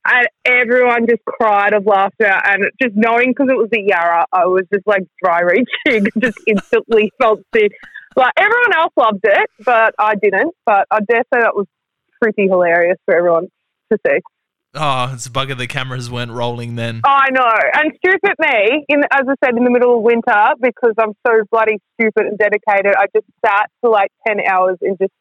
and 0.06 0.28
everyone 0.45 1.08
just 1.08 1.24
cried 1.26 1.74
of 1.74 1.86
laughter, 1.86 2.26
and 2.26 2.65
just 2.82 2.95
knowing 2.95 3.32
because 3.32 3.48
it 3.50 3.58
was 3.58 3.69
the 3.71 3.82
Yarra, 3.82 4.26
I 4.32 4.45
was 4.45 4.63
just 4.74 4.86
like 4.86 5.04
dry 5.24 5.41
reaching, 5.41 6.08
just 6.19 6.38
instantly 6.48 7.12
felt 7.19 7.41
sick. 7.56 7.71
Like 8.15 8.34
everyone 8.38 8.76
else 8.76 8.93
loved 8.95 9.21
it, 9.24 9.50
but 9.65 9.93
I 10.00 10.15
didn't. 10.15 10.54
But 10.65 10.88
I 10.89 11.00
dare 11.02 11.24
say 11.34 11.41
that 11.41 11.56
was 11.56 11.67
pretty 12.21 12.48
hilarious 12.48 12.98
for 13.06 13.15
everyone 13.15 13.48
to 13.91 13.98
see. 14.08 14.19
Oh, 14.75 15.11
it's 15.13 15.25
a 15.25 15.29
bugger 15.29 15.57
the 15.57 15.67
cameras 15.67 16.11
weren't 16.11 16.31
rolling 16.31 16.75
then. 16.75 17.01
I 17.05 17.29
know, 17.31 17.49
and 17.75 17.91
stupid 17.97 18.33
me, 18.39 18.85
in 18.89 19.01
as 19.11 19.25
I 19.27 19.33
said, 19.43 19.57
in 19.57 19.63
the 19.63 19.71
middle 19.71 19.97
of 19.97 20.03
winter 20.03 20.53
because 20.61 20.93
I'm 20.99 21.13
so 21.25 21.43
bloody 21.51 21.79
stupid 21.99 22.25
and 22.27 22.38
dedicated. 22.38 22.93
I 22.97 23.05
just 23.15 23.25
sat 23.45 23.69
for 23.81 23.89
like 23.89 24.11
ten 24.27 24.38
hours 24.45 24.77
in 24.81 24.97
just 25.01 25.13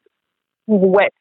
wet, 0.67 1.13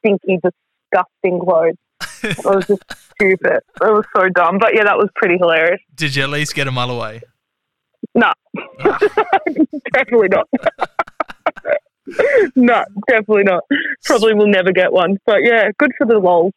stinky, 0.00 0.38
disgusting 0.42 1.40
clothes. 1.40 1.76
It 2.22 2.44
was 2.44 2.66
just 2.66 2.82
stupid. 3.14 3.60
It 3.80 3.92
was 3.92 4.04
so 4.16 4.28
dumb. 4.28 4.58
But 4.58 4.74
yeah, 4.74 4.84
that 4.84 4.96
was 4.96 5.08
pretty 5.14 5.36
hilarious. 5.38 5.80
Did 5.94 6.16
you 6.16 6.24
at 6.24 6.30
least 6.30 6.54
get 6.54 6.66
a 6.66 6.70
mulloway? 6.72 7.20
No, 8.14 8.32
Ah, 8.80 8.98
definitely 9.92 10.28
not. 10.28 10.48
no, 12.56 12.84
definitely 13.08 13.44
not. 13.44 13.62
Probably 14.04 14.34
will 14.34 14.46
never 14.48 14.72
get 14.72 14.92
one. 14.92 15.18
But 15.26 15.38
yeah, 15.42 15.70
good 15.78 15.90
for 15.98 16.06
the 16.06 16.18
lols. 16.18 16.52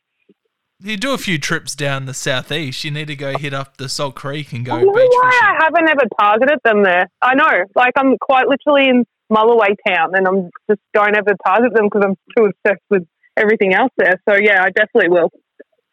You 0.82 0.98
do 0.98 1.14
a 1.14 1.18
few 1.18 1.38
trips 1.38 1.76
down 1.76 2.06
the 2.06 2.14
southeast. 2.14 2.84
You 2.84 2.92
need 2.92 3.08
to 3.08 3.16
go 3.16 3.38
hit 3.38 3.54
up 3.54 3.78
the 3.78 3.90
Salt 3.90 4.16
Creek 4.16 4.54
and 4.54 4.66
go 4.66 4.74
I 4.76 4.82
know 4.84 4.94
beach 4.94 5.10
why 5.12 5.30
fishing. 5.32 5.48
I 5.48 5.64
haven't 5.64 5.90
ever 5.90 6.04
targeted 6.20 6.60
them 6.64 6.84
there. 6.84 7.08
I 7.22 7.36
know, 7.36 7.66
like 7.76 7.94
I'm 7.98 8.18
quite 8.20 8.48
literally 8.48 8.90
in 8.90 9.06
Mulloway 9.32 9.76
town, 9.88 10.12
and 10.16 10.28
I'm 10.28 10.50
just 10.70 10.82
don't 10.94 11.16
ever 11.16 11.36
target 11.46 11.74
them 11.74 11.86
because 11.86 12.04
I'm 12.06 12.16
too 12.38 12.46
obsessed 12.52 12.84
with 12.90 13.06
everything 13.38 13.74
else 13.74 13.92
there. 13.98 14.20
So 14.28 14.36
yeah, 14.36 14.64
I 14.64 14.70
definitely 14.72 15.10
will, 15.10 15.30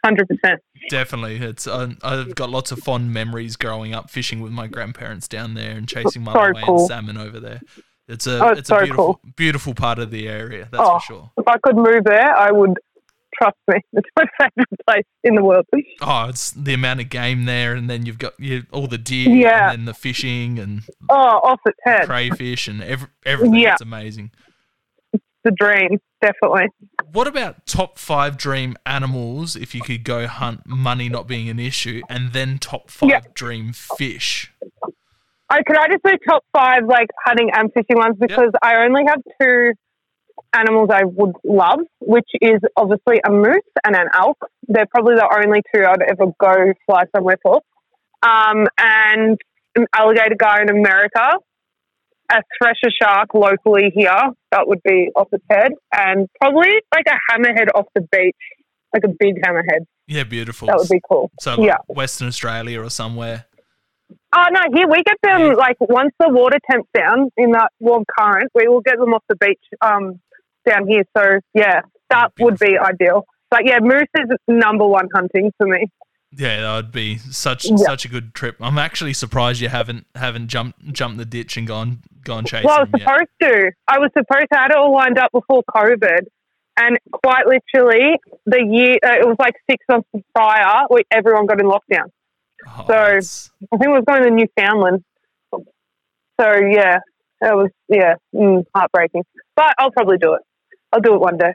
hundred 0.05 0.29
percent. 0.29 0.61
Definitely, 0.88 1.37
it's 1.37 1.66
uh, 1.66 1.90
I've 2.03 2.35
got 2.35 2.51
lots 2.51 2.70
of 2.72 2.79
fond 2.79 3.12
memories 3.12 3.57
growing 3.57 3.92
up 3.92 4.09
fishing 4.11 4.40
with 4.40 4.53
my 4.53 4.68
grandparents 4.68 5.27
down 5.29 5.55
there 5.55 5.72
and 5.77 5.88
chasing 5.88 6.22
mulloway 6.25 6.62
cool. 6.64 6.79
and 6.79 6.87
salmon 6.87 7.18
over 7.18 7.40
there. 7.40 7.61
It's 8.09 8.27
a 8.29 8.42
Oh, 8.42 8.49
it's 8.51 8.61
it's 8.61 8.68
so 8.68 8.77
a 8.77 8.81
beautiful 8.83 9.05
cool. 9.14 9.20
beautiful 9.37 9.75
part 9.75 9.99
of 9.99 10.11
the 10.12 10.29
area. 10.29 10.68
That's 10.70 10.83
Oh. 10.88 10.99
for 10.99 11.01
sure. 11.01 11.31
If 11.38 11.49
I 11.49 11.57
could 11.62 11.77
move 11.77 12.05
there, 12.05 12.35
I 12.37 12.53
would. 12.53 12.79
Trust 13.38 13.57
me, 13.68 13.77
it's 13.92 14.09
my 14.16 14.25
favorite 14.38 14.81
place 14.88 15.05
in 15.25 15.35
the 15.35 15.44
world. 15.44 15.66
Oh, 16.01 16.27
it's 16.29 16.53
the 16.53 16.72
amount 16.75 17.01
of 17.01 17.11
game 17.11 17.44
there, 17.44 17.75
and 17.75 17.90
then 17.90 18.07
you've 18.07 18.18
got 18.18 18.33
you, 18.38 18.64
all 18.72 18.87
the 18.87 18.99
deer, 18.99 19.29
Yeah. 19.29 19.70
and 19.70 19.81
then 19.81 19.85
the 19.85 19.94
fishing 19.94 20.59
and 20.59 20.83
Oh, 21.11 21.16
off 21.16 21.61
its 21.66 21.79
head, 21.85 22.07
crayfish 22.07 22.66
and 22.68 22.83
ev- 22.83 23.09
everything. 23.25 23.57
Yeah. 23.61 23.72
It's 23.72 23.83
amazing. 23.83 24.31
It's 25.12 25.22
the 25.44 25.51
dream, 25.51 25.99
definitely. 26.22 26.68
What 27.12 27.27
about 27.27 27.66
top 27.66 27.99
five 27.99 28.37
dream 28.38 28.77
animals 28.87 29.55
if 29.57 29.75
you 29.75 29.83
could 29.83 30.03
go 30.05 30.27
hunt, 30.27 30.66
money 30.66 31.09
not 31.09 31.27
being 31.29 31.49
an 31.51 31.59
issue, 31.59 32.01
and 32.09 32.33
then 32.33 32.59
top 32.59 32.90
five 32.90 33.11
Yeah. 33.11 33.20
dream 33.35 33.72
fish? 33.72 34.53
Oh, 35.49 35.57
could 35.64 35.77
I 35.79 35.87
just 35.88 36.03
do 36.05 36.12
top 36.29 36.42
five 36.57 36.85
like 36.87 37.09
hunting 37.25 37.51
and 37.55 37.70
fishing 37.72 37.96
ones 37.96 38.16
because 38.18 38.51
I 38.62 38.77
only 38.85 39.05
have 39.07 39.20
two 39.40 39.72
animals 40.54 40.90
I 40.92 41.04
would 41.04 41.35
love, 41.44 41.80
which 42.00 42.28
is 42.40 42.61
obviously 42.76 43.20
a 43.26 43.30
moose 43.30 43.61
and 43.85 43.96
an 43.96 44.09
elk. 44.14 44.38
They're 44.68 44.87
probably 44.87 45.14
the 45.16 45.28
only 45.44 45.62
two 45.74 45.85
I'd 45.85 46.02
ever 46.02 46.32
go 46.38 46.72
fly 46.87 47.04
somewhere 47.14 47.38
for. 47.42 47.61
Um, 48.22 48.66
and 48.78 49.38
an 49.76 49.87
alligator 49.94 50.37
gar 50.38 50.62
in 50.62 50.70
America, 50.70 51.38
a 52.30 52.42
thresher 52.59 52.90
shark 53.00 53.35
locally 53.35 53.92
here. 53.94 54.30
That 54.50 54.66
would 54.66 54.82
be 54.82 55.11
off 55.14 55.28
its 55.32 55.44
head, 55.50 55.72
and 55.92 56.28
probably 56.40 56.70
like 56.94 57.06
a 57.09 57.32
hammerhead 57.32 57.68
off 57.74 57.87
the 57.94 58.00
beach, 58.00 58.35
like 58.92 59.04
a 59.04 59.09
big 59.09 59.37
hammerhead. 59.42 59.87
Yeah, 60.09 60.24
beautiful. 60.24 60.66
That 60.66 60.78
would 60.78 60.88
be 60.88 61.00
cool. 61.09 61.30
So 61.40 61.56
like 61.56 61.66
yeah. 61.66 61.76
Western 61.88 62.28
Australia 62.28 62.82
or 62.82 62.90
somewhere. 62.90 63.46
Oh 64.35 64.44
no, 64.50 64.61
here 64.72 64.88
we 64.88 65.02
get 65.02 65.16
them 65.22 65.54
like 65.56 65.76
once 65.80 66.12
the 66.20 66.28
water 66.28 66.59
temps 66.70 66.88
down 66.94 67.30
in 67.37 67.52
that 67.52 67.72
warm 67.80 68.04
current, 68.18 68.50
we 68.54 68.68
will 68.68 68.80
get 68.80 68.98
them 68.98 69.14
off 69.14 69.24
the 69.28 69.37
beach 69.37 69.61
um, 69.80 70.20
down 70.66 70.87
here. 70.88 71.05
So 71.16 71.38
yeah, 71.55 71.81
that 72.11 72.33
would 72.40 72.59
be 72.59 72.76
ideal. 72.79 73.24
But 73.50 73.64
yeah, 73.64 73.79
moose 73.81 74.09
is 74.18 74.29
number 74.48 74.87
one 74.87 75.09
hunting 75.14 75.52
for 75.57 75.66
me. 75.66 75.87
Yeah, 76.37 76.61
that 76.61 76.76
would 76.76 76.92
be 76.92 77.16
such 77.18 77.64
Yeah. 77.66 77.76
such 77.76 78.05
a 78.05 78.09
good 78.09 78.35
trip. 78.35 78.57
I'm 78.61 78.79
actually 78.79 79.12
surprised 79.14 79.61
you 79.61 79.68
haven't 79.68 80.07
haven't 80.14 80.48
jumped 80.48 80.92
jumped 80.92 81.18
the 81.18 81.24
ditch 81.24 81.57
and 81.57 81.66
gone 81.66 82.00
gone 82.24 82.44
chasing. 82.44 82.66
Well, 82.66 82.79
I 82.79 82.81
was 82.83 82.90
them 82.90 83.00
yet. 83.00 83.09
supposed 83.09 83.31
to. 83.42 83.70
I 83.88 83.98
was 83.98 84.11
supposed 84.12 84.46
to. 84.52 84.59
I 84.59 84.62
had 84.62 84.70
it 84.72 84.76
all 84.76 84.92
lined 84.92 85.18
up 85.18 85.31
before 85.33 85.62
COVID, 85.74 86.26
and 86.79 86.98
quite 87.12 87.46
literally, 87.46 88.18
the 88.44 88.62
year 88.68 88.96
uh, 89.07 89.20
it 89.20 89.26
was 89.26 89.37
like 89.38 89.55
six 89.70 89.83
months 89.88 90.09
prior, 90.35 90.87
we, 90.90 91.05
everyone 91.12 91.46
got 91.46 91.61
in 91.61 91.66
lockdown. 91.66 92.11
Oh, 92.66 92.85
so- 92.87 92.92
that's- 92.92 93.50
I 93.72 93.76
think 93.79 93.88
it 93.88 93.92
was 93.92 94.05
going 94.07 94.24
to 94.24 94.31
Newfoundland. 94.31 95.05
So 96.40 96.52
yeah, 96.70 96.98
it 97.40 97.55
was 97.57 97.70
yeah 97.88 98.14
mm, 98.35 98.64
heartbreaking. 98.74 99.22
But 99.55 99.74
I'll 99.79 99.90
probably 99.92 100.18
do 100.18 100.35
it. 100.35 100.42
I'll 100.96 101.02
do 101.02 101.14
it 101.14 101.20
one 101.20 101.37
day. 101.37 101.52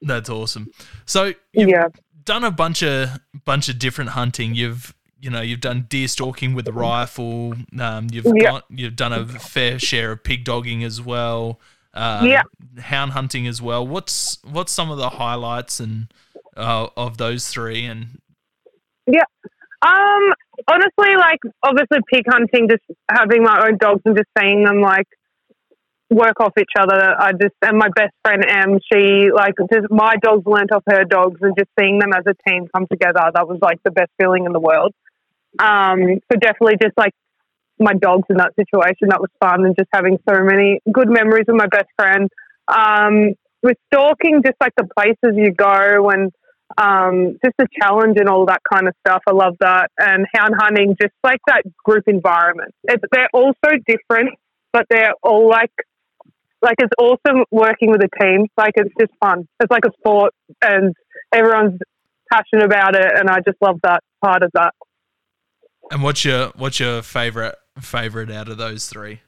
That's 0.00 0.30
awesome. 0.30 0.70
So 1.04 1.32
you've 1.52 1.68
Yeah. 1.68 1.88
done 2.24 2.44
a 2.44 2.50
bunch 2.52 2.82
of 2.84 3.18
bunch 3.44 3.68
of 3.68 3.78
different 3.80 4.10
hunting. 4.10 4.54
You've 4.54 4.94
you 5.20 5.30
know 5.30 5.40
you've 5.40 5.60
done 5.60 5.86
deer 5.88 6.06
stalking 6.06 6.54
with 6.54 6.68
a 6.68 6.72
rifle. 6.72 7.54
Um, 7.78 8.06
you've 8.12 8.24
Yeah. 8.26 8.50
got 8.52 8.64
you've 8.70 8.94
done 8.94 9.12
a 9.12 9.26
fair 9.26 9.80
share 9.80 10.12
of 10.12 10.22
pig 10.22 10.44
dogging 10.44 10.84
as 10.84 11.00
well. 11.02 11.58
Uh, 11.92 12.24
Yeah. 12.28 12.42
hound 12.80 13.12
hunting 13.12 13.48
as 13.48 13.60
well. 13.60 13.84
What's 13.84 14.38
what's 14.44 14.70
some 14.70 14.90
of 14.92 14.98
the 14.98 15.10
highlights 15.10 15.80
and 15.80 16.12
uh, 16.56 16.86
of 16.96 17.18
those 17.18 17.48
three? 17.48 17.84
And 17.84 18.20
yeah, 19.06 19.24
Um, 19.82 20.34
honestly, 20.68 21.16
like 21.16 21.40
obviously 21.64 21.98
pig 22.12 22.24
hunting, 22.28 22.68
just 22.68 22.82
having 23.10 23.42
my 23.42 23.66
own 23.66 23.78
dogs 23.78 24.02
and 24.04 24.16
just 24.16 24.28
seeing 24.38 24.64
them 24.64 24.80
like 24.80 25.06
work 26.10 26.40
off 26.40 26.52
each 26.58 26.72
other. 26.78 27.14
I 27.18 27.32
just 27.32 27.54
and 27.62 27.78
my 27.78 27.88
best 27.94 28.14
friend 28.24 28.44
Em, 28.48 28.78
she 28.92 29.30
like 29.34 29.54
just 29.72 29.90
my 29.90 30.16
dogs 30.22 30.46
learnt 30.46 30.72
off 30.72 30.82
her 30.88 31.04
dogs 31.04 31.40
and 31.42 31.54
just 31.56 31.70
seeing 31.78 31.98
them 31.98 32.12
as 32.12 32.24
a 32.26 32.34
team 32.48 32.66
come 32.74 32.86
together. 32.90 33.30
That 33.34 33.46
was 33.46 33.58
like 33.60 33.78
the 33.84 33.90
best 33.90 34.10
feeling 34.18 34.44
in 34.46 34.52
the 34.52 34.60
world. 34.60 34.94
Um, 35.58 36.20
so 36.30 36.38
definitely 36.38 36.76
just 36.80 36.96
like 36.96 37.12
my 37.78 37.92
dogs 37.94 38.24
in 38.28 38.36
that 38.38 38.54
situation, 38.56 39.08
that 39.08 39.20
was 39.20 39.30
fun 39.40 39.64
and 39.64 39.74
just 39.78 39.88
having 39.92 40.18
so 40.28 40.42
many 40.42 40.80
good 40.92 41.08
memories 41.08 41.44
with 41.46 41.56
my 41.56 41.68
best 41.68 41.88
friend. 41.96 42.28
Um, 42.68 43.34
with 43.62 43.76
stalking, 43.92 44.42
just 44.44 44.56
like 44.60 44.72
the 44.76 44.86
places 44.96 45.36
you 45.36 45.52
go 45.52 46.10
and 46.10 46.30
um, 46.76 47.38
just 47.44 47.56
the 47.58 47.66
challenge 47.80 48.18
and 48.18 48.28
all 48.28 48.46
that 48.46 48.60
kind 48.70 48.88
of 48.88 48.94
stuff. 49.06 49.22
I 49.26 49.32
love 49.32 49.56
that. 49.60 49.90
And 49.98 50.26
hound 50.34 50.54
hunting, 50.58 50.96
just 51.00 51.14
like 51.24 51.40
that 51.46 51.62
group 51.84 52.04
environment. 52.06 52.74
It's, 52.84 53.02
they're 53.10 53.28
all 53.32 53.52
so 53.64 53.72
different, 53.86 54.30
but 54.72 54.86
they're 54.90 55.14
all 55.22 55.48
like, 55.48 55.72
like 56.62 56.76
it's 56.78 56.92
awesome 56.98 57.44
working 57.50 57.90
with 57.90 58.02
a 58.02 58.08
team. 58.20 58.46
Like 58.56 58.72
it's 58.76 58.94
just 58.98 59.12
fun. 59.20 59.46
It's 59.60 59.70
like 59.70 59.84
a 59.86 59.92
sport, 59.98 60.32
and 60.62 60.94
everyone's 61.32 61.78
passionate 62.32 62.64
about 62.64 62.94
it. 62.94 63.06
And 63.14 63.28
I 63.30 63.38
just 63.40 63.58
love 63.60 63.78
that 63.82 64.02
part 64.24 64.42
of 64.42 64.50
that. 64.54 64.74
and 65.90 66.02
what's 66.02 66.24
your 66.24 66.48
what's 66.56 66.80
your 66.80 67.02
favorite 67.02 67.54
favorite 67.80 68.30
out 68.30 68.48
of 68.48 68.58
those 68.58 68.88
three? 68.88 69.20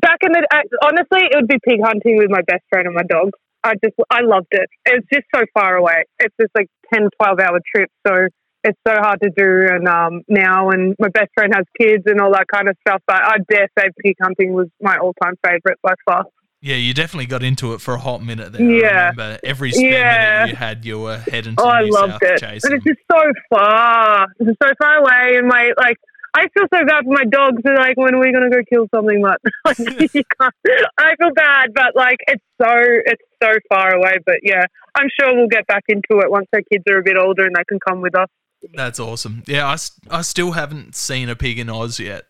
Back 0.00 0.18
in 0.22 0.32
the 0.32 0.46
uh, 0.50 0.62
honestly, 0.82 1.26
it 1.30 1.34
would 1.34 1.48
be 1.48 1.58
pig 1.66 1.80
hunting 1.82 2.16
with 2.16 2.30
my 2.30 2.42
best 2.46 2.62
friend 2.70 2.86
and 2.86 2.94
my 2.94 3.02
dogs. 3.02 3.32
I 3.64 3.74
just 3.82 3.94
I 4.10 4.20
loved 4.22 4.46
it. 4.52 4.68
It's 4.86 5.06
just 5.12 5.26
so 5.34 5.42
far 5.52 5.76
away. 5.76 6.04
It's 6.20 6.34
just 6.40 6.52
like 6.54 6.68
10, 6.94 7.08
12 7.20 7.40
hour 7.40 7.60
trip. 7.74 7.90
So 8.06 8.28
it's 8.64 8.78
so 8.86 8.94
hard 8.96 9.20
to 9.22 9.30
do. 9.36 9.66
And 9.70 9.86
um, 9.88 10.22
now, 10.28 10.70
and 10.70 10.94
my 10.98 11.08
best 11.08 11.28
friend 11.34 11.52
has 11.54 11.64
kids 11.80 12.04
and 12.06 12.20
all 12.20 12.32
that 12.32 12.46
kind 12.52 12.68
of 12.68 12.76
stuff. 12.86 13.02
But 13.06 13.22
I 13.22 13.36
dare 13.50 13.68
say 13.78 13.88
pig 14.04 14.16
hunting 14.22 14.52
was 14.52 14.66
my 14.80 14.96
all 14.98 15.14
time 15.22 15.34
favorite 15.44 15.78
by 15.82 15.94
far. 16.08 16.24
Yeah, 16.60 16.74
you 16.74 16.92
definitely 16.92 17.26
got 17.26 17.44
into 17.44 17.72
it 17.74 17.80
for 17.80 17.94
a 17.94 17.98
hot 17.98 18.20
minute 18.20 18.52
there. 18.52 18.60
Yeah. 18.62 18.86
I 18.88 19.08
remember 19.10 19.38
every 19.44 19.70
spare 19.70 19.90
Yeah. 19.90 20.38
minute 20.40 20.50
you 20.50 20.56
had, 20.56 20.84
you 20.84 20.98
were 21.00 21.18
heading 21.18 21.54
to 21.54 21.62
Oh, 21.62 21.68
I 21.68 21.82
New 21.82 21.92
loved 21.92 22.12
South 22.14 22.22
it. 22.22 22.40
chasing. 22.40 22.70
But 22.70 22.76
it's 22.78 22.84
just 22.84 22.98
so 23.12 23.32
far. 23.48 24.26
It's 24.40 24.58
so 24.60 24.68
far 24.80 24.96
away. 24.98 25.36
And 25.38 25.46
my, 25.46 25.70
like, 25.78 25.96
I 26.34 26.48
feel 26.54 26.64
so 26.74 26.84
bad 26.84 27.04
for 27.04 27.12
my 27.14 27.24
dogs. 27.30 27.62
They're 27.62 27.76
like, 27.76 27.96
when 27.96 28.12
are 28.14 28.18
we 28.20 28.32
going 28.32 28.50
to 28.50 28.56
go 28.56 28.62
kill 28.68 28.88
something? 28.92 29.22
But 29.22 29.38
like, 29.64 29.78
you 30.14 30.22
can't. 30.40 30.54
I 30.98 31.14
feel 31.16 31.30
bad, 31.32 31.70
but 31.74 31.94
like, 31.94 32.18
it's 32.26 32.42
so, 32.60 32.74
it's 32.76 33.22
so 33.40 33.52
far 33.68 33.94
away. 33.94 34.16
But 34.26 34.38
yeah, 34.42 34.64
I'm 34.96 35.06
sure 35.18 35.36
we'll 35.36 35.46
get 35.46 35.64
back 35.68 35.84
into 35.88 36.20
it 36.24 36.28
once 36.30 36.46
our 36.52 36.62
kids 36.72 36.82
are 36.90 36.98
a 36.98 37.02
bit 37.04 37.16
older 37.16 37.44
and 37.46 37.54
they 37.54 37.62
can 37.68 37.78
come 37.88 38.00
with 38.00 38.16
us. 38.18 38.26
That's 38.74 38.98
awesome. 39.00 39.42
Yeah, 39.46 39.66
I, 39.66 39.76
I 40.18 40.22
still 40.22 40.52
haven't 40.52 40.94
seen 40.96 41.28
a 41.28 41.36
pig 41.36 41.58
in 41.58 41.68
Oz 41.70 41.98
yet. 42.00 42.24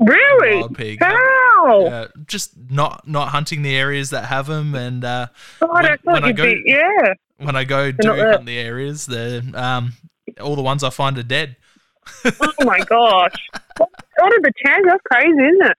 Really? 0.00 0.56
Wild 0.60 0.76
pig. 0.76 0.98
How? 1.02 1.86
Uh, 1.86 2.08
just 2.26 2.52
not 2.70 3.06
not 3.08 3.28
hunting 3.28 3.62
the 3.62 3.74
areas 3.76 4.10
that 4.10 4.26
have 4.26 4.46
them, 4.46 4.74
and 4.76 5.04
uh, 5.04 5.26
God, 5.60 5.70
when- 5.72 5.84
I 5.86 5.96
when 6.02 6.24
I 6.24 6.32
go- 6.32 6.44
be, 6.44 6.62
yeah. 6.64 7.14
when 7.38 7.56
I 7.56 7.64
go 7.64 7.90
do 7.90 8.14
hunt 8.14 8.46
the 8.46 8.58
areas, 8.58 9.06
the 9.06 9.44
um, 9.54 9.94
all 10.40 10.54
the 10.54 10.62
ones 10.62 10.84
I 10.84 10.90
find 10.90 11.18
are 11.18 11.22
dead. 11.24 11.56
Oh 12.40 12.52
my 12.60 12.78
gosh. 12.80 13.34
What 13.78 13.90
what 14.18 14.32
are 14.32 14.40
the 14.42 14.52
chances? 14.64 14.84
That's 14.86 15.02
crazy, 15.04 15.30
isn't 15.30 15.66
it? 15.70 15.76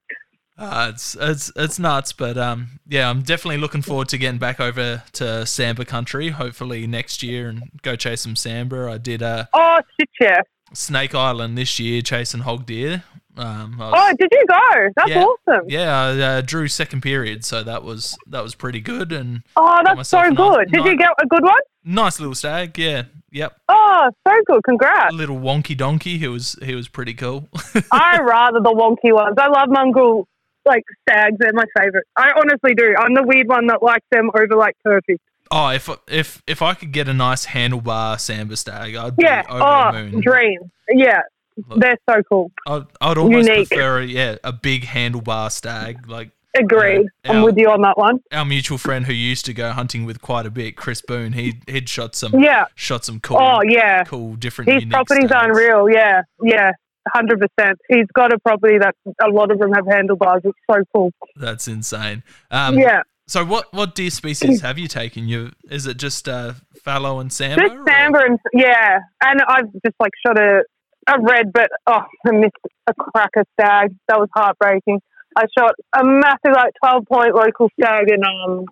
Uh, 0.59 0.91
it's 0.93 1.15
it's 1.19 1.51
it's 1.55 1.79
nuts, 1.79 2.11
but 2.11 2.37
um, 2.37 2.67
yeah, 2.87 3.09
I'm 3.09 3.21
definitely 3.21 3.57
looking 3.59 3.81
forward 3.81 4.09
to 4.09 4.17
getting 4.17 4.39
back 4.39 4.59
over 4.59 5.03
to 5.13 5.23
Sambar 5.45 5.87
country, 5.87 6.29
hopefully 6.29 6.85
next 6.85 7.23
year, 7.23 7.47
and 7.47 7.63
go 7.81 7.95
chase 7.95 8.21
some 8.21 8.35
Sambar. 8.35 8.91
I 8.91 8.97
did 8.97 9.23
uh, 9.23 9.45
Oh, 9.53 9.79
shit, 9.99 10.09
yeah. 10.19 10.41
Snake 10.73 11.15
Island 11.15 11.57
this 11.57 11.79
year 11.79 12.01
chasing 12.01 12.41
hog 12.41 12.65
deer. 12.65 13.03
Um, 13.37 13.77
was- 13.77 13.93
Oh, 13.95 14.13
did 14.19 14.27
you 14.33 14.45
go? 14.49 14.89
That's 14.97 15.09
Yeah. 15.11 15.23
awesome. 15.23 15.65
yeah, 15.69 15.97
I 15.97 16.19
uh, 16.19 16.41
drew 16.41 16.67
second 16.67 17.01
period, 17.01 17.45
so 17.45 17.63
that 17.63 17.83
was 17.83 18.17
that 18.27 18.43
was 18.43 18.53
pretty 18.53 18.81
good 18.81 19.13
and 19.13 19.43
Oh, 19.55 19.79
that's 19.85 20.09
so 20.09 20.19
a 20.19 20.29
nice- 20.29 20.35
good. 20.37 20.71
Did 20.73 20.83
you 20.83 20.97
get 20.97 21.09
a 21.21 21.25
good 21.25 21.43
one? 21.43 21.61
nice 21.85 22.19
little 22.19 22.35
stag. 22.35 22.77
Yeah, 22.77 23.03
yep, 23.31 23.55
Oh, 23.69 24.09
so 24.27 24.33
good. 24.45 24.57
a 24.57 24.61
Congrats. 24.63 25.15
little 25.15 25.37
wonky 25.39 25.77
donkey. 25.77 26.17
He 26.17 26.27
was 26.27 26.57
he 26.61 26.75
was 26.75 26.89
pretty 26.89 27.13
cool. 27.13 27.47
I 27.93 28.19
rather 28.19 28.59
the 28.59 28.73
wonky 28.73 29.13
ones. 29.13 29.35
I 29.39 29.47
love 29.47 29.69
mongrel 29.69 30.27
like 30.69 30.83
stags. 31.07 31.35
They're 31.39 31.51
my 31.53 31.65
favorite. 31.77 32.05
I 32.15 32.31
honestly 32.37 32.73
do. 32.75 32.95
I'm 32.97 33.13
the 33.13 33.23
weird 33.23 33.47
one 33.47 33.67
that 33.67 33.81
likes 33.83 34.05
them 34.11 34.31
over 34.33 34.55
like 34.55 34.75
turkeys. 34.83 35.19
oh, 35.51 35.69
if 35.69 35.89
if 36.07 36.41
if 36.47 36.61
I 36.61 36.73
could 36.75 36.91
get 36.91 37.07
a 37.09 37.13
nice 37.13 37.45
handlebar 37.47 38.15
sambar 38.17 38.57
stag, 38.57 38.95
I'd 38.95 39.15
be 39.17 39.23
Yeah. 39.23 39.43
over 39.49 39.63
Oh, 39.63 39.91
the 39.91 40.03
moon. 40.11 40.21
dream. 40.21 40.59
Yeah. 40.89 41.21
Look. 41.67 41.79
They're 41.81 41.97
so 42.09 42.23
cool. 42.29 42.51
I'd, 42.67 42.83
I'd 43.01 43.17
almost 43.17 43.49
Unique. 43.49 43.67
prefer 43.69 43.99
a, 43.99 44.05
yeah 44.05 44.35
a 44.45 44.53
big 44.53 44.83
handlebar 44.85 45.51
stag 45.51 46.07
like 46.07 46.29
Agreed. 46.57 47.05
Yeah. 47.25 47.31
I'm 47.33 47.43
with 47.43 47.57
you 47.57 47.69
on 47.69 47.81
that 47.83 47.95
one. 47.97 48.21
our 48.31 48.43
mutual 48.45 48.77
friend 48.79 49.05
who 49.05 49.13
used 49.13 49.45
to 49.45 49.53
go 49.53 49.71
hunting 49.71 50.03
with 50.05 50.19
quite 50.19 50.45
a 50.47 50.49
bit, 50.49 50.75
Chris 50.77 50.99
Boone. 51.01 51.33
He 51.33 51.59
he'd 51.67 51.87
shot 51.89 52.15
some 52.15 52.33
Yeah. 52.39 52.65
shot 52.75 53.05
some 53.05 53.19
cool 53.19 53.37
Oh, 53.39 53.59
yeah. 53.63 54.03
cool 54.05 54.35
different. 54.35 54.71
His 54.71 54.85
property's 54.85 55.25
stags. 55.27 55.45
unreal. 55.45 55.89
Yeah. 55.91 56.21
Yeah. 56.41 56.71
100%. 57.15 57.73
He's 57.89 58.05
got 58.13 58.33
a 58.33 58.39
property 58.39 58.77
that 58.79 58.95
a 59.21 59.29
lot 59.29 59.51
of 59.51 59.59
them 59.59 59.71
have 59.73 59.85
handlebars. 59.87 60.41
It's 60.43 60.57
so 60.69 60.83
cool. 60.93 61.11
That's 61.35 61.67
insane. 61.67 62.23
Um, 62.51 62.77
yeah. 62.77 63.01
So 63.27 63.45
what 63.45 63.71
what 63.73 63.93
deer 63.93 64.09
species 64.09 64.61
have 64.61 64.79
you 64.79 64.87
taken? 64.87 65.27
You 65.27 65.51
is 65.69 65.85
it 65.85 65.97
just 65.97 66.27
uh, 66.27 66.53
fallow 66.83 67.19
and 67.19 67.29
sambar? 67.29 67.57
Just 67.59 67.73
or- 67.75 67.85
Sambar 67.85 68.25
and 68.25 68.39
yeah, 68.53 69.01
and 69.23 69.41
I've 69.47 69.71
just 69.85 69.95
like 69.99 70.11
shot 70.25 70.39
a 70.39 70.63
a 71.07 71.21
red, 71.21 71.53
but 71.53 71.69
oh, 71.85 72.01
I 72.25 72.31
missed 72.31 72.55
a 72.87 72.93
cracker 72.95 73.43
stag. 73.53 73.95
That 74.07 74.19
was 74.19 74.29
heartbreaking. 74.33 74.99
I 75.35 75.43
shot 75.55 75.75
a 75.95 76.03
massive 76.03 76.53
like 76.55 76.73
twelve 76.83 77.05
point 77.05 77.35
local 77.35 77.69
stag, 77.79 78.09
and 78.09 78.23
um, 78.25 78.65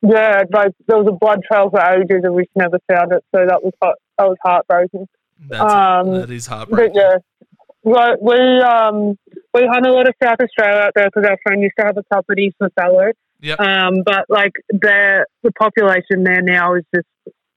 yeah, 0.00 0.42
like 0.52 0.72
there 0.86 0.98
was 0.98 1.08
a 1.08 1.12
blood 1.12 1.40
trail 1.50 1.68
for 1.68 1.80
ages, 1.80 2.20
and 2.22 2.34
we 2.34 2.44
just 2.44 2.56
never 2.56 2.78
found 2.88 3.12
it. 3.12 3.24
So 3.34 3.44
that 3.46 3.64
was 3.64 3.72
heart- 3.82 3.98
that 4.16 4.28
was 4.28 4.36
heartbreaking. 4.44 5.08
That's, 5.48 5.72
um, 5.72 6.20
that 6.20 6.30
is 6.30 6.46
But 6.48 6.94
yeah, 6.94 7.16
we 7.84 8.60
um 8.60 9.18
we 9.54 9.68
hunt 9.70 9.86
a 9.86 9.92
lot 9.92 10.08
of 10.08 10.14
South 10.22 10.38
Australia 10.40 10.82
out 10.82 10.92
there 10.94 11.10
because 11.12 11.28
our 11.28 11.38
friend 11.42 11.62
used 11.62 11.74
to 11.78 11.86
have 11.86 11.96
a 11.96 12.02
property 12.04 12.54
for 12.58 12.70
fallow. 12.78 13.12
Yep. 13.40 13.60
Um, 13.60 14.02
but 14.04 14.26
like 14.28 14.52
the 14.68 15.26
the 15.42 15.52
population 15.52 16.24
there 16.24 16.42
now 16.42 16.74
is 16.74 16.84
just 16.94 17.06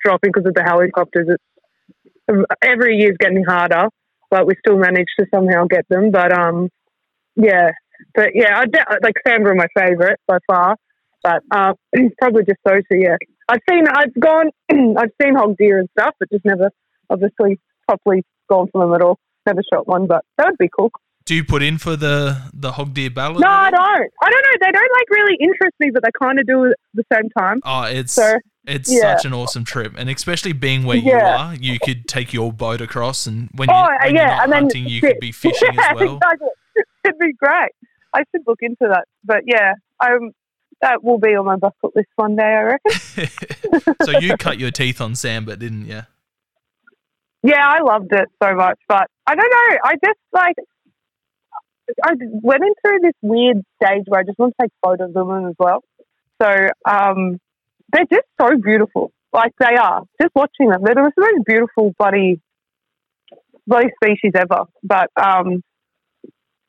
dropping 0.04 0.32
because 0.34 0.48
of 0.48 0.56
the 0.56 0.64
helicopters. 0.64 1.28
It's 1.30 2.44
every 2.64 2.98
year's 2.98 3.18
getting 3.20 3.44
harder, 3.44 3.90
but 4.32 4.48
we 4.48 4.56
still 4.60 4.78
manage 4.78 5.08
to 5.20 5.28
somehow 5.34 5.66
get 5.66 5.88
them. 5.90 6.10
But 6.12 6.34
um, 6.34 6.70
yeah, 7.36 7.72
but 8.16 8.30
yeah, 8.34 8.60
I 8.60 8.66
de- 8.66 9.00
like 9.04 9.16
sambar, 9.28 9.56
my 9.56 9.68
favourite 9.78 10.18
by 10.28 10.40
far. 10.48 10.78
But 11.22 11.44
uh, 11.52 11.74
probably 12.20 12.44
just 12.46 12.60
those 12.66 12.84
two. 12.92 13.00
Yeah, 13.00 13.18
I've 13.50 13.62
seen, 13.70 13.86
I've 13.88 14.14
gone, 14.20 14.52
I've 14.72 15.12
seen 15.22 15.36
hog 15.36 15.56
deer 15.58 15.80
and 15.80 15.90
stuff, 15.98 16.14
but 16.20 16.30
just 16.32 16.46
never 16.46 16.72
obviously 17.10 17.60
properly 17.88 18.24
gone 18.50 18.68
for 18.72 18.86
them 18.86 18.94
at 18.94 19.02
all. 19.02 19.20
Never 19.46 19.62
shot 19.74 19.88
one, 19.88 20.08
but 20.08 20.24
that 20.38 20.48
would 20.48 20.58
be 20.58 20.70
cool. 20.76 20.92
Do 21.26 21.34
you 21.34 21.44
put 21.44 21.64
in 21.64 21.78
for 21.80 21.96
the 21.96 22.40
the 22.54 22.72
hog 22.74 22.94
deer 22.94 23.10
ballot? 23.10 23.40
No, 23.40 23.48
I 23.50 23.72
don't. 23.72 23.82
I 23.82 24.30
don't 24.30 24.42
know. 24.44 24.58
They 24.62 24.72
don't 24.72 24.92
like 24.94 25.10
really 25.10 25.38
interest 25.40 25.74
me, 25.80 25.90
but 25.92 26.04
they 26.04 26.10
kind 26.22 26.40
of 26.40 26.46
do 26.46 26.66
at 26.66 26.76
the 26.94 27.04
same 27.12 27.30
time. 27.38 27.60
Oh, 27.64 27.84
it's 27.84 28.14
So, 28.14 28.38
it's 28.68 28.92
yeah. 28.92 29.16
such 29.16 29.26
an 29.26 29.34
awesome 29.34 29.64
trip, 29.66 29.94
and 29.98 30.08
especially 30.10 30.54
being 30.54 30.84
where 30.84 30.98
you 30.98 31.14
are, 31.14 31.56
you 31.56 31.80
could 31.80 32.08
take 32.08 32.32
your 32.34 32.52
boat 32.54 32.80
across, 32.82 33.26
and 33.26 33.50
when, 33.56 33.70
you, 33.70 33.76
Oh, 33.76 33.88
when 34.04 34.14
you're 34.16 34.24
yeah, 34.24 34.36
not 34.36 34.44
and 34.44 34.52
then 34.54 34.62
hunting, 34.64 34.88
you 34.88 35.02
could 35.02 35.20
be 35.20 35.32
fishing 35.32 35.70
yeah, 35.74 35.90
as 35.92 35.96
well. 35.96 36.16
exactly. 36.16 36.48
It'd 37.06 37.20
be 37.20 37.34
great. 37.34 37.72
I 38.14 38.20
should 38.32 38.42
look 38.48 38.60
into 38.62 38.88
that. 38.90 39.06
But 39.24 39.44
yeah, 39.48 39.74
um, 40.04 40.32
that 40.82 41.04
will 41.04 41.20
be 41.20 41.36
on 41.36 41.46
my 41.46 41.56
bucket 41.56 41.96
list 41.96 42.08
one 42.18 42.36
day, 42.36 42.44
I 42.44 42.62
reckon. 42.62 43.96
so 44.04 44.20
you 44.20 44.38
cut 44.38 44.60
your 44.60 44.72
teeth 44.72 45.02
on 45.02 45.14
sambar, 45.14 45.58
didn't 45.58 45.86
you? 45.88 46.02
Yeah, 47.46 47.64
I 47.64 47.84
loved 47.84 48.12
it 48.12 48.28
so 48.42 48.56
much, 48.56 48.80
but 48.88 49.08
I 49.28 49.36
don't 49.36 49.52
know. 49.52 49.78
I 49.84 49.94
just 50.04 50.20
like 50.34 50.56
I 52.04 52.14
went 52.20 52.64
into 52.64 53.00
this 53.04 53.14
weird 53.22 53.64
stage 53.76 54.04
where 54.08 54.22
I 54.22 54.24
just 54.24 54.40
want 54.40 54.56
to 54.60 54.64
take 54.64 54.72
photos 54.84 55.10
of 55.16 55.28
them 55.28 55.48
as 55.48 55.56
well. 55.60 55.84
So 56.42 56.50
um, 56.90 57.40
they're 57.94 58.08
just 58.12 58.26
so 58.42 58.58
beautiful. 58.58 59.12
Like 59.32 59.52
they 59.60 59.76
are. 59.76 60.04
Just 60.20 60.34
watching 60.34 60.70
them, 60.70 60.82
they're 60.84 60.96
the 60.96 61.02
most 61.02 61.46
beautiful 61.46 61.94
bloody 62.00 62.42
bloody 63.68 63.90
species 64.02 64.32
ever. 64.36 64.64
But 64.82 65.12
um, 65.16 65.62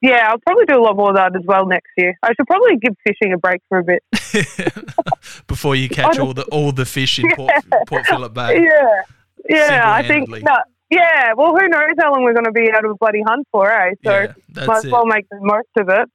yeah, 0.03 0.29
I'll 0.29 0.41
probably 0.41 0.67
do 0.67 0.79
a 0.79 0.83
lot 0.83 0.97
more 0.97 1.09
of 1.11 1.17
that 1.17 1.35
as 1.35 1.43
well 1.47 1.65
next 1.65 1.91
year. 1.97 2.19
I 2.23 2.35
should 2.35 2.47
probably 2.47 2.77
give 2.77 2.95
fishing 3.07 3.33
a 3.33 3.39
break 3.39 3.63
for 3.71 3.79
a 3.79 3.85
bit. 3.85 4.03
Before 5.47 5.75
you 5.75 5.89
catch 5.89 6.19
all 6.21 6.35
the 6.35 6.45
all 6.53 6.73
the 6.73 6.85
fish 6.85 7.19
in 7.19 7.31
Port, 7.35 7.53
Port 7.87 8.07
Phillip 8.07 8.35
Bay. 8.35 8.61
Yeah, 8.67 9.03
yeah. 9.49 9.93
I 9.93 10.07
think 10.07 10.29
no, 10.29 10.57
yeah. 10.91 11.33
Well, 11.37 11.57
who 11.57 11.69
knows 11.69 11.95
how 11.99 12.13
long 12.13 12.23
we're 12.25 12.35
going 12.35 12.45
to 12.45 12.53
be 12.53 12.71
out 12.73 12.85
of 12.85 12.91
a 12.91 12.95
bloody 12.95 13.23
hunt 13.27 13.47
for, 13.51 13.71
eh? 13.71 13.93
So 14.05 14.13
Yeah, 14.13 14.33
might 14.67 14.77
as 14.79 14.85
it. 14.85 14.93
well 14.93 15.07
make 15.07 15.29
the 15.29 15.39
most 15.41 15.69
of 15.79 15.89
it. 15.89 16.09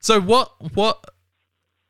So 0.00 0.20
what 0.20 0.52
what 0.74 1.04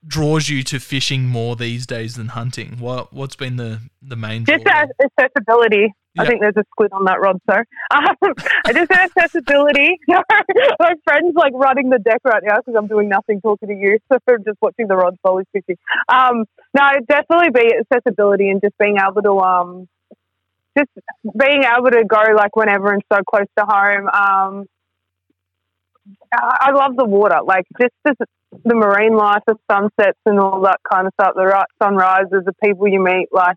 draws 0.06 0.48
you 0.48 0.62
to 0.64 0.80
fishing 0.80 1.24
more 1.26 1.56
these 1.56 1.86
days 1.86 2.16
than 2.16 2.28
hunting? 2.28 2.76
What 2.78 3.12
what's 3.12 3.36
been 3.36 3.56
the 3.56 3.80
the 4.02 4.16
main 4.16 4.44
Just 4.44 4.64
draw? 4.64 4.84
accessibility. 5.18 5.92
I 6.18 6.26
think 6.26 6.40
there's 6.40 6.56
a 6.56 6.64
squid 6.72 6.92
on 6.92 7.04
that 7.04 7.20
rod, 7.20 7.38
so 7.48 7.56
um, 7.56 8.34
I 8.66 8.72
just 8.72 8.90
said 8.92 9.08
accessibility. 9.16 9.96
My 10.08 10.94
friend's 11.04 11.36
like 11.36 11.52
running 11.54 11.88
the 11.88 12.00
deck 12.00 12.20
right 12.24 12.42
now 12.44 12.56
because 12.56 12.74
I'm 12.76 12.88
doing 12.88 13.08
nothing 13.08 13.40
talking 13.40 13.68
to 13.68 13.74
you, 13.74 13.96
so 14.12 14.18
I'm 14.28 14.44
just 14.44 14.58
watching 14.60 14.88
the 14.88 14.96
rods 14.96 15.16
while 15.22 15.38
he's 15.38 15.46
fishing. 15.52 15.78
Um, 16.08 16.46
no, 16.76 16.88
it'd 16.90 17.06
definitely 17.06 17.50
be 17.54 17.72
accessibility 17.78 18.50
and 18.50 18.60
just 18.60 18.76
being 18.78 18.96
able 18.98 19.22
to 19.22 19.38
um, 19.38 19.88
just 20.76 20.90
being 21.38 21.64
able 21.64 21.90
to 21.90 22.04
go 22.04 22.22
like 22.36 22.56
whenever 22.56 22.92
and 22.92 23.02
so 23.12 23.20
close 23.28 23.46
to 23.58 23.64
home. 23.64 24.08
Um, 24.08 24.66
I 26.32 26.70
love 26.72 26.96
the 26.96 27.04
water, 27.04 27.38
like 27.44 27.66
just 27.80 27.94
the, 28.04 28.14
the 28.64 28.74
marine 28.74 29.14
life, 29.16 29.42
the 29.46 29.56
sunsets, 29.70 30.18
and 30.26 30.38
all 30.40 30.60
that 30.62 30.80
kind 30.90 31.06
of 31.06 31.12
stuff. 31.20 31.34
The 31.34 31.66
sunrises, 31.82 32.44
the 32.44 32.54
people 32.64 32.88
you 32.88 33.02
meet, 33.02 33.28
like 33.32 33.56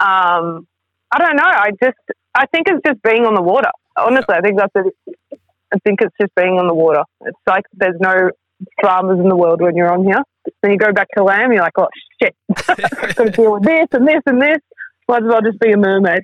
um, 0.00 0.66
I 1.12 1.18
don't 1.18 1.36
know. 1.36 1.44
I 1.44 1.70
just 1.82 1.98
I 2.34 2.46
think 2.46 2.68
it's 2.68 2.82
just 2.86 3.02
being 3.02 3.26
on 3.26 3.34
the 3.34 3.42
water. 3.42 3.70
Honestly, 3.96 4.34
I 4.34 4.40
think 4.40 4.58
that's 4.58 4.72
it. 4.74 5.38
I 5.72 5.78
think 5.84 6.00
it's 6.02 6.14
just 6.20 6.34
being 6.34 6.58
on 6.58 6.66
the 6.66 6.74
water. 6.74 7.02
It's 7.22 7.38
like 7.46 7.64
there's 7.74 7.98
no 8.00 8.30
dramas 8.80 9.18
in 9.20 9.28
the 9.28 9.36
world 9.36 9.60
when 9.60 9.76
you're 9.76 9.92
on 9.92 10.04
here. 10.04 10.22
Then 10.62 10.72
you 10.72 10.78
go 10.78 10.92
back 10.92 11.08
to 11.16 11.24
land, 11.24 11.52
you're 11.52 11.62
like, 11.62 11.78
oh 11.78 11.88
shit, 12.22 12.34
got 12.66 13.16
to 13.16 13.30
deal 13.30 13.54
with 13.54 13.64
this 13.64 13.86
and 13.92 14.06
this 14.06 14.22
and 14.26 14.40
this. 14.40 14.58
Might 15.08 15.22
as 15.22 15.28
well 15.28 15.42
just 15.42 15.60
be 15.60 15.72
a 15.72 15.76
mermaid. 15.76 16.22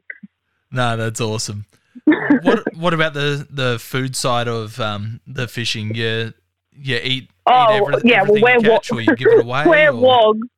No, 0.72 0.96
that's 0.96 1.20
awesome. 1.20 1.66
what 2.04 2.74
what 2.76 2.94
about 2.94 3.14
the 3.14 3.46
the 3.50 3.78
food 3.78 4.14
side 4.16 4.48
of 4.48 4.80
um, 4.80 5.20
the 5.26 5.48
fishing? 5.48 5.94
You 5.94 6.32
you 6.72 6.98
eat, 7.02 7.30
Oh, 7.46 7.52
eat 7.74 7.82
everything, 7.82 8.10
yeah, 8.10 8.22
well, 8.22 8.40
we're 8.40 8.60
catch, 8.60 8.92
or 8.92 9.00
you 9.00 9.14
give 9.16 9.28
it 9.28 9.40
away. 9.44 9.64
We're 9.66 9.90
or- 9.92 10.00
wogs. 10.00 10.48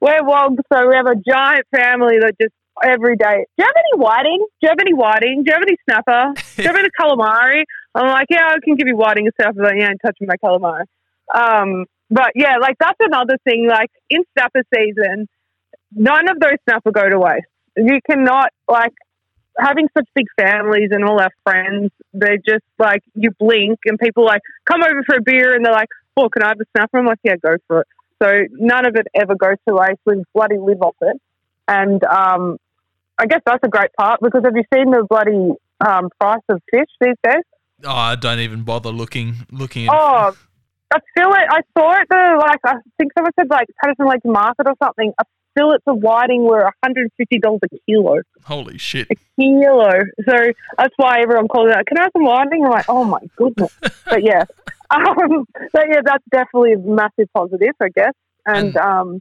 We're 0.00 0.22
wogs, 0.22 0.62
so 0.72 0.88
we 0.88 0.94
have 0.94 1.06
a 1.06 1.14
giant 1.28 1.66
family 1.74 2.18
that 2.20 2.34
just 2.40 2.52
every 2.84 3.16
day. 3.16 3.44
Do 3.56 3.64
you 3.64 3.64
have 3.64 3.74
any 3.76 4.00
whiting? 4.02 4.38
Do 4.38 4.46
you 4.62 4.68
have 4.68 4.78
any 4.80 4.92
whiting? 4.94 5.42
Do 5.44 5.50
you 5.50 5.54
have 5.54 5.62
any 5.62 5.76
snapper? 5.88 6.32
Do 6.56 6.62
you 6.62 6.68
have 6.68 6.76
any 6.76 6.88
calamari? 7.00 7.64
I'm 7.94 8.06
like, 8.08 8.26
yeah, 8.30 8.48
I 8.50 8.56
can 8.62 8.76
give 8.76 8.86
you 8.86 8.96
whiting 8.96 9.26
and 9.26 9.34
stuff, 9.40 9.54
but 9.56 9.76
yeah, 9.76 9.88
ain't 9.88 10.00
touching 10.04 10.26
my 10.28 10.36
calamari. 10.36 10.82
Um, 11.34 11.86
but 12.10 12.30
yeah, 12.34 12.56
like 12.60 12.76
that's 12.78 12.98
another 13.00 13.36
thing. 13.44 13.66
Like 13.68 13.90
in 14.10 14.22
snapper 14.36 14.62
season, 14.74 15.28
none 15.92 16.28
of 16.30 16.38
those 16.40 16.56
snapper 16.68 16.92
go 16.92 17.08
to 17.08 17.18
waste. 17.18 17.46
You 17.76 18.00
cannot 18.08 18.50
like 18.68 18.92
having 19.58 19.88
such 19.96 20.08
big 20.14 20.26
families 20.36 20.90
and 20.92 21.04
all 21.04 21.20
our 21.20 21.30
friends. 21.44 21.90
They're 22.12 22.38
just 22.38 22.64
like 22.78 23.02
you 23.14 23.30
blink 23.38 23.80
and 23.84 23.98
people 23.98 24.24
like 24.24 24.42
come 24.64 24.82
over 24.82 25.02
for 25.04 25.16
a 25.16 25.22
beer 25.22 25.54
and 25.54 25.64
they're 25.64 25.72
like, 25.72 25.88
"Oh, 26.16 26.28
can 26.28 26.42
I 26.42 26.48
have 26.48 26.60
a 26.60 26.64
snapper?" 26.76 26.98
I'm 26.98 27.06
like, 27.06 27.20
"Yeah, 27.22 27.36
go 27.36 27.56
for 27.66 27.80
it." 27.82 27.86
So 28.22 28.46
none 28.52 28.86
of 28.86 28.96
it 28.96 29.06
ever 29.14 29.34
goes 29.34 29.56
to 29.68 29.74
waste. 29.74 30.00
We 30.04 30.22
bloody 30.34 30.58
live 30.58 30.82
off 30.82 30.96
it, 31.02 31.20
and 31.66 32.02
um, 32.04 32.58
I 33.18 33.26
guess 33.26 33.40
that's 33.44 33.62
a 33.64 33.68
great 33.68 33.92
part 33.98 34.20
because 34.20 34.42
have 34.44 34.56
you 34.56 34.64
seen 34.72 34.90
the 34.90 35.04
bloody 35.08 35.52
um, 35.86 36.10
price 36.20 36.42
of 36.48 36.60
fish 36.70 36.88
these 37.00 37.16
days? 37.22 37.44
Oh, 37.84 37.90
I 37.90 38.16
don't 38.16 38.40
even 38.40 38.62
bother 38.62 38.90
looking 38.90 39.46
looking 39.52 39.86
at. 39.86 39.94
Oh, 39.94 40.36
feel 41.16 41.30
it. 41.32 41.46
I 41.50 41.60
saw 41.76 42.00
it 42.00 42.08
though. 42.10 42.38
like 42.38 42.60
I 42.64 42.74
think 42.96 43.12
someone 43.16 43.32
said 43.38 43.50
like 43.50 43.68
Patterson 43.82 44.08
Lake 44.08 44.24
Market 44.24 44.66
or 44.66 44.74
something. 44.82 45.12
A 45.18 45.24
fillet 45.56 45.78
of 45.86 45.98
whiting 45.98 46.42
were 46.44 46.62
one 46.64 46.72
hundred 46.82 47.02
and 47.02 47.12
fifty 47.16 47.38
dollars 47.38 47.60
a 47.72 47.78
kilo. 47.86 48.20
Holy 48.44 48.78
shit! 48.78 49.08
A 49.10 49.14
kilo. 49.38 49.90
So 50.28 50.34
that's 50.78 50.94
why 50.96 51.20
everyone 51.20 51.48
calls 51.48 51.68
it. 51.70 51.76
out, 51.76 51.86
Can 51.86 51.98
I 51.98 52.02
have 52.02 52.10
some 52.12 52.24
whiting? 52.24 52.64
I'm 52.64 52.70
like, 52.70 52.86
oh 52.88 53.04
my 53.04 53.20
goodness. 53.36 53.72
but 54.04 54.22
yeah, 54.22 54.44
um, 54.90 55.44
but 55.72 55.84
yeah, 55.90 56.00
that's 56.04 56.24
definitely 56.30 56.72
a 56.74 56.78
massive 56.78 57.28
positive, 57.34 57.74
I 57.80 57.88
guess. 57.94 58.12
And 58.46 58.68
And- 58.68 58.76
um, 58.76 59.20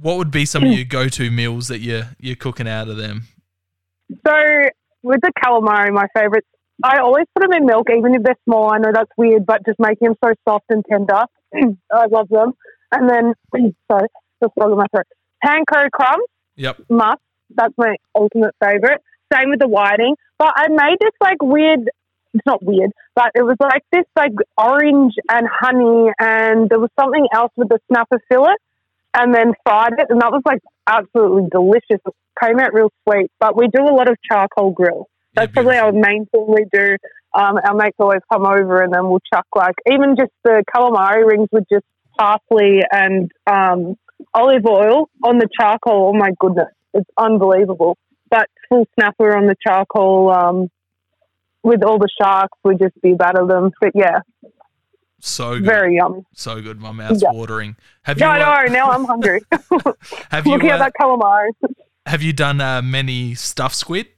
What 0.00 0.16
would 0.18 0.30
be 0.30 0.44
some 0.44 0.64
of 0.64 0.72
your 0.78 0.84
go 0.84 1.08
to 1.08 1.30
meals 1.30 1.68
that 1.68 1.80
you 1.80 2.02
you're 2.18 2.36
cooking 2.36 2.68
out 2.68 2.88
of 2.88 2.96
them? 2.96 3.22
So 4.26 4.34
with 5.02 5.20
the 5.22 5.32
calamari, 5.42 5.92
my 5.92 6.06
favourite, 6.14 6.44
I 6.82 6.98
always 6.98 7.26
put 7.34 7.42
them 7.42 7.52
in 7.52 7.66
milk, 7.66 7.88
even 7.96 8.14
if 8.14 8.22
they're 8.22 8.36
small. 8.44 8.72
I 8.72 8.78
know 8.78 8.90
that's 8.92 9.10
weird, 9.16 9.46
but 9.46 9.64
just 9.66 9.78
making 9.78 10.08
them 10.08 10.14
so 10.24 10.32
soft 10.46 10.66
and 10.70 10.84
tender, 10.88 11.22
I 11.92 12.06
love 12.10 12.28
them. 12.28 12.52
And 12.92 13.08
then, 13.08 13.34
sorry, 13.90 14.08
just 14.42 14.52
in 14.56 14.76
my 14.76 14.86
throat. 14.94 15.06
Panko 15.44 15.90
crumbs, 15.92 16.24
Yep. 16.56 16.76
must. 16.88 17.20
That's 17.54 17.74
my 17.76 17.96
ultimate 18.14 18.54
favourite. 18.62 19.00
Same 19.32 19.50
with 19.50 19.60
the 19.60 19.68
whiting. 19.68 20.16
But 20.38 20.52
I 20.56 20.68
made 20.68 20.96
this 21.00 21.12
like 21.20 21.42
weird. 21.42 21.90
It's 22.32 22.46
not 22.46 22.62
weird, 22.64 22.90
but 23.14 23.30
it 23.34 23.42
was 23.42 23.56
like 23.60 23.82
this 23.92 24.04
like 24.16 24.32
orange 24.58 25.14
and 25.30 25.46
honey, 25.48 26.10
and 26.18 26.68
there 26.68 26.80
was 26.80 26.90
something 26.98 27.26
else 27.32 27.52
with 27.56 27.68
the 27.68 27.78
snapper 27.88 28.20
fillet, 28.28 28.56
and 29.14 29.32
then 29.32 29.52
fried 29.64 29.92
it, 29.98 30.06
and 30.10 30.20
that 30.20 30.32
was 30.32 30.42
like 30.44 30.60
absolutely 30.88 31.48
delicious. 31.50 32.00
It 32.04 32.14
came 32.42 32.58
out 32.58 32.74
real 32.74 32.90
sweet. 33.08 33.30
But 33.38 33.56
we 33.56 33.68
do 33.68 33.82
a 33.84 33.94
lot 33.94 34.08
of 34.10 34.16
charcoal 34.28 34.72
grill. 34.72 35.08
That's 35.34 35.50
Yeah, 35.50 35.52
probably 35.62 35.76
our 35.78 35.92
main 35.92 36.26
thing 36.26 36.46
we 36.48 36.64
do. 36.72 36.96
Um, 37.34 37.58
our 37.64 37.74
mates 37.74 37.96
always 37.98 38.20
come 38.32 38.46
over 38.46 38.82
and 38.82 38.92
then 38.92 39.08
we'll 39.08 39.22
chuck 39.32 39.46
like 39.56 39.74
even 39.90 40.14
just 40.16 40.30
the 40.44 40.62
calamari 40.72 41.26
rings 41.28 41.48
with 41.50 41.64
just 41.72 41.84
parsley 42.16 42.80
and 42.92 43.32
um, 43.48 43.96
olive 44.34 44.66
oil 44.66 45.08
on 45.22 45.38
the 45.38 45.48
charcoal. 45.58 46.12
Oh 46.14 46.18
my 46.18 46.30
goodness, 46.38 46.68
it's 46.92 47.08
unbelievable. 47.18 47.96
But 48.30 48.48
full 48.68 48.86
snapper 48.94 49.36
on 49.36 49.46
the 49.46 49.54
charcoal 49.66 50.30
um, 50.30 50.70
with 51.62 51.82
all 51.84 51.98
the 51.98 52.08
sharks, 52.20 52.58
would 52.64 52.78
just 52.78 53.00
be 53.02 53.14
batter 53.14 53.46
them. 53.46 53.70
But 53.80 53.92
yeah, 53.94 54.20
So 55.20 55.54
good. 55.54 55.64
very 55.64 55.96
yummy. 55.96 56.24
so 56.34 56.60
good. 56.60 56.80
My 56.80 56.90
mouth's 56.92 57.22
Yeah. 57.22 57.32
watering. 57.32 57.76
Have 58.02 58.18
you 58.18 58.26
No, 58.26 58.32
uh, 58.32 58.62
no, 58.66 58.72
now 58.72 58.90
I'm 58.90 59.04
hungry. 59.04 59.40
have 60.30 60.46
you 60.46 60.52
Looking 60.52 60.70
at 60.70 60.80
uh, 60.80 60.84
that 60.84 60.92
calamari. 61.00 61.50
have 62.06 62.22
you 62.22 62.32
done 62.32 62.60
uh, 62.60 62.82
many 62.82 63.34
stuffed 63.34 63.76
squid? 63.76 64.08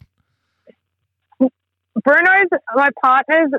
Bruno's 2.04 2.48
my 2.74 2.88
partner's 3.02 3.50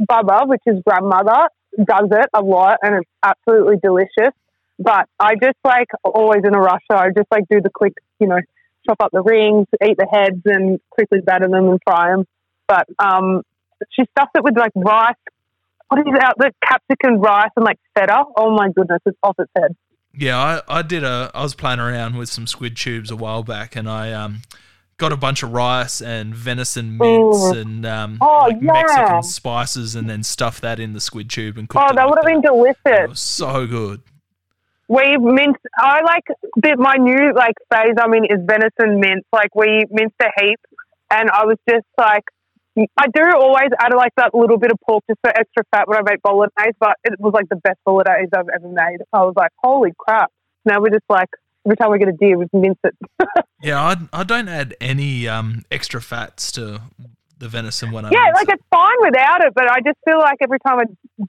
Bubba, 0.00 0.48
which 0.48 0.62
is 0.66 0.80
grandmother, 0.86 1.48
does 1.84 2.08
it 2.10 2.26
a 2.34 2.40
lot, 2.42 2.78
and 2.82 2.96
it's 2.96 3.10
absolutely 3.22 3.76
delicious. 3.82 4.34
But 4.82 5.08
I 5.20 5.34
just 5.34 5.58
like 5.64 5.88
always 6.04 6.42
in 6.44 6.54
a 6.54 6.58
rush, 6.60 6.82
so 6.90 6.96
I 6.96 7.08
just 7.16 7.28
like 7.30 7.44
do 7.50 7.60
the 7.60 7.70
quick, 7.70 7.94
you 8.18 8.26
know, 8.26 8.38
chop 8.86 8.96
up 9.00 9.10
the 9.12 9.22
rings, 9.22 9.66
eat 9.84 9.96
the 9.96 10.06
heads, 10.10 10.42
and 10.44 10.80
quickly 10.90 11.20
batter 11.20 11.46
them 11.48 11.68
and 11.68 11.78
fry 11.84 12.10
them. 12.10 12.26
But 12.66 12.86
um, 12.98 13.42
she 13.90 14.02
stuffed 14.10 14.32
it 14.34 14.42
with 14.44 14.56
like 14.56 14.72
rice. 14.76 15.14
What 15.88 16.00
is 16.00 16.14
out 16.22 16.34
the 16.38 16.52
capsicum 16.64 17.20
rice 17.20 17.50
and 17.56 17.64
like 17.64 17.78
feta? 17.96 18.24
Oh 18.36 18.50
my 18.56 18.68
goodness, 18.70 19.00
it's 19.06 19.18
off 19.22 19.36
its 19.38 19.50
head. 19.56 19.76
Yeah, 20.14 20.38
I, 20.38 20.78
I 20.78 20.82
did 20.82 21.04
a 21.04 21.30
I 21.34 21.42
was 21.42 21.54
playing 21.54 21.80
around 21.80 22.16
with 22.16 22.28
some 22.28 22.46
squid 22.46 22.76
tubes 22.76 23.10
a 23.10 23.16
while 23.16 23.42
back 23.42 23.76
and 23.76 23.88
I 23.88 24.12
um 24.12 24.42
got 24.98 25.10
a 25.12 25.16
bunch 25.16 25.42
of 25.42 25.52
rice 25.52 26.00
and 26.02 26.34
venison 26.34 26.96
mince 26.98 27.36
Mm. 27.52 27.60
and 27.60 27.86
um, 27.86 28.18
Oh, 28.20 28.46
like 28.48 28.56
yeah. 28.60 28.72
Mexican 28.72 29.22
spices, 29.22 29.94
and 29.96 30.08
then 30.08 30.22
stuffed 30.22 30.62
that 30.62 30.78
in 30.78 30.92
the 30.92 31.00
squid 31.00 31.28
tube 31.30 31.56
and 31.58 31.68
cooked 31.68 31.84
Oh, 31.90 31.94
that 31.94 32.08
would 32.08 32.18
have 32.18 32.26
been 32.26 32.40
delicious. 32.40 33.20
so 33.20 33.66
good. 33.66 34.00
We 34.88 35.16
mince. 35.16 35.56
I 35.78 36.00
like 36.04 36.24
the, 36.56 36.76
my 36.78 36.94
new 36.96 37.32
like 37.34 37.54
phase. 37.72 37.94
I 37.98 38.08
mean, 38.08 38.24
is 38.24 38.38
venison 38.44 39.00
mince. 39.00 39.24
Like 39.32 39.54
we 39.54 39.84
minced 39.90 40.16
a 40.20 40.30
heap, 40.40 40.60
and 41.10 41.30
I 41.30 41.44
was 41.44 41.56
just 41.68 41.86
like, 41.96 42.24
I 42.76 43.06
do 43.14 43.22
always 43.34 43.70
add 43.78 43.94
like 43.96 44.12
that 44.16 44.34
little 44.34 44.58
bit 44.58 44.70
of 44.72 44.78
pork 44.86 45.04
just 45.08 45.20
for 45.22 45.30
extra 45.30 45.64
fat 45.70 45.88
when 45.88 45.98
I 45.98 46.02
make 46.02 46.22
bolognese. 46.22 46.76
But 46.80 46.96
it 47.04 47.18
was 47.18 47.32
like 47.32 47.48
the 47.48 47.56
best 47.56 47.78
bolognese 47.84 48.28
I've 48.36 48.48
ever 48.54 48.68
made. 48.68 48.98
I 49.12 49.22
was 49.22 49.34
like, 49.36 49.52
holy 49.62 49.92
crap! 49.98 50.30
Now 50.64 50.80
we're 50.80 50.90
just 50.90 51.04
like 51.08 51.28
every 51.64 51.76
time 51.76 51.90
we 51.92 51.98
get 51.98 52.08
a 52.08 52.12
deer, 52.12 52.36
we 52.38 52.46
mince 52.52 52.78
it. 52.84 52.94
Yeah, 53.62 53.80
I, 53.80 53.96
I 54.12 54.24
don't 54.24 54.48
add 54.48 54.74
any 54.80 55.28
um, 55.28 55.62
extra 55.70 56.02
fats 56.02 56.50
to 56.52 56.80
the 57.38 57.48
venison 57.48 57.92
when 57.92 58.04
I 58.04 58.10
Yeah, 58.10 58.32
like 58.34 58.48
it. 58.48 58.54
it's 58.54 58.64
fine 58.72 58.96
without 58.98 59.44
it, 59.44 59.54
but 59.54 59.70
I 59.70 59.78
just 59.86 59.98
feel 60.04 60.18
like 60.18 60.38
every 60.42 60.58
time 60.66 60.80
I 60.80 60.84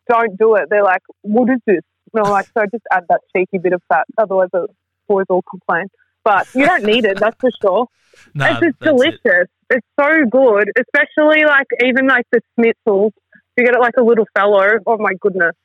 don't 0.09 0.35
do 0.39 0.55
it, 0.55 0.63
they're 0.71 0.83
like, 0.83 1.03
"What 1.21 1.47
is 1.51 1.59
this?" 1.67 1.81
And 2.14 2.26
I'm 2.26 2.32
like, 2.32 2.45
"So 2.47 2.61
I 2.61 2.66
just 2.68 2.84
add 2.91 3.05
that 3.09 3.22
cheeky 3.36 3.57
bit 3.57 3.74
of 3.74 3.82
fat." 3.89 4.05
Otherwise, 4.18 4.49
the 4.51 4.68
boys 5.07 5.26
all 5.30 5.41
complain. 5.41 5.88
But 6.24 6.47
you 6.55 6.66
don't 6.66 6.84
need 6.84 7.05
it, 7.05 7.20
that's 7.20 7.36
for 7.39 7.51
sure. 7.61 7.88
Nah, 8.36 8.45
it's 8.45 8.59
just 8.59 8.80
that's 8.80 8.91
it. 8.91 9.22
delicious. 9.24 9.47
It's 9.72 9.88
so 9.99 10.09
good, 10.30 10.72
especially 10.78 11.45
like 11.45 11.66
even 11.84 12.07
like 12.07 12.28
the 12.32 12.41
schnitzels. 12.55 13.11
You 13.57 13.66
get 13.66 13.74
it 13.76 13.80
like 13.80 13.95
a 13.97 14.03
little 14.03 14.28
fellow. 14.36 14.68
Oh 14.86 14.97
my 14.99 15.14
goodness, 15.20 15.55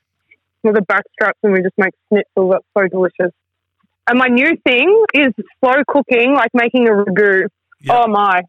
with 0.63 0.75
the 0.75 0.83
back 0.83 1.03
straps, 1.13 1.39
and 1.43 1.53
we 1.53 1.61
just 1.61 1.77
make 1.77 1.93
schnitzels. 2.11 2.53
That's 2.53 2.65
so 2.77 2.89
delicious. 2.89 3.35
And 4.09 4.19
my 4.19 4.29
new 4.29 4.57
thing 4.67 5.05
is 5.13 5.35
slow 5.61 5.83
cooking, 5.87 6.35
like 6.35 6.51
making 6.55 6.89
a 6.89 6.93
ragu. 6.93 7.49
Yeah. 7.83 7.93
Oh 8.05 8.09
my, 8.09 8.41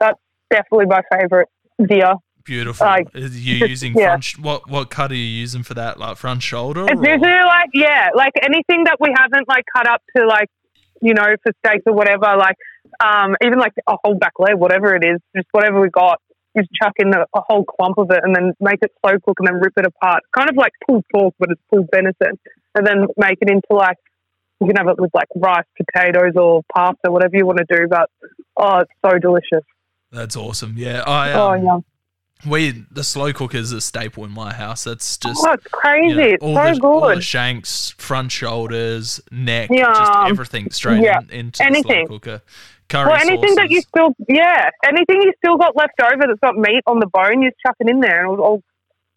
that's 0.00 0.18
definitely 0.50 0.86
my 0.86 1.02
favorite 1.16 1.48
deer. 1.78 2.14
Beautiful. 2.44 2.86
like, 2.86 3.08
you 3.14 3.66
using 3.66 3.94
yeah. 3.96 4.06
front? 4.06 4.24
sh- 4.24 4.38
What 4.38 4.68
what 4.68 4.90
cut 4.90 5.10
are 5.10 5.16
you 5.16 5.22
using 5.22 5.62
for 5.62 5.74
that? 5.74 5.98
Like 5.98 6.16
front 6.16 6.42
shoulder? 6.42 6.84
It's 6.88 7.00
or- 7.00 7.08
usually 7.08 7.30
like 7.30 7.70
yeah, 7.72 8.10
like 8.14 8.32
anything 8.42 8.84
that 8.84 8.98
we 9.00 9.14
haven't 9.16 9.48
like 9.48 9.64
cut 9.74 9.88
up 9.88 10.02
to 10.16 10.26
like 10.26 10.48
you 11.00 11.14
know 11.14 11.24
for 11.42 11.52
steaks 11.64 11.84
or 11.86 11.94
whatever. 11.94 12.36
Like 12.36 12.56
um, 13.02 13.34
even 13.44 13.58
like 13.58 13.72
a 13.88 13.96
whole 14.04 14.14
back 14.14 14.34
leg, 14.38 14.56
whatever 14.56 14.94
it 14.94 15.04
is, 15.04 15.20
just 15.34 15.48
whatever 15.52 15.80
we 15.80 15.88
got, 15.88 16.20
just 16.56 16.68
chuck 16.80 16.92
in 16.98 17.12
a, 17.14 17.22
a 17.34 17.40
whole 17.40 17.64
clump 17.64 17.98
of 17.98 18.10
it 18.10 18.20
and 18.22 18.34
then 18.34 18.52
make 18.60 18.78
it 18.82 18.92
slow 19.00 19.18
cook 19.24 19.36
and 19.38 19.48
then 19.48 19.54
rip 19.54 19.72
it 19.76 19.86
apart. 19.86 20.22
Kind 20.36 20.50
of 20.50 20.56
like 20.56 20.72
pulled 20.86 21.04
pork, 21.12 21.34
but 21.38 21.50
it's 21.50 21.60
pulled 21.70 21.88
venison, 21.92 22.38
and 22.74 22.86
then 22.86 23.06
make 23.16 23.38
it 23.40 23.50
into 23.50 23.66
like 23.70 23.96
you 24.60 24.66
can 24.66 24.76
have 24.76 24.88
it 24.88 25.00
with 25.00 25.10
like 25.14 25.28
rice, 25.34 25.64
potatoes, 25.76 26.32
or 26.36 26.62
pasta, 26.74 27.10
whatever 27.10 27.36
you 27.36 27.46
want 27.46 27.58
to 27.58 27.66
do. 27.68 27.88
But 27.88 28.08
oh, 28.56 28.78
it's 28.78 28.92
so 29.04 29.18
delicious. 29.18 29.64
That's 30.12 30.36
awesome. 30.36 30.74
Yeah, 30.76 31.02
I 31.06 31.32
oh 31.32 31.52
um, 31.52 31.64
yeah, 31.64 31.78
we 32.46 32.84
the 32.90 33.04
slow 33.04 33.32
cooker 33.32 33.56
is 33.58 33.72
a 33.72 33.80
staple 33.80 34.24
in 34.24 34.30
my 34.30 34.52
house. 34.52 34.84
That's 34.84 35.16
just 35.16 35.44
oh, 35.46 35.52
it's 35.52 35.66
crazy. 35.72 36.08
you 36.08 36.14
know, 36.16 36.22
it's 36.24 36.42
all, 36.42 36.54
so 36.56 36.74
the, 36.74 36.86
all 36.86 37.14
the 37.14 37.20
shanks, 37.20 37.90
front 37.98 38.32
shoulders, 38.32 39.20
neck, 39.30 39.70
Yeah. 39.72 39.84
just 39.94 40.12
everything 40.30 40.70
straight 40.70 41.02
Yeah. 41.02 41.20
in, 41.20 41.30
into 41.30 41.64
Anything. 41.64 41.82
the 42.02 42.06
slow 42.06 42.18
cooker. 42.18 42.42
Curry 42.90 43.06
Well, 43.06 43.16
anything 43.20 43.54
that 43.54 43.70
you 43.70 43.80
still, 43.80 44.14
yeah, 44.28 44.68
anything 44.86 45.22
you 45.22 45.32
still 45.38 45.56
got 45.56 45.74
left 45.74 45.94
over 46.02 46.22
that's 46.26 46.38
got 46.40 46.54
meat 46.56 46.82
on 46.86 46.98
the 47.00 47.06
bone, 47.06 47.40
you 47.40 47.50
chuck 47.66 47.76
it 47.80 47.88
in 47.88 48.00
there 48.00 48.24
and 48.26 48.34
it'll 48.34 48.44
all 48.44 48.62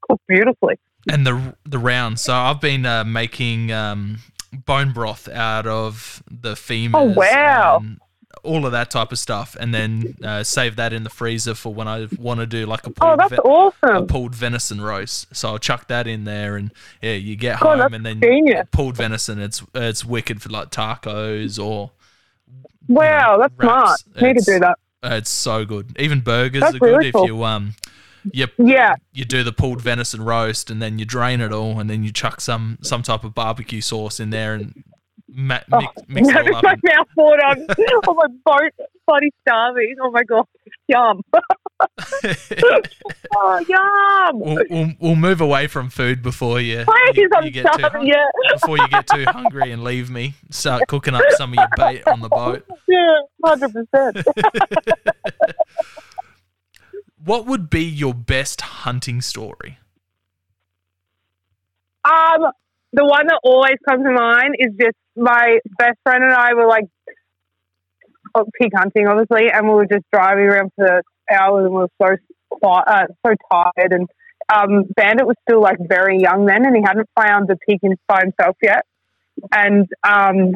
cook 0.01 0.22
beautifully. 0.28 0.76
and 1.11 1.28
the 1.28 1.55
the 1.65 1.78
round. 1.80 2.20
So 2.20 2.34
I've 2.34 2.61
been 2.61 2.86
uh, 2.86 3.03
making 3.03 3.74
um, 3.74 4.20
bone 4.65 4.93
broth 4.93 5.28
out 5.28 5.68
of 5.68 6.24
the 6.32 6.53
femurs. 6.53 6.91
Oh, 6.93 7.03
wow. 7.13 7.80
and 7.82 7.99
all 8.48 8.66
of 8.66 8.72
that 8.72 8.89
type 8.89 9.12
of 9.12 9.20
stuff, 9.20 9.56
and 9.60 9.74
then 9.74 10.16
uh, 10.24 10.43
save 10.43 10.76
that 10.78 10.93
in 10.93 11.04
the 11.04 11.10
freezer 11.10 11.54
for 11.54 11.74
when 11.74 11.88
I 11.88 12.08
want 12.18 12.39
to 12.39 12.45
do 12.48 12.66
like 12.66 12.88
a 12.88 12.89
Oh, 12.89 12.93
pulled, 12.93 13.20
that's 13.20 13.30
ve- 13.32 13.36
a 13.38 13.41
awesome. 13.41 14.08
pulled 14.08 14.34
venison 14.34 14.82
roast. 14.82 15.36
So 15.36 15.50
I'll 15.50 15.60
chuck 15.60 15.88
that 15.89 16.08
in 16.08 16.24
there, 16.24 16.56
and 16.56 16.72
yeah, 17.02 17.14
you 17.14 17.36
get 17.36 17.60
God, 17.60 17.80
home, 17.80 17.93
and 17.93 18.06
then 18.06 18.22
genius. 18.22 18.68
pulled 18.72 18.95
venison. 18.98 19.39
It's 19.39 19.62
it's 19.76 20.04
wicked 20.06 20.41
for 20.41 20.50
like 20.50 20.72
tacos 20.72 21.64
or 21.64 21.91
Wow, 22.88 23.38
that's 23.38 23.54
wraps. 23.58 24.02
smart. 24.04 24.22
Need 24.22 24.22
to 24.22 24.30
It's- 24.30 24.45
do 24.45 24.60
that. 24.60 24.78
it's 25.04 25.30
so 25.30 25.66
good. 25.66 25.95
Even 26.00 26.22
burgers 26.22 26.62
That's 26.62 26.76
are 26.76 26.80
good 26.80 26.86
really 26.86 27.08
if 27.10 27.14
cool. 27.14 27.26
you 27.26 27.43
um 27.43 27.76
you 28.34 28.48
Yeah. 28.58 28.95
you 29.14 29.26
do 29.26 29.43
the 29.43 29.52
pulled 29.54 29.82
venison 29.82 30.22
roast 30.22 30.70
and 30.70 30.82
then 30.82 30.98
you 31.00 31.06
drain 31.06 31.39
it 31.41 31.52
all 31.54 31.80
and 31.80 31.89
then 31.89 32.04
you 32.04 32.12
chuck 32.12 32.41
some 32.41 32.78
some 32.82 33.04
type 33.04 33.24
of 33.24 33.34
barbecue 33.34 33.82
sauce 33.82 34.20
in 34.20 34.30
there 34.32 34.54
and 34.54 34.84
ma- 35.30 35.59
Oh, 35.71 35.80
mix, 35.80 35.93
mix 36.07 36.28
all 36.36 36.43
just 36.43 36.63
my 36.63 36.75
mouth 36.84 37.07
watering. 37.15 37.67
oh, 38.07 38.13
my 38.13 38.28
boat, 38.45 38.71
bloody 39.05 39.32
starving. 39.41 39.95
Oh 40.01 40.11
my 40.11 40.23
god, 40.23 40.45
yum. 40.88 41.21
Oh, 43.36 43.59
yum. 43.67 44.39
we'll, 44.39 44.63
we'll, 44.69 44.91
we'll 44.99 45.15
move 45.15 45.41
away 45.41 45.67
from 45.67 45.89
food 45.89 46.23
before 46.23 46.59
you, 46.59 46.84
Please, 46.86 47.17
you, 47.17 47.30
I'm 47.36 47.43
you 47.45 47.51
get 47.51 47.71
starving. 47.73 47.91
hung- 47.91 48.07
Yeah, 48.07 48.25
before 48.53 48.78
you 48.80 48.88
get 48.88 49.05
too 49.07 49.25
hungry 49.28 49.71
and 49.71 49.84
leave 49.84 50.09
me. 50.09 50.34
Start 50.49 50.88
cooking 50.88 51.13
up 51.13 51.21
some 51.32 51.51
of 51.51 51.55
your 51.55 51.67
bait 51.78 52.07
on 52.07 52.21
the 52.21 52.30
boat. 52.30 52.65
yeah, 52.88 53.17
hundred 53.45 53.73
percent. 53.73 54.25
What 57.23 57.45
would 57.45 57.69
be 57.69 57.84
your 57.84 58.13
best 58.13 58.61
hunting 58.61 59.21
story? 59.21 59.78
Um, 62.05 62.51
the 62.93 63.03
one 63.05 63.28
that 63.28 63.39
always 63.43 63.75
comes 63.88 64.03
to 64.03 64.11
mind 64.11 64.55
is 64.59 64.71
just 64.80 64.95
my 65.18 65.59
best 65.78 65.97
friend 66.03 66.24
and 66.24 66.34
I 66.34 66.53
were 66.53 66.68
like 66.68 66.86
oh, 68.36 68.45
pig 68.59 68.72
hunting, 68.76 69.07
obviously, 69.07 69.49
and 69.51 69.68
we 69.68 69.74
were 69.74 69.86
just 69.86 70.05
driving 70.11 70.45
around 70.45 70.72
for 70.76 71.01
hours, 71.32 71.65
and 71.65 71.74
we 71.74 71.82
were 71.82 71.89
so 72.01 72.15
qui- 72.49 72.84
uh, 72.88 73.05
so 73.26 73.34
tired. 73.51 73.93
And 73.93 74.07
um, 74.53 74.86
Bandit 74.95 75.28
was 75.28 75.36
still 75.47 75.61
like 75.61 75.78
very 75.80 76.20
young 76.20 76.45
then, 76.45 76.65
and 76.65 76.76
he 76.76 76.82
hadn't 76.86 77.09
found 77.20 77.47
the 77.47 77.57
pig 77.68 77.80
by 78.07 78.22
himself 78.22 78.57
yet. 78.61 78.86
And 79.51 79.88
um, 80.03 80.55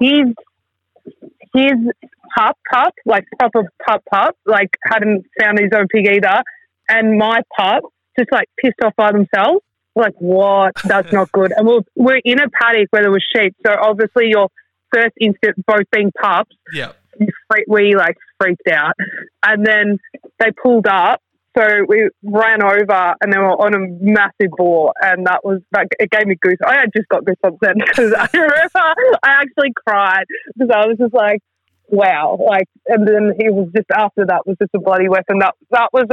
his 0.00 0.34
his 1.54 1.72
pup 2.36 2.58
pup, 2.72 2.94
like 3.04 3.24
proper 3.38 3.64
pup 3.86 4.02
pup, 4.10 4.36
like 4.46 4.76
hadn't 4.84 5.26
found 5.40 5.58
his 5.58 5.70
own 5.74 5.86
pig 5.88 6.06
either. 6.06 6.42
And 6.88 7.18
my 7.18 7.40
pup 7.56 7.84
just 8.18 8.30
like 8.32 8.48
pissed 8.62 8.80
off 8.84 8.94
by 8.96 9.12
themselves. 9.12 9.62
Like, 9.94 10.14
what? 10.18 10.72
That's 10.84 11.12
not 11.12 11.30
good. 11.32 11.52
And 11.56 11.66
we're, 11.66 11.80
we're 11.94 12.20
in 12.24 12.38
a 12.40 12.48
paddock 12.50 12.88
where 12.90 13.02
there 13.02 13.10
was 13.10 13.24
sheep. 13.34 13.54
So 13.66 13.74
obviously 13.80 14.28
your 14.28 14.48
first 14.92 15.12
instant, 15.20 15.56
both 15.66 15.84
being 15.92 16.10
pups, 16.20 16.54
Yeah. 16.72 16.92
we 17.68 17.94
like 17.94 18.16
freaked 18.40 18.68
out. 18.70 18.94
And 19.44 19.66
then 19.66 19.98
they 20.38 20.50
pulled 20.62 20.86
up. 20.86 21.20
So 21.56 21.66
we 21.86 22.08
ran 22.22 22.62
over 22.62 23.14
and 23.20 23.30
they 23.30 23.36
were 23.36 23.50
on 23.50 23.74
a 23.74 23.78
massive 24.00 24.52
boar. 24.56 24.94
And 25.02 25.26
that 25.26 25.44
was, 25.44 25.60
that, 25.72 25.86
it 26.00 26.10
gave 26.10 26.26
me 26.26 26.36
goose. 26.40 26.56
I 26.66 26.76
had 26.78 26.88
just 26.96 27.08
got 27.08 27.24
goosebumps 27.24 27.58
then 27.60 27.74
because 27.78 28.14
I 28.14 28.26
remember 28.32 29.18
I 29.22 29.42
actually 29.42 29.72
cried 29.86 30.24
because 30.54 30.70
I 30.74 30.86
was 30.86 30.96
just 30.98 31.12
like, 31.12 31.40
wow. 31.88 32.38
Like, 32.42 32.64
and 32.86 33.06
then 33.06 33.32
he 33.38 33.50
was 33.50 33.68
just, 33.76 33.90
after 33.94 34.24
that 34.26 34.46
was 34.46 34.56
just 34.62 34.70
a 34.74 34.78
bloody 34.78 35.10
weapon. 35.10 35.40
That, 35.40 35.54
that 35.72 35.90
was, 35.92 36.06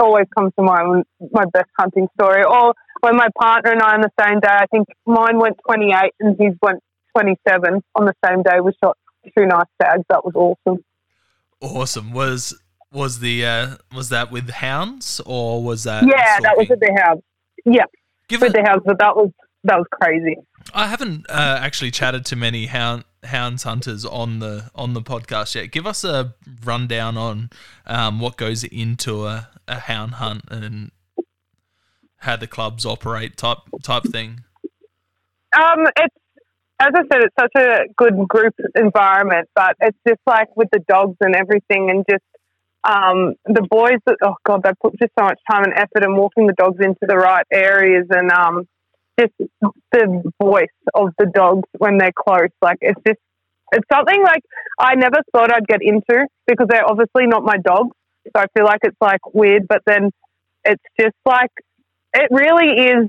always 0.00 0.26
comes 0.36 0.52
to 0.58 0.62
mind 0.64 1.04
my 1.32 1.44
best 1.52 1.70
hunting 1.78 2.08
story. 2.20 2.44
Or 2.44 2.74
when 3.00 3.16
my 3.16 3.28
partner 3.38 3.72
and 3.72 3.82
I 3.82 3.94
on 3.94 4.00
the 4.00 4.10
same 4.20 4.40
day, 4.40 4.48
I 4.50 4.66
think 4.66 4.88
mine 5.06 5.38
went 5.38 5.56
28 5.66 6.12
and 6.20 6.36
his 6.38 6.54
went 6.62 6.82
27 7.16 7.82
on 7.94 8.04
the 8.04 8.14
same 8.26 8.42
day. 8.42 8.60
We 8.62 8.72
shot 8.82 8.96
two 9.36 9.46
nice 9.46 9.66
stags. 9.80 10.04
That 10.08 10.24
was 10.24 10.34
awesome. 10.34 10.84
Awesome. 11.60 12.12
Was 12.12 12.58
was 12.92 13.20
the 13.20 13.44
uh, 13.44 13.76
was 13.94 14.08
that 14.10 14.30
with 14.30 14.50
hounds 14.50 15.20
or 15.26 15.62
was 15.62 15.84
that? 15.84 16.04
yeah, 16.06 16.40
that 16.40 16.56
was 16.56 16.70
at 16.70 16.80
the 16.80 17.00
house. 17.04 17.22
Yeah, 17.64 17.84
Given, 18.28 18.46
with 18.46 18.52
the 18.54 18.62
house, 18.62 18.82
but 18.84 18.98
that 18.98 19.16
was 19.16 19.30
that 19.64 19.76
was 19.76 19.86
crazy. 19.90 20.36
I 20.72 20.86
haven't 20.86 21.26
uh, 21.28 21.58
actually 21.60 21.90
chatted 21.90 22.24
to 22.26 22.36
many 22.36 22.66
hound 22.66 23.04
hounds 23.24 23.62
hunters 23.62 24.04
on 24.04 24.38
the 24.38 24.70
on 24.74 24.94
the 24.94 25.02
podcast 25.02 25.54
yet. 25.54 25.70
Give 25.70 25.86
us 25.86 26.04
a 26.04 26.34
rundown 26.64 27.16
on 27.16 27.50
um, 27.86 28.20
what 28.20 28.36
goes 28.36 28.64
into 28.64 29.26
a, 29.26 29.48
a 29.68 29.80
hound 29.80 30.14
hunt 30.14 30.44
and 30.50 30.90
how 32.18 32.36
the 32.36 32.46
clubs 32.46 32.84
operate 32.84 33.36
type 33.36 33.58
type 33.82 34.04
thing. 34.04 34.40
Um, 35.56 35.86
it's 35.96 36.14
as 36.80 36.92
I 36.94 37.02
said, 37.12 37.22
it's 37.22 37.34
such 37.38 37.52
a 37.56 37.84
good 37.96 38.26
group 38.28 38.54
environment, 38.74 39.48
but 39.54 39.76
it's 39.80 39.98
just 40.06 40.20
like 40.26 40.54
with 40.56 40.68
the 40.72 40.80
dogs 40.88 41.16
and 41.20 41.34
everything, 41.36 41.90
and 41.90 42.04
just 42.10 42.24
um, 42.82 43.34
the 43.46 43.66
boys. 43.70 43.98
That, 44.06 44.16
oh 44.22 44.34
God, 44.44 44.62
they 44.64 44.70
put 44.82 44.98
just 44.98 45.12
so 45.18 45.24
much 45.24 45.38
time 45.50 45.64
and 45.64 45.74
effort 45.74 46.04
in 46.04 46.16
walking 46.16 46.46
the 46.46 46.54
dogs 46.54 46.78
into 46.80 47.06
the 47.06 47.16
right 47.16 47.46
areas, 47.52 48.06
and 48.10 48.30
um, 48.32 48.66
just 49.18 49.32
the 49.92 50.32
voice 50.42 50.66
of 50.94 51.10
the 51.18 51.26
dogs 51.26 51.68
when 51.78 51.98
they're 51.98 52.12
close. 52.12 52.50
Like 52.60 52.78
it's 52.80 53.00
just 53.06 53.20
it's 53.72 53.86
something 53.92 54.22
like 54.22 54.42
I 54.78 54.94
never 54.94 55.18
thought 55.32 55.52
I'd 55.52 55.66
get 55.66 55.80
into 55.82 56.26
because 56.46 56.66
they're 56.68 56.88
obviously 56.88 57.26
not 57.26 57.44
my 57.44 57.56
dogs, 57.58 57.96
so 58.24 58.42
I 58.42 58.46
feel 58.56 58.64
like 58.64 58.80
it's 58.82 58.96
like 59.00 59.34
weird, 59.34 59.66
but 59.68 59.82
then 59.86 60.10
it's 60.64 60.82
just 60.98 61.16
like 61.24 61.50
it 62.14 62.28
really 62.30 62.84
is 62.90 63.08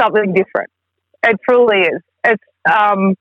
something 0.00 0.32
different. 0.32 0.70
It 1.26 1.36
truly 1.48 1.80
is. 1.80 2.00
It's 2.24 2.44
um, 2.70 3.14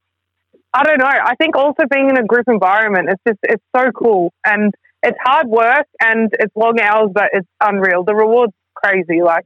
I 0.73 0.83
don't 0.83 0.99
know. 0.99 1.05
I 1.07 1.35
think 1.35 1.55
also 1.55 1.83
being 1.89 2.09
in 2.09 2.17
a 2.17 2.23
group 2.23 2.45
environment, 2.47 3.09
it's 3.09 3.21
just 3.27 3.39
it's 3.43 3.63
so 3.75 3.91
cool, 3.91 4.33
and 4.45 4.73
it's 5.03 5.17
hard 5.23 5.47
work 5.47 5.87
and 6.03 6.29
it's 6.33 6.55
long 6.55 6.79
hours, 6.79 7.11
but 7.13 7.29
it's 7.33 7.47
unreal. 7.61 8.03
The 8.03 8.15
reward's 8.15 8.53
crazy, 8.75 9.21
like, 9.21 9.45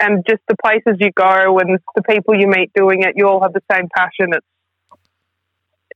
and 0.00 0.24
just 0.28 0.42
the 0.48 0.56
places 0.64 0.96
you 0.98 1.10
go 1.12 1.58
and 1.58 1.78
the 1.94 2.02
people 2.02 2.38
you 2.38 2.48
meet 2.48 2.72
doing 2.74 3.02
it, 3.02 3.14
you 3.16 3.28
all 3.28 3.42
have 3.42 3.52
the 3.52 3.62
same 3.70 3.88
passion. 3.94 4.32
It's 4.32 4.46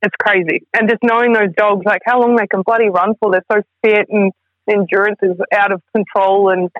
it's 0.01 0.15
crazy, 0.23 0.65
and 0.75 0.89
just 0.89 1.03
knowing 1.03 1.33
those 1.33 1.53
dogs, 1.57 1.85
like 1.85 2.03
how 2.05 2.21
long 2.21 2.37
they 2.37 2.47
can 2.47 2.63
bloody 2.63 2.89
run 2.89 3.15
for, 3.21 3.33
they're 3.33 3.45
so 3.51 3.63
fit 3.83 4.07
and 4.09 4.33
endurance 4.69 5.19
is 5.23 5.37
out 5.53 5.73
of 5.73 5.83
control, 5.95 6.51
and 6.51 6.71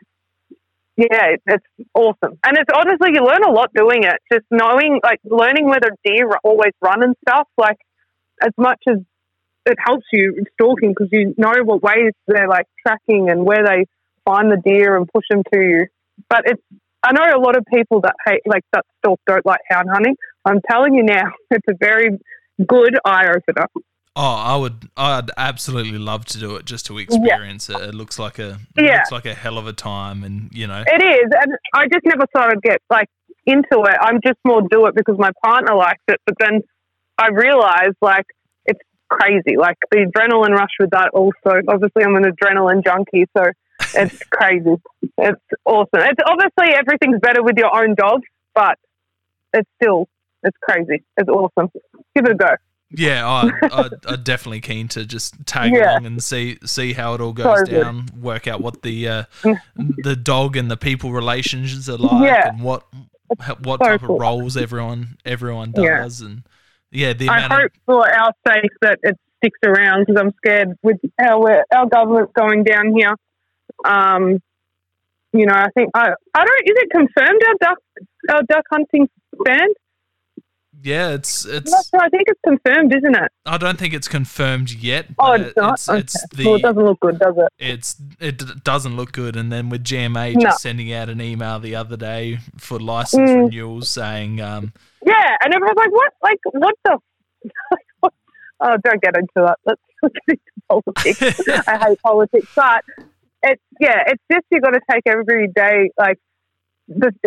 yeah, 0.97 1.37
it's 1.47 1.65
awesome. 1.95 2.39
And 2.45 2.59
it's 2.59 2.71
honestly, 2.75 3.11
you 3.15 3.25
learn 3.25 3.45
a 3.45 3.53
lot 3.53 3.71
doing 3.75 4.03
it. 4.05 4.17
Just 4.33 4.47
knowing, 4.51 5.01
like, 5.03 5.21
learning 5.25 5.67
whether 5.67 5.91
deer 6.05 6.31
always 6.43 6.73
run 6.81 7.03
and 7.03 7.15
stuff, 7.27 7.49
like, 7.57 7.79
as 8.43 8.53
much 8.57 8.81
as 8.89 8.99
it 9.67 9.77
helps 9.85 10.07
you 10.13 10.35
in 10.37 10.45
stalking 10.55 10.91
because 10.91 11.09
you 11.13 11.35
know 11.37 11.53
what 11.65 11.83
ways 11.83 12.13
they're 12.27 12.49
like 12.49 12.67
tracking 12.87 13.29
and 13.31 13.45
where 13.45 13.65
they 13.65 13.85
find 14.25 14.51
the 14.51 14.61
deer 14.65 14.97
and 14.97 15.07
push 15.13 15.25
them 15.31 15.43
to 15.53 15.61
you. 15.61 15.87
But 16.29 16.43
it's 16.47 16.63
I 17.03 17.13
know 17.13 17.23
a 17.37 17.41
lot 17.41 17.57
of 17.57 17.65
people 17.73 18.01
that 18.03 18.15
hate 18.27 18.43
like 18.47 18.65
that 18.73 18.85
stalk 18.99 19.21
don't 19.27 19.47
like 19.47 19.61
hound 19.71 19.89
hunting. 19.93 20.17
I'm 20.45 20.61
telling 20.69 20.95
you 20.95 21.05
now, 21.05 21.31
it's 21.51 21.67
a 21.69 21.75
very 21.79 22.19
good 22.67 22.99
eye 23.05 23.29
opener. 23.29 23.67
Oh, 24.21 24.35
I 24.35 24.57
would, 24.57 24.91
I'd 24.97 25.31
absolutely 25.37 25.97
love 25.97 26.25
to 26.25 26.39
do 26.39 26.57
it 26.57 26.65
just 26.65 26.87
to 26.87 26.99
experience 26.99 27.69
yeah. 27.69 27.79
it. 27.79 27.91
It 27.91 27.95
looks 27.95 28.19
like 28.19 28.41
a, 28.41 28.59
yeah. 28.77 28.97
looks 28.97 29.13
like 29.13 29.27
a 29.27 29.35
hell 29.35 29.59
of 29.59 29.69
a 29.69 29.73
time, 29.73 30.25
and 30.25 30.51
you 30.53 30.67
know, 30.67 30.83
it 30.85 31.03
is. 31.05 31.31
And 31.41 31.57
I 31.73 31.87
just 31.87 32.05
never 32.05 32.27
thought 32.33 32.51
I'd 32.51 32.61
get 32.61 32.83
like 32.91 33.07
into 33.47 33.85
it. 33.85 33.97
I'm 34.01 34.21
just 34.27 34.39
more 34.45 34.61
do 34.69 34.87
it 34.87 34.97
because 34.97 35.17
my 35.19 35.31
partner 35.45 35.77
likes 35.77 36.03
it. 36.09 36.21
But 36.27 36.35
then 36.41 36.63
I 37.17 37.29
realized 37.29 37.95
like 38.03 38.27
it's 38.67 38.81
crazy. 39.09 39.57
Like 39.57 39.77
the 39.93 39.99
adrenaline 39.99 40.51
rush 40.51 40.75
with 40.81 40.91
that 40.91 41.11
also. 41.15 41.63
Obviously, 41.69 42.03
I'm 42.03 42.17
an 42.17 42.25
adrenaline 42.25 42.85
junkie, 42.85 43.27
so 43.37 43.45
it's 43.95 44.19
crazy. 44.33 44.83
It's 45.17 45.41
awesome. 45.65 45.89
It's 45.95 46.21
obviously 46.27 46.75
everything's 46.75 47.21
better 47.21 47.45
with 47.45 47.57
your 47.57 47.73
own 47.73 47.95
dog, 47.95 48.23
but 48.53 48.79
it's 49.55 49.71
still 49.81 50.09
it's 50.43 50.57
crazy. 50.61 51.05
It's 51.17 51.29
awesome. 51.29 51.71
Give 52.17 52.25
it 52.25 52.33
a 52.33 52.35
go. 52.35 52.49
Yeah, 52.91 53.27
I, 53.27 53.51
I, 53.67 53.89
I'm 54.07 54.23
definitely 54.23 54.61
keen 54.61 54.89
to 54.89 55.05
just 55.05 55.35
tag 55.47 55.73
yeah. 55.73 55.93
along 55.93 56.07
and 56.07 56.23
see 56.23 56.59
see 56.65 56.93
how 56.93 57.15
it 57.15 57.21
all 57.21 57.33
goes 57.33 57.61
so 57.61 57.65
down. 57.65 58.07
Work 58.21 58.47
out 58.47 58.61
what 58.61 58.83
the 58.83 59.09
uh, 59.09 59.25
the 59.99 60.17
dog 60.17 60.57
and 60.57 60.71
the 60.71 60.77
people 60.77 61.13
relations 61.13 61.89
are 61.89 61.99
like, 61.99 62.25
yeah. 62.25 62.49
and 62.49 62.63
what 62.63 62.85
what 63.63 63.81
so 63.81 63.91
type 63.91 64.01
cool. 64.03 64.17
of 64.17 64.21
roles 64.21 64.57
everyone 64.57 65.19
everyone 65.25 65.73
does, 65.73 66.21
yeah. 66.21 66.29
and 66.29 66.43
yeah, 66.91 67.13
the 67.13 67.29
I 67.29 67.41
hope 67.41 67.65
of- 67.65 67.71
for 67.85 68.11
our 68.11 68.33
sake 68.47 68.71
that 68.81 68.99
it 69.03 69.19
sticks 69.39 69.59
around 69.65 70.07
because 70.07 70.21
I'm 70.21 70.33
scared 70.39 70.79
with 70.83 70.99
how 71.21 71.47
our 71.47 71.87
government's 71.87 72.33
going 72.33 72.65
down 72.65 72.95
here. 72.97 73.15
Um, 73.85 74.43
you 75.33 75.47
know, 75.47 75.55
I 75.55 75.69
think 75.75 75.91
I 75.95 76.13
I 76.35 76.45
don't. 76.45 76.63
Is 76.65 76.77
it 76.77 76.91
confirmed 76.91 77.43
our 77.47 77.55
duck 77.61 77.79
our 78.31 78.43
duck 78.45 78.65
hunting 78.71 79.09
banned? 79.45 79.77
Yeah, 80.83 81.11
it's 81.11 81.45
it's. 81.45 81.71
Sure. 81.91 82.01
I 82.01 82.09
think 82.09 82.25
it's 82.29 82.41
confirmed, 82.47 82.95
isn't 82.95 83.17
it? 83.17 83.33
I 83.45 83.59
don't 83.59 83.79
think 83.79 83.95
it's 83.95 84.07
confirmed 84.07 84.73
yet. 84.73 85.07
Oh, 85.19 85.33
it's 85.33 85.57
not. 85.57 85.75
It's, 85.75 85.89
okay. 85.89 85.99
it's 85.99 86.27
the, 86.35 86.45
well, 86.47 86.55
it 86.57 86.63
doesn't 86.63 86.85
look 86.85 87.01
good, 87.01 87.19
does 87.19 87.35
it? 87.37 87.53
It's 87.59 87.97
it 88.21 88.65
doesn't 88.65 88.97
look 88.97 89.13
good. 89.13 89.35
And 89.35 89.51
then 89.51 89.71
with 89.71 89.83
GMA 89.83 90.41
just 90.41 90.63
sending 90.63 90.93
out 90.93 91.09
an 91.09 91.21
email 91.21 91.59
the 91.59 91.75
other 91.75 91.97
day 91.97 92.39
for 92.59 92.79
license 92.79 93.31
mm. 93.31 93.45
renewals 93.47 93.89
saying, 93.89 94.41
um, 94.41 94.73
yeah, 95.05 95.37
and 95.43 95.53
everyone's 95.55 95.77
like, 95.77 95.93
"What? 95.93 96.13
Like, 96.23 96.39
what 96.53 96.75
the?" 96.85 96.99
oh, 98.61 98.77
don't 98.85 99.03
get 99.03 99.17
into 99.17 99.29
that. 99.37 99.59
Let's 99.65 99.81
get 100.03 100.23
into 100.29 100.43
politics. 100.69 101.49
I 101.69 101.89
hate 101.89 102.03
politics, 102.03 102.49
but 102.55 102.85
it's 103.43 103.63
yeah, 103.81 104.03
it's 104.07 104.23
just 104.31 104.45
you 104.51 104.61
got 104.61 104.75
to 104.75 104.81
take 104.91 105.03
every 105.07 105.49
day. 105.49 105.91
Like, 105.99 106.19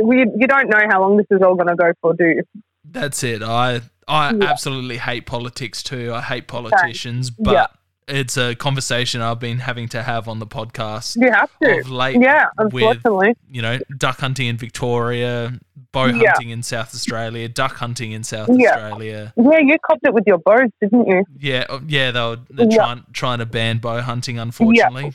we 0.02 0.20
you 0.20 0.48
don't 0.48 0.70
know 0.70 0.84
how 0.90 1.02
long 1.02 1.18
this 1.18 1.28
is 1.30 1.42
all 1.42 1.56
going 1.56 1.68
to 1.68 1.76
go 1.76 1.92
for, 2.02 2.14
do 2.14 2.26
you? 2.26 2.44
That's 2.84 3.24
it. 3.24 3.42
I 3.44 3.82
I 4.08 4.34
yeah. 4.34 4.44
absolutely 4.46 4.98
hate 4.98 5.26
politics 5.26 5.84
too. 5.84 6.14
I 6.14 6.22
hate 6.22 6.48
politicians, 6.48 7.30
but. 7.30 7.54
Yeah 7.54 7.68
it's 8.08 8.38
a 8.38 8.56
conversation 8.56 9.22
I've 9.22 9.40
been 9.40 9.60
having 9.60 9.88
to 9.90 10.04
have 10.04 10.28
on 10.28 10.40
the 10.40 10.48
podcast. 10.48 11.16
You 11.16 11.32
have 11.32 11.50
to. 11.64 11.80
Of 11.80 11.90
late 11.90 12.22
yeah, 12.22 12.48
unfortunately. 12.58 13.30
With, 13.30 13.38
you 13.50 13.62
know, 13.62 13.80
duck 13.98 14.20
hunting 14.20 14.48
in 14.48 14.58
Victoria, 14.58 15.54
bow 15.92 16.06
yeah. 16.06 16.32
hunting 16.32 16.50
in 16.50 16.64
South 16.64 16.94
Australia, 16.94 17.48
duck 17.48 17.76
hunting 17.76 18.12
in 18.12 18.24
South. 18.24 18.50
Australia. 18.50 19.34
Yeah, 19.38 19.60
you 19.60 19.78
copped 19.80 20.06
it 20.06 20.14
with 20.14 20.26
your 20.28 20.40
bows, 20.40 20.70
didn't 20.82 21.08
you? 21.08 21.26
Yeah, 21.40 21.66
oh, 21.70 21.82
yeah, 21.88 22.12
they 22.12 22.20
were 22.20 22.72
trying 22.72 23.04
trying 23.14 23.40
to 23.40 23.46
ban 23.46 23.78
bow 23.80 24.02
hunting, 24.02 24.40
unfortunately. 24.40 25.14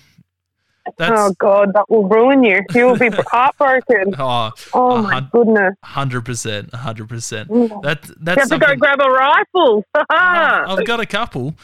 That's, 0.99 1.13
oh 1.15 1.35
God, 1.39 1.73
that 1.75 1.89
will 1.89 2.09
ruin 2.09 2.43
you. 2.43 2.61
You 2.75 2.87
will 2.87 2.99
be 2.99 3.09
heartbroken. 3.31 4.15
oh, 4.19 4.53
oh 4.73 5.03
my 5.03 5.27
goodness. 5.33 5.75
Hundred 5.83 6.25
percent, 6.25 6.73
hundred 6.75 7.09
percent. 7.09 7.49
That 7.83 8.03
that's. 8.21 8.37
You 8.37 8.41
have 8.41 8.49
to 8.49 8.59
go 8.59 8.77
grab 8.77 9.01
a 9.01 9.11
rifle. 9.11 9.85
I've 10.11 10.87
got 10.87 11.01
a 11.01 11.07
couple. 11.07 11.55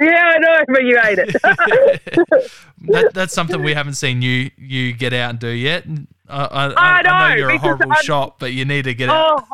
Yeah, 0.00 0.32
I 0.34 0.38
know, 0.38 0.64
but 0.68 0.84
you 0.84 0.98
ate 1.02 1.18
it. 1.18 1.32
that, 1.42 3.10
that's 3.14 3.34
something 3.34 3.62
we 3.62 3.74
haven't 3.74 3.94
seen 3.94 4.22
you 4.22 4.50
you 4.56 4.92
get 4.92 5.12
out 5.12 5.30
and 5.30 5.38
do 5.38 5.48
yet. 5.48 5.84
I, 6.28 6.44
I, 6.44 6.64
I, 6.64 7.02
know, 7.02 7.10
I 7.10 7.28
know 7.30 7.36
you're 7.36 7.50
a 7.50 7.58
horrible 7.58 7.90
I'm, 7.90 8.02
shot, 8.02 8.38
but 8.38 8.52
you 8.52 8.64
need 8.64 8.84
to 8.84 8.94
get 8.94 9.08
oh, 9.08 9.12
out. 9.12 9.44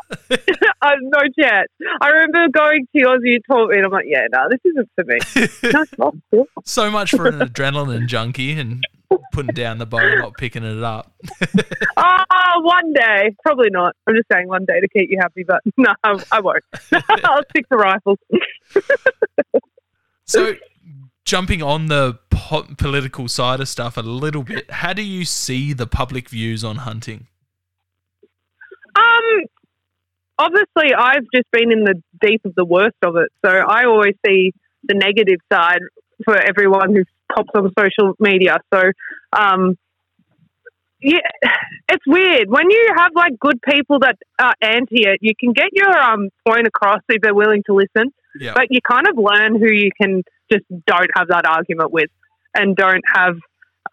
uh, 0.81 0.91
no 1.01 1.21
chance. 1.39 1.69
I 2.01 2.09
remember 2.09 2.49
going 2.49 2.85
to 2.95 3.01
Aussie 3.03 3.19
you 3.23 3.39
taught 3.49 3.69
me, 3.69 3.77
and 3.77 3.85
I'm 3.85 3.91
like, 3.91 4.05
yeah, 4.07 4.27
no, 4.31 4.47
this 4.49 4.59
isn't 4.65 4.89
for 4.93 5.05
me. 5.05 6.47
so 6.65 6.91
much 6.91 7.11
for 7.11 7.27
an 7.27 7.39
adrenaline 7.39 8.07
junkie 8.07 8.59
and 8.59 8.85
putting 9.31 9.53
down 9.53 9.77
the 9.77 9.85
bow, 9.85 10.15
not 10.15 10.33
picking 10.35 10.63
it 10.63 10.83
up. 10.83 11.13
oh, 11.97 12.21
one 12.61 12.93
day, 12.93 13.35
probably 13.43 13.69
not. 13.69 13.95
I'm 14.07 14.15
just 14.15 14.27
saying 14.31 14.47
one 14.47 14.65
day 14.65 14.79
to 14.79 14.87
keep 14.87 15.09
you 15.09 15.17
happy, 15.21 15.43
but 15.43 15.61
no, 15.77 15.93
I, 16.03 16.23
I 16.31 16.39
won't. 16.39 16.63
I'll 17.23 17.43
stick 17.49 17.67
to 17.69 17.77
rifles. 17.77 18.17
So, 20.25 20.55
jumping 21.23 21.61
on 21.61 21.87
the 21.87 22.19
po- 22.29 22.67
political 22.77 23.27
side 23.27 23.59
of 23.59 23.67
stuff 23.67 23.97
a 23.97 24.01
little 24.01 24.43
bit, 24.43 24.69
how 24.71 24.93
do 24.93 25.01
you 25.01 25.25
see 25.25 25.73
the 25.73 25.87
public 25.87 26.29
views 26.29 26.63
on 26.63 26.77
hunting? 26.77 27.27
Um, 28.95 29.43
obviously, 30.39 30.93
I've 30.97 31.25
just 31.33 31.49
been 31.51 31.71
in 31.71 31.83
the 31.83 32.01
deep 32.21 32.41
of 32.45 32.55
the 32.55 32.65
worst 32.65 32.95
of 33.03 33.17
it, 33.17 33.31
so 33.45 33.51
I 33.51 33.85
always 33.85 34.15
see 34.25 34.53
the 34.83 34.95
negative 34.95 35.39
side 35.51 35.79
for 36.23 36.37
everyone 36.37 36.95
who 36.95 37.03
pops 37.33 37.49
on 37.55 37.71
social 37.77 38.13
media. 38.19 38.57
So, 38.73 38.81
um, 39.37 39.77
yeah, 41.01 41.19
it's 41.89 42.03
weird 42.07 42.49
when 42.49 42.69
you 42.69 42.93
have 42.97 43.11
like 43.15 43.39
good 43.39 43.59
people 43.61 43.99
that 43.99 44.17
are 44.39 44.55
anti 44.61 45.07
it. 45.07 45.19
You 45.21 45.33
can 45.39 45.53
get 45.53 45.67
your 45.73 45.95
um 45.97 46.29
point 46.47 46.67
across 46.67 46.99
if 47.09 47.21
they're 47.21 47.35
willing 47.35 47.63
to 47.67 47.73
listen. 47.73 48.11
Yeah. 48.39 48.53
But 48.55 48.67
you 48.69 48.79
kind 48.81 49.07
of 49.07 49.17
learn 49.17 49.59
who 49.59 49.71
you 49.71 49.91
can 49.99 50.23
just 50.51 50.65
don't 50.85 51.09
have 51.15 51.27
that 51.29 51.45
argument 51.45 51.91
with 51.91 52.09
and 52.55 52.75
don't 52.75 53.03
have 53.13 53.35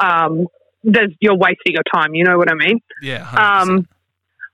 um 0.00 0.46
there's 0.84 1.12
you're 1.20 1.36
wasting 1.36 1.74
your 1.74 1.84
time, 1.94 2.14
you 2.14 2.24
know 2.24 2.38
what 2.38 2.50
I 2.50 2.54
mean? 2.54 2.80
Yeah. 3.02 3.24
100%. 3.24 3.38
Um 3.38 3.88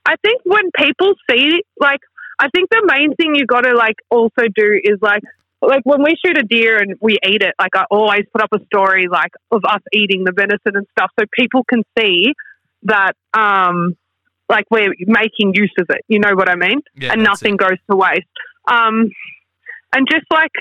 I 0.06 0.16
think 0.22 0.40
when 0.44 0.70
people 0.74 1.14
see 1.30 1.62
like 1.78 2.00
I 2.38 2.48
think 2.54 2.70
the 2.70 2.82
main 2.86 3.14
thing 3.14 3.34
you 3.34 3.46
gotta 3.46 3.76
like 3.76 3.96
also 4.10 4.48
do 4.54 4.80
is 4.82 4.98
like 5.00 5.22
like 5.60 5.82
when 5.84 6.02
we 6.02 6.14
shoot 6.24 6.38
a 6.38 6.42
deer 6.42 6.78
and 6.78 6.96
we 7.00 7.18
eat 7.26 7.42
it, 7.42 7.54
like 7.60 7.74
I 7.74 7.84
always 7.90 8.22
put 8.32 8.42
up 8.42 8.50
a 8.52 8.64
story 8.66 9.06
like 9.10 9.32
of 9.50 9.64
us 9.64 9.80
eating 9.92 10.24
the 10.24 10.32
venison 10.32 10.76
and 10.76 10.86
stuff 10.92 11.10
so 11.18 11.26
people 11.32 11.64
can 11.64 11.82
see 11.98 12.32
that 12.84 13.12
um 13.34 13.96
like 14.48 14.64
we're 14.70 14.94
making 14.98 15.54
use 15.54 15.74
of 15.78 15.86
it. 15.90 16.02
You 16.08 16.20
know 16.20 16.34
what 16.34 16.48
I 16.48 16.54
mean? 16.54 16.80
Yeah, 16.94 17.12
and 17.12 17.22
nothing 17.22 17.54
it. 17.54 17.58
goes 17.58 17.78
to 17.90 17.96
waste. 17.96 18.26
Um 18.70 19.10
and 19.92 20.06
just 20.10 20.26
like 20.30 20.52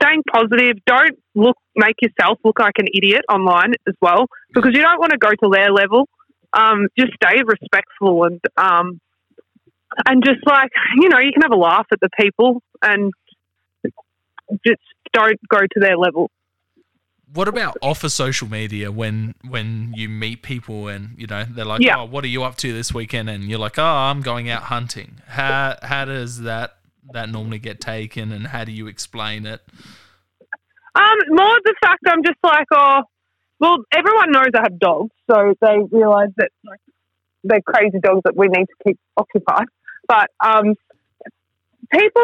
staying 0.00 0.22
positive. 0.32 0.78
Don't 0.86 1.18
look 1.34 1.56
make 1.76 1.96
yourself 2.00 2.38
look 2.44 2.58
like 2.58 2.74
an 2.78 2.86
idiot 2.94 3.22
online 3.30 3.74
as 3.86 3.94
well 4.00 4.26
because 4.52 4.72
you 4.74 4.82
don't 4.82 4.98
want 4.98 5.12
to 5.12 5.18
go 5.18 5.30
to 5.30 5.50
their 5.52 5.72
level. 5.72 6.08
Um, 6.52 6.88
just 6.98 7.12
stay 7.22 7.42
respectful 7.44 8.24
and 8.24 8.40
um, 8.56 9.00
and 10.08 10.24
just 10.24 10.40
like 10.46 10.70
you 11.00 11.08
know, 11.08 11.18
you 11.18 11.32
can 11.32 11.42
have 11.42 11.52
a 11.52 11.60
laugh 11.60 11.86
at 11.92 12.00
the 12.00 12.08
people 12.18 12.62
and 12.82 13.12
just 14.66 14.80
don't 15.12 15.38
go 15.48 15.58
to 15.58 15.80
their 15.80 15.96
level. 15.96 16.30
What 17.32 17.46
about 17.46 17.76
off 17.80 18.02
of 18.02 18.10
social 18.10 18.48
media 18.48 18.90
when 18.90 19.34
when 19.48 19.92
you 19.94 20.08
meet 20.08 20.42
people 20.42 20.88
and 20.88 21.14
you 21.16 21.28
know 21.28 21.44
they're 21.48 21.64
like, 21.64 21.80
yeah. 21.80 22.00
"Oh, 22.00 22.04
what 22.04 22.24
are 22.24 22.28
you 22.28 22.42
up 22.42 22.56
to 22.56 22.72
this 22.72 22.92
weekend?" 22.92 23.30
and 23.30 23.44
you're 23.44 23.58
like, 23.58 23.78
"Oh, 23.78 23.84
I'm 23.84 24.20
going 24.20 24.50
out 24.50 24.64
hunting." 24.64 25.20
How 25.28 25.76
how 25.82 26.04
does 26.04 26.42
that 26.42 26.76
that 27.12 27.28
normally 27.28 27.60
get 27.60 27.80
taken, 27.80 28.32
and 28.32 28.48
how 28.48 28.64
do 28.64 28.72
you 28.72 28.88
explain 28.88 29.46
it? 29.46 29.62
Um, 30.94 31.18
more 31.28 31.56
the 31.64 31.74
fact 31.80 32.02
I'm 32.08 32.24
just 32.24 32.38
like, 32.42 32.66
oh, 32.74 33.02
well, 33.60 33.78
everyone 33.92 34.32
knows 34.32 34.50
I 34.54 34.62
have 34.62 34.78
dogs, 34.78 35.10
so 35.30 35.54
they 35.60 35.76
realise 35.92 36.30
that 36.36 36.50
like, 36.64 36.80
they're 37.44 37.60
crazy 37.62 37.98
dogs 38.02 38.22
that 38.24 38.36
we 38.36 38.48
need 38.48 38.66
to 38.66 38.74
keep 38.84 38.98
occupied. 39.16 39.66
But 40.08 40.30
um, 40.44 40.74
people, 41.92 42.22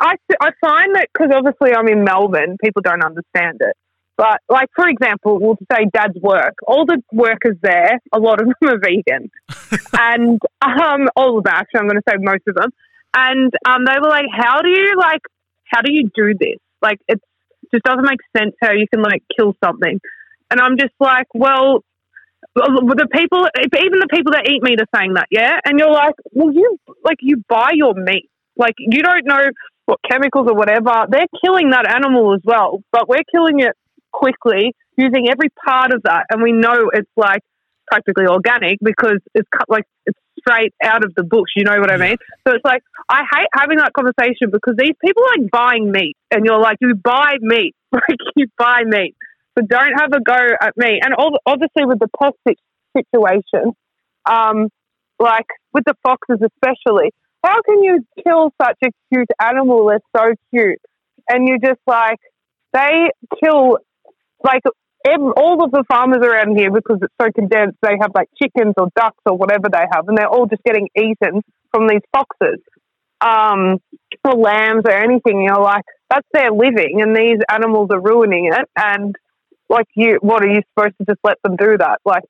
I, 0.00 0.14
I 0.40 0.50
find 0.60 0.94
that 0.96 1.08
because 1.12 1.30
obviously 1.34 1.74
I'm 1.74 1.88
in 1.88 2.04
Melbourne, 2.04 2.56
people 2.62 2.82
don't 2.82 3.04
understand 3.04 3.58
it. 3.60 3.76
But 4.20 4.40
like 4.50 4.68
for 4.76 4.86
example, 4.86 5.38
we'll 5.40 5.56
say 5.72 5.86
dad's 5.94 6.20
work. 6.20 6.56
All 6.66 6.84
the 6.84 7.02
workers 7.10 7.56
there, 7.62 7.98
a 8.12 8.18
lot 8.18 8.38
of 8.42 8.48
them 8.48 8.70
are 8.70 8.78
vegan, 8.78 9.30
and 9.98 10.38
um, 10.60 11.08
all 11.16 11.38
of 11.38 11.44
them 11.44 11.54
actually. 11.56 11.80
I'm 11.80 11.88
going 11.88 11.96
to 11.96 12.02
say 12.06 12.16
most 12.18 12.42
of 12.46 12.54
them. 12.54 12.70
And 13.16 13.50
um, 13.66 13.86
they 13.86 13.98
were 13.98 14.10
like, 14.10 14.26
"How 14.30 14.60
do 14.60 14.68
you 14.68 14.94
like? 14.98 15.22
How 15.64 15.80
do 15.80 15.90
you 15.90 16.10
do 16.14 16.34
this? 16.38 16.58
Like, 16.82 16.98
it 17.08 17.18
just 17.72 17.82
doesn't 17.84 18.04
make 18.04 18.20
sense 18.36 18.54
how 18.60 18.72
you 18.72 18.86
can 18.92 19.02
like 19.02 19.22
kill 19.34 19.56
something." 19.64 19.98
And 20.50 20.60
I'm 20.60 20.76
just 20.78 20.94
like, 21.00 21.26
"Well, 21.32 21.82
the 22.54 23.08
people, 23.10 23.48
even 23.58 24.00
the 24.00 24.08
people 24.10 24.32
that 24.32 24.46
eat 24.46 24.62
meat 24.62 24.80
are 24.82 24.98
saying 24.98 25.14
that, 25.14 25.28
yeah." 25.30 25.58
And 25.64 25.78
you're 25.78 25.90
like, 25.90 26.14
"Well, 26.32 26.52
you 26.52 26.78
like 27.04 27.18
you 27.22 27.42
buy 27.48 27.70
your 27.72 27.94
meat, 27.94 28.29
like 28.60 28.74
you 28.78 29.02
don't 29.02 29.26
know." 29.26 29.50
What 29.86 29.98
chemicals 30.08 30.46
or 30.48 30.54
whatever, 30.54 31.06
they're 31.08 31.26
killing 31.44 31.70
that 31.70 31.84
animal 31.92 32.32
as 32.32 32.40
well, 32.44 32.78
but 32.92 33.08
we're 33.08 33.26
killing 33.34 33.58
it 33.58 33.74
quickly 34.12 34.72
using 34.96 35.28
every 35.28 35.48
part 35.66 35.92
of 35.92 36.02
that. 36.04 36.26
And 36.30 36.40
we 36.40 36.52
know 36.52 36.90
it's 36.92 37.10
like 37.16 37.40
practically 37.90 38.26
organic 38.26 38.78
because 38.80 39.18
it's 39.34 39.48
cut 39.50 39.66
like 39.68 39.84
it's 40.06 40.18
straight 40.38 40.72
out 40.82 41.04
of 41.04 41.12
the 41.16 41.24
bush. 41.24 41.50
You 41.56 41.64
know 41.64 41.78
what 41.78 41.90
I 41.90 41.96
mean? 41.96 42.16
So 42.46 42.54
it's 42.54 42.64
like 42.64 42.82
I 43.08 43.22
hate 43.34 43.48
having 43.54 43.78
that 43.78 43.92
conversation 43.92 44.50
because 44.52 44.74
these 44.78 44.94
people 45.04 45.22
are 45.24 45.42
like 45.42 45.50
buying 45.50 45.90
meat, 45.90 46.16
and 46.30 46.44
you're 46.44 46.60
like, 46.60 46.76
you 46.80 46.94
buy 46.94 47.34
meat, 47.40 47.74
like 47.92 48.20
you 48.36 48.46
buy 48.56 48.82
meat. 48.86 49.14
So 49.58 49.64
don't 49.66 49.94
have 49.98 50.12
a 50.12 50.20
go 50.20 50.38
at 50.62 50.76
me. 50.76 51.00
And 51.02 51.14
obviously 51.44 51.84
with 51.84 51.98
the 51.98 52.08
pest 52.18 52.36
situation, 52.96 53.74
um, 54.24 54.68
like 55.18 55.46
with 55.74 55.84
the 55.84 55.94
foxes 56.02 56.38
especially, 56.40 57.10
how 57.42 57.62
can 57.62 57.82
you 57.82 58.04
kill 58.24 58.52
such 58.60 58.78
a 58.84 58.88
cute 59.12 59.28
animal? 59.40 59.86
They're 59.86 60.00
so 60.16 60.34
cute, 60.52 60.80
and 61.28 61.48
you 61.48 61.58
just 61.58 61.80
like 61.86 62.18
they 62.72 63.10
kill 63.42 63.78
like 64.44 64.62
all 65.36 65.64
of 65.64 65.70
the 65.70 65.82
farmers 65.90 66.22
around 66.22 66.58
here, 66.58 66.70
because 66.70 66.98
it's 67.00 67.14
so 67.20 67.30
condensed, 67.34 67.78
they 67.82 67.96
have 68.00 68.12
like 68.14 68.28
chickens 68.40 68.74
or 68.76 68.88
ducks 68.94 69.22
or 69.24 69.36
whatever 69.36 69.68
they 69.72 69.84
have, 69.92 70.06
and 70.08 70.18
they're 70.18 70.28
all 70.28 70.46
just 70.46 70.62
getting 70.62 70.88
eaten 70.94 71.42
from 71.72 71.88
these 71.88 72.02
foxes, 72.12 72.60
um, 73.20 73.78
or 74.24 74.34
lambs 74.34 74.82
or 74.84 74.92
anything. 74.92 75.42
You're 75.42 75.60
like, 75.60 75.84
that's 76.10 76.26
their 76.32 76.50
living, 76.50 77.00
and 77.00 77.16
these 77.16 77.38
animals 77.50 77.88
are 77.92 78.00
ruining 78.00 78.50
it. 78.52 78.68
And 78.76 79.16
like, 79.70 79.86
you, 79.94 80.18
what 80.20 80.44
are 80.44 80.48
you 80.48 80.60
supposed 80.74 80.96
to 80.98 81.06
just 81.06 81.20
let 81.24 81.38
them 81.42 81.56
do 81.56 81.78
that? 81.78 82.00
Like, 82.04 82.24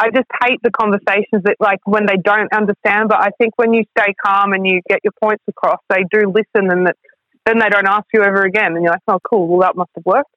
I 0.00 0.08
just 0.08 0.28
hate 0.42 0.58
the 0.62 0.70
conversations 0.70 1.42
that 1.44 1.56
like 1.60 1.80
when 1.84 2.06
they 2.06 2.16
don't 2.16 2.50
understand. 2.54 3.10
But 3.10 3.20
I 3.20 3.30
think 3.38 3.52
when 3.56 3.74
you 3.74 3.84
stay 3.98 4.14
calm 4.24 4.54
and 4.54 4.66
you 4.66 4.80
get 4.88 5.00
your 5.04 5.12
points 5.22 5.44
across, 5.46 5.78
they 5.90 6.04
do 6.10 6.32
listen, 6.32 6.70
and 6.70 6.86
that 6.86 6.96
then 7.44 7.58
they 7.58 7.68
don't 7.68 7.86
ask 7.86 8.06
you 8.14 8.22
ever 8.22 8.42
again. 8.42 8.74
And 8.76 8.82
you're 8.82 8.92
like, 8.92 9.02
oh, 9.08 9.18
cool. 9.28 9.46
Well, 9.46 9.60
that 9.60 9.76
must 9.76 9.90
have 9.94 10.06
worked. 10.06 10.30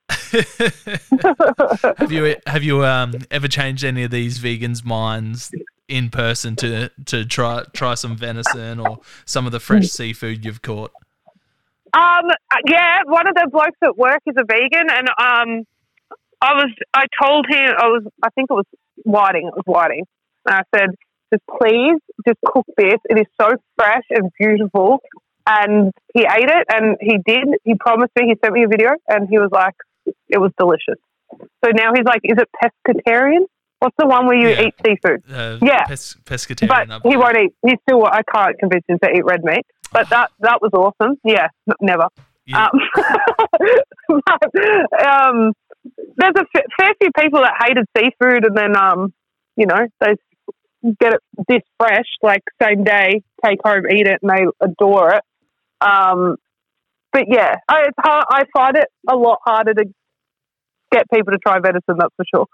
have 1.99 2.11
you 2.11 2.35
have 2.45 2.63
you 2.63 2.83
um, 2.83 3.13
ever 3.31 3.47
changed 3.47 3.85
any 3.85 4.03
of 4.03 4.11
these 4.11 4.39
vegans' 4.39 4.83
minds 4.83 5.51
in 5.87 6.09
person 6.09 6.55
to 6.57 6.89
to 7.05 7.25
try 7.25 7.63
try 7.73 7.93
some 7.93 8.17
venison 8.17 8.79
or 8.79 8.99
some 9.25 9.45
of 9.45 9.53
the 9.53 9.59
fresh 9.61 9.87
seafood 9.87 10.43
you've 10.43 10.61
caught? 10.61 10.91
Um, 11.93 12.25
yeah, 12.67 13.01
one 13.05 13.27
of 13.27 13.35
the 13.35 13.47
blokes 13.51 13.77
at 13.83 13.95
work 13.97 14.21
is 14.25 14.35
a 14.37 14.43
vegan, 14.43 14.89
and 14.89 15.09
um, 15.19 15.63
I 16.43 16.53
was 16.55 16.71
I 16.93 17.05
told 17.21 17.45
him 17.49 17.69
I 17.77 17.87
was 17.87 18.03
I 18.21 18.29
think 18.35 18.51
it 18.51 18.53
was 18.53 18.65
whiting, 19.03 19.47
it 19.47 19.55
was 19.55 19.63
whiting, 19.65 20.03
and 20.45 20.55
I 20.55 20.63
said, 20.75 20.89
just 21.33 21.43
please, 21.59 21.99
just 22.27 22.39
cook 22.45 22.65
this. 22.77 22.99
It 23.09 23.17
is 23.17 23.27
so 23.39 23.51
fresh 23.77 24.03
and 24.09 24.29
beautiful. 24.37 24.99
And 25.47 25.91
he 26.13 26.21
ate 26.21 26.49
it, 26.49 26.67
and 26.69 26.97
he 27.01 27.17
did. 27.25 27.47
He 27.63 27.75
promised 27.75 28.11
me. 28.17 28.27
He 28.27 28.35
sent 28.43 28.53
me 28.53 28.63
a 28.63 28.67
video, 28.67 28.91
and 29.07 29.27
he 29.29 29.39
was 29.39 29.49
like, 29.51 29.73
it 30.29 30.39
was 30.39 30.51
delicious. 30.57 31.01
So 31.63 31.71
now 31.71 31.91
he's 31.93 32.05
like, 32.05 32.21
is 32.23 32.37
it 32.37 32.49
pescatarian? 32.61 33.45
What's 33.79 33.95
the 33.97 34.05
one 34.05 34.27
where 34.27 34.37
you 34.37 34.49
yeah. 34.49 34.67
eat 34.67 34.73
seafood? 34.85 35.23
Uh, 35.29 35.57
yeah, 35.61 35.85
pes- 35.85 36.15
pescatarian. 36.23 36.67
But 36.67 37.01
he 37.03 37.17
won't 37.17 37.37
eat. 37.37 37.53
He 37.65 37.75
still. 37.87 38.05
I 38.05 38.21
can't 38.23 38.57
convince 38.59 38.85
him 38.87 38.99
to 39.03 39.09
eat 39.09 39.25
red 39.25 39.43
meat. 39.43 39.65
But 39.91 40.09
that 40.09 40.31
that 40.39 40.61
was 40.61 40.71
awesome. 40.73 41.17
Yeah, 41.25 41.47
never. 41.81 42.07
Yeah. 42.45 42.67
Um, 42.67 42.79
but, 44.25 45.05
um, 45.05 45.53
there's 46.17 46.33
a 46.35 46.45
f- 46.55 46.63
fair 46.79 46.93
few 47.01 47.11
people 47.17 47.41
that 47.41 47.53
hated 47.65 47.85
seafood, 47.97 48.45
and 48.45 48.57
then 48.57 48.77
um, 48.77 49.13
you 49.55 49.65
know, 49.65 49.87
they 49.99 50.15
get 50.99 51.13
it 51.13 51.21
this 51.47 51.61
fresh, 51.79 52.05
like 52.21 52.41
same 52.61 52.83
day, 52.83 53.21
take 53.43 53.59
home, 53.63 53.83
eat 53.89 54.07
it, 54.07 54.19
and 54.21 54.31
they 54.31 54.45
adore 54.61 55.15
it. 55.15 55.23
Um, 55.81 56.37
but 57.11 57.25
yeah, 57.27 57.55
I, 57.67 57.83
it's 57.83 57.97
hard, 57.99 58.25
I 58.29 58.43
find 58.53 58.77
it 58.77 58.87
a 59.09 59.15
lot 59.15 59.39
harder 59.45 59.73
to 59.73 59.85
get 60.91 61.09
people 61.11 61.31
to 61.31 61.39
try 61.39 61.59
venison. 61.59 61.95
That's 61.97 62.13
for 62.15 62.25
sure. 62.33 62.47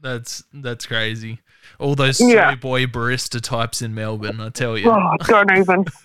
That's 0.00 0.44
that's 0.52 0.86
crazy. 0.86 1.40
All 1.78 1.94
those 1.94 2.20
yeah. 2.20 2.54
boy 2.54 2.86
barista 2.86 3.40
types 3.40 3.82
in 3.82 3.94
Melbourne, 3.94 4.40
I 4.40 4.48
tell 4.48 4.78
you. 4.78 4.90
Oh, 4.90 5.16
don't 5.26 5.50
even, 5.56 5.84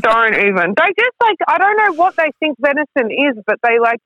don't 0.00 0.34
even. 0.34 0.74
They 0.76 0.88
just 0.98 1.16
like 1.20 1.36
I 1.48 1.58
don't 1.58 1.76
know 1.76 1.92
what 1.94 2.16
they 2.16 2.30
think 2.40 2.56
venison 2.60 3.10
is, 3.10 3.42
but 3.46 3.58
they 3.62 3.78
like 3.78 4.00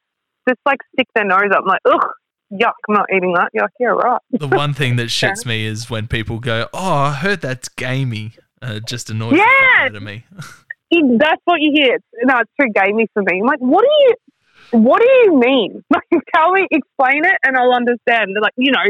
just 0.49 0.61
like 0.66 0.78
stick 0.94 1.09
their 1.14 1.24
nose 1.24 1.51
up. 1.53 1.62
I'm 1.62 1.66
like, 1.66 1.80
ugh, 1.84 2.11
yuck, 2.53 2.72
I'm 2.88 2.94
not 2.94 3.07
eating 3.14 3.32
that. 3.34 3.51
You're 3.53 3.64
like, 3.64 3.72
yeah, 3.78 3.86
right. 3.88 4.20
the 4.30 4.49
one 4.49 4.74
thing 4.74 4.97
that 4.97 5.09
shits 5.09 5.47
me 5.47 5.66
is 5.66 5.90
when 5.90 6.07
people 6.09 6.38
go, 6.38 6.68
"Oh, 6.72 6.92
I 6.92 7.12
heard 7.12 7.40
that's 7.40 7.68
gamey." 7.68 8.32
Uh, 8.62 8.80
just 8.80 9.11
annoys 9.11 9.38
yeah. 9.38 9.88
to 9.88 10.01
me. 10.01 10.24
that's 11.18 11.42
what 11.44 11.61
you 11.61 11.72
hear. 11.74 11.99
No, 12.22 12.38
it's 12.38 12.51
too 12.61 12.72
gamey 12.74 13.07
for 13.12 13.22
me. 13.22 13.40
I'm 13.40 13.47
like, 13.47 13.59
what 13.59 13.82
do 13.82 13.90
you, 13.90 14.80
what 14.82 15.01
do 15.01 15.09
you 15.24 15.38
mean? 15.38 15.84
Like, 15.90 16.22
tell 16.34 16.53
me, 16.53 16.66
explain 16.70 17.24
it, 17.24 17.36
and 17.44 17.57
I'll 17.57 17.72
understand. 17.72 18.30
They're 18.34 18.42
like, 18.42 18.55
you 18.57 18.72
know, 18.72 18.82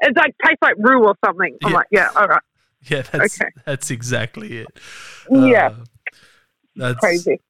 it's 0.00 0.16
like 0.16 0.34
tastes 0.44 0.62
like 0.62 0.74
roo 0.78 1.04
or 1.04 1.14
something. 1.24 1.56
I'm 1.64 1.70
yeah. 1.70 1.76
like, 1.76 1.86
yeah, 1.90 2.10
all 2.14 2.26
right. 2.26 2.42
Yeah, 2.82 3.02
that's 3.02 3.40
okay. 3.40 3.50
that's 3.64 3.90
exactly 3.90 4.58
it. 4.58 4.66
Yeah, 5.30 5.68
uh, 5.68 5.74
that's 6.76 7.00
crazy. 7.00 7.40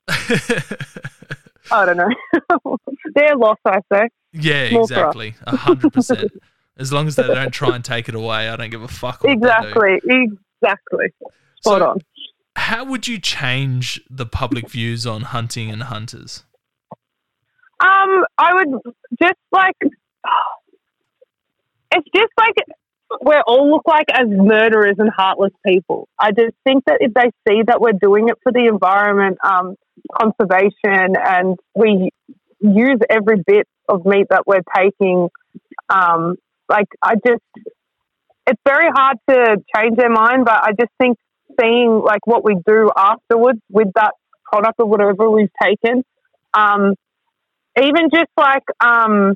I 1.70 1.86
don't 1.86 1.96
know. 1.96 2.78
Their 3.14 3.36
loss, 3.36 3.58
I 3.64 3.80
say. 3.92 4.08
Yeah, 4.32 4.70
More 4.70 4.82
exactly. 4.82 5.34
A 5.46 5.56
hundred 5.56 5.92
percent. 5.92 6.30
As 6.76 6.92
long 6.92 7.06
as 7.06 7.14
they 7.14 7.22
don't 7.22 7.52
try 7.52 7.76
and 7.76 7.84
take 7.84 8.08
it 8.08 8.16
away, 8.16 8.48
I 8.48 8.56
don't 8.56 8.70
give 8.70 8.82
a 8.82 8.88
fuck. 8.88 9.24
exactly. 9.24 10.00
Exactly. 10.04 11.06
Spot 11.60 11.80
so, 11.80 11.86
on 11.90 11.98
how 12.56 12.84
would 12.84 13.08
you 13.08 13.18
change 13.18 14.00
the 14.08 14.26
public 14.26 14.68
views 14.68 15.06
on 15.06 15.22
hunting 15.22 15.70
and 15.70 15.84
hunters? 15.84 16.44
Um, 17.80 18.24
I 18.38 18.54
would 18.54 18.80
just 19.20 19.38
like 19.50 19.76
it's 21.94 22.08
just 22.14 22.32
like 22.38 22.54
we 23.24 23.34
all 23.46 23.70
look 23.70 23.82
like 23.86 24.06
as 24.12 24.26
murderers 24.28 24.96
and 24.98 25.10
heartless 25.10 25.52
people. 25.66 26.08
I 26.18 26.30
just 26.30 26.54
think 26.64 26.84
that 26.86 26.98
if 27.00 27.12
they 27.14 27.30
see 27.46 27.62
that 27.66 27.80
we're 27.80 27.92
doing 27.92 28.28
it 28.28 28.36
for 28.42 28.52
the 28.52 28.66
environment, 28.66 29.38
um, 29.44 29.76
conservation, 30.18 31.16
and 31.22 31.58
we 31.74 32.10
use 32.64 32.98
every 33.10 33.42
bit 33.46 33.66
of 33.88 34.06
meat 34.06 34.26
that 34.30 34.46
we're 34.46 34.62
taking, 34.76 35.28
um, 35.88 36.36
like 36.68 36.86
I 37.02 37.14
just, 37.14 37.42
it's 38.46 38.60
very 38.66 38.88
hard 38.94 39.18
to 39.28 39.56
change 39.76 39.96
their 39.96 40.10
mind. 40.10 40.44
But 40.44 40.64
I 40.64 40.70
just 40.78 40.92
think 40.98 41.18
seeing 41.60 42.00
like 42.04 42.26
what 42.26 42.44
we 42.44 42.56
do 42.66 42.90
afterwards 42.96 43.60
with 43.70 43.88
that 43.94 44.14
product 44.44 44.76
or 44.78 44.86
whatever 44.86 45.30
we've 45.30 45.50
taken. 45.62 46.04
Um, 46.52 46.94
even 47.80 48.10
just 48.12 48.30
like 48.36 48.62
um, 48.80 49.34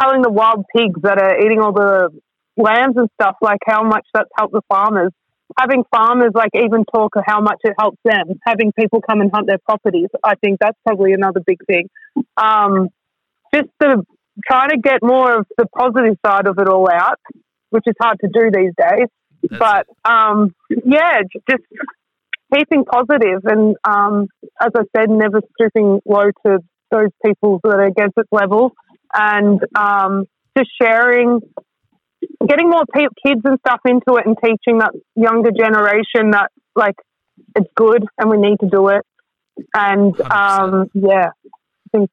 culling 0.00 0.22
the 0.22 0.30
wild 0.30 0.64
pigs 0.74 1.00
that 1.02 1.20
are 1.20 1.38
eating 1.40 1.60
all 1.60 1.72
the 1.72 2.10
lambs 2.56 2.96
and 2.96 3.08
stuff, 3.20 3.36
like 3.42 3.60
how 3.66 3.82
much 3.82 4.06
that's 4.14 4.30
helped 4.36 4.52
the 4.52 4.62
farmers. 4.68 5.12
Having 5.58 5.84
farmers 5.94 6.30
like 6.34 6.50
even 6.54 6.84
talk 6.92 7.14
of 7.16 7.22
how 7.26 7.40
much 7.40 7.58
it 7.64 7.74
helps 7.78 7.98
them. 8.04 8.40
Having 8.46 8.72
people 8.72 9.00
come 9.02 9.20
and 9.20 9.30
hunt 9.32 9.46
their 9.46 9.58
properties, 9.58 10.08
I 10.24 10.34
think 10.36 10.58
that's 10.58 10.78
probably 10.86 11.12
another 11.12 11.40
big 11.46 11.58
thing. 11.66 11.88
Um, 12.36 12.88
just 13.54 13.68
trying 13.80 14.70
to 14.70 14.78
get 14.82 15.02
more 15.02 15.38
of 15.38 15.46
the 15.56 15.66
positive 15.66 16.16
side 16.24 16.46
of 16.46 16.58
it 16.58 16.68
all 16.68 16.88
out, 16.92 17.20
which 17.70 17.84
is 17.86 17.94
hard 18.00 18.18
to 18.20 18.28
do 18.32 18.50
these 18.52 18.72
days. 18.76 19.08
That's 19.42 19.86
but 20.04 20.10
um, 20.10 20.54
yeah, 20.68 21.20
just 21.48 21.62
keeping 22.54 22.84
positive 22.84 23.42
and 23.44 23.76
um, 23.84 24.28
as 24.60 24.70
I 24.76 24.82
said, 24.96 25.10
never 25.10 25.40
stooping 25.54 26.00
low 26.06 26.30
to 26.46 26.58
those 26.90 27.10
people 27.24 27.60
that 27.64 27.74
are 27.74 27.84
against 27.84 28.16
its 28.16 28.28
level, 28.30 28.72
and 29.12 29.60
um, 29.76 30.26
just 30.56 30.70
sharing, 30.80 31.40
getting 32.46 32.70
more 32.70 32.84
pe- 32.92 33.06
kids 33.26 33.40
and 33.44 33.58
stuff 33.66 33.80
into 33.84 34.18
it, 34.18 34.26
and 34.26 34.36
teaching 34.42 34.78
that 34.78 34.92
younger 35.16 35.50
generation 35.50 36.30
that 36.30 36.50
like 36.76 36.94
it's 37.56 37.70
good 37.74 38.04
and 38.18 38.30
we 38.30 38.38
need 38.38 38.58
to 38.60 38.68
do 38.68 38.88
it. 38.88 39.02
And 39.74 40.18
um, 40.20 40.90
yeah, 40.94 41.30
think. 41.96 42.10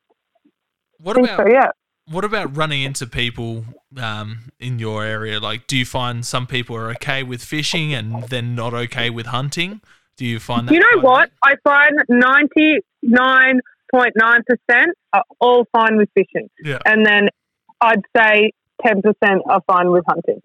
What 0.99 1.15
think 1.15 1.27
about 1.27 1.47
so, 1.47 1.51
yeah 1.51 1.71
what 2.11 2.25
about 2.25 2.55
running 2.55 2.81
into 2.81 3.07
people 3.07 3.65
um, 3.97 4.51
in 4.59 4.79
your 4.79 5.03
area? 5.03 5.39
Like, 5.39 5.67
do 5.67 5.77
you 5.77 5.85
find 5.85 6.25
some 6.25 6.47
people 6.47 6.75
are 6.75 6.89
okay 6.91 7.23
with 7.23 7.43
fishing 7.43 7.93
and 7.93 8.23
then 8.25 8.55
not 8.55 8.73
okay 8.73 9.09
with 9.09 9.27
hunting? 9.27 9.81
Do 10.17 10.25
you 10.25 10.39
find 10.39 10.67
that? 10.67 10.73
You 10.73 10.79
know 10.79 11.01
what? 11.01 11.29
I 11.43 11.55
find 11.63 11.93
ninety 12.09 12.79
nine 13.01 13.61
point 13.93 14.13
nine 14.15 14.41
percent 14.47 14.95
are 15.13 15.23
all 15.39 15.65
fine 15.71 15.97
with 15.97 16.09
fishing. 16.13 16.49
Yeah. 16.63 16.79
And 16.85 17.05
then 17.05 17.29
I'd 17.81 18.01
say 18.15 18.51
10% 18.85 19.01
are 19.49 19.61
fine 19.67 19.91
with 19.91 20.03
hunting. 20.07 20.39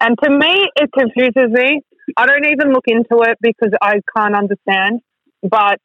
And 0.00 0.16
to 0.22 0.30
me, 0.30 0.68
it 0.76 0.90
confuses 0.96 1.50
me. 1.50 1.80
I 2.16 2.26
don't 2.26 2.46
even 2.46 2.72
look 2.72 2.84
into 2.86 3.22
it 3.22 3.38
because 3.40 3.72
I 3.80 4.00
can't 4.16 4.36
understand. 4.36 5.00
But 5.42 5.80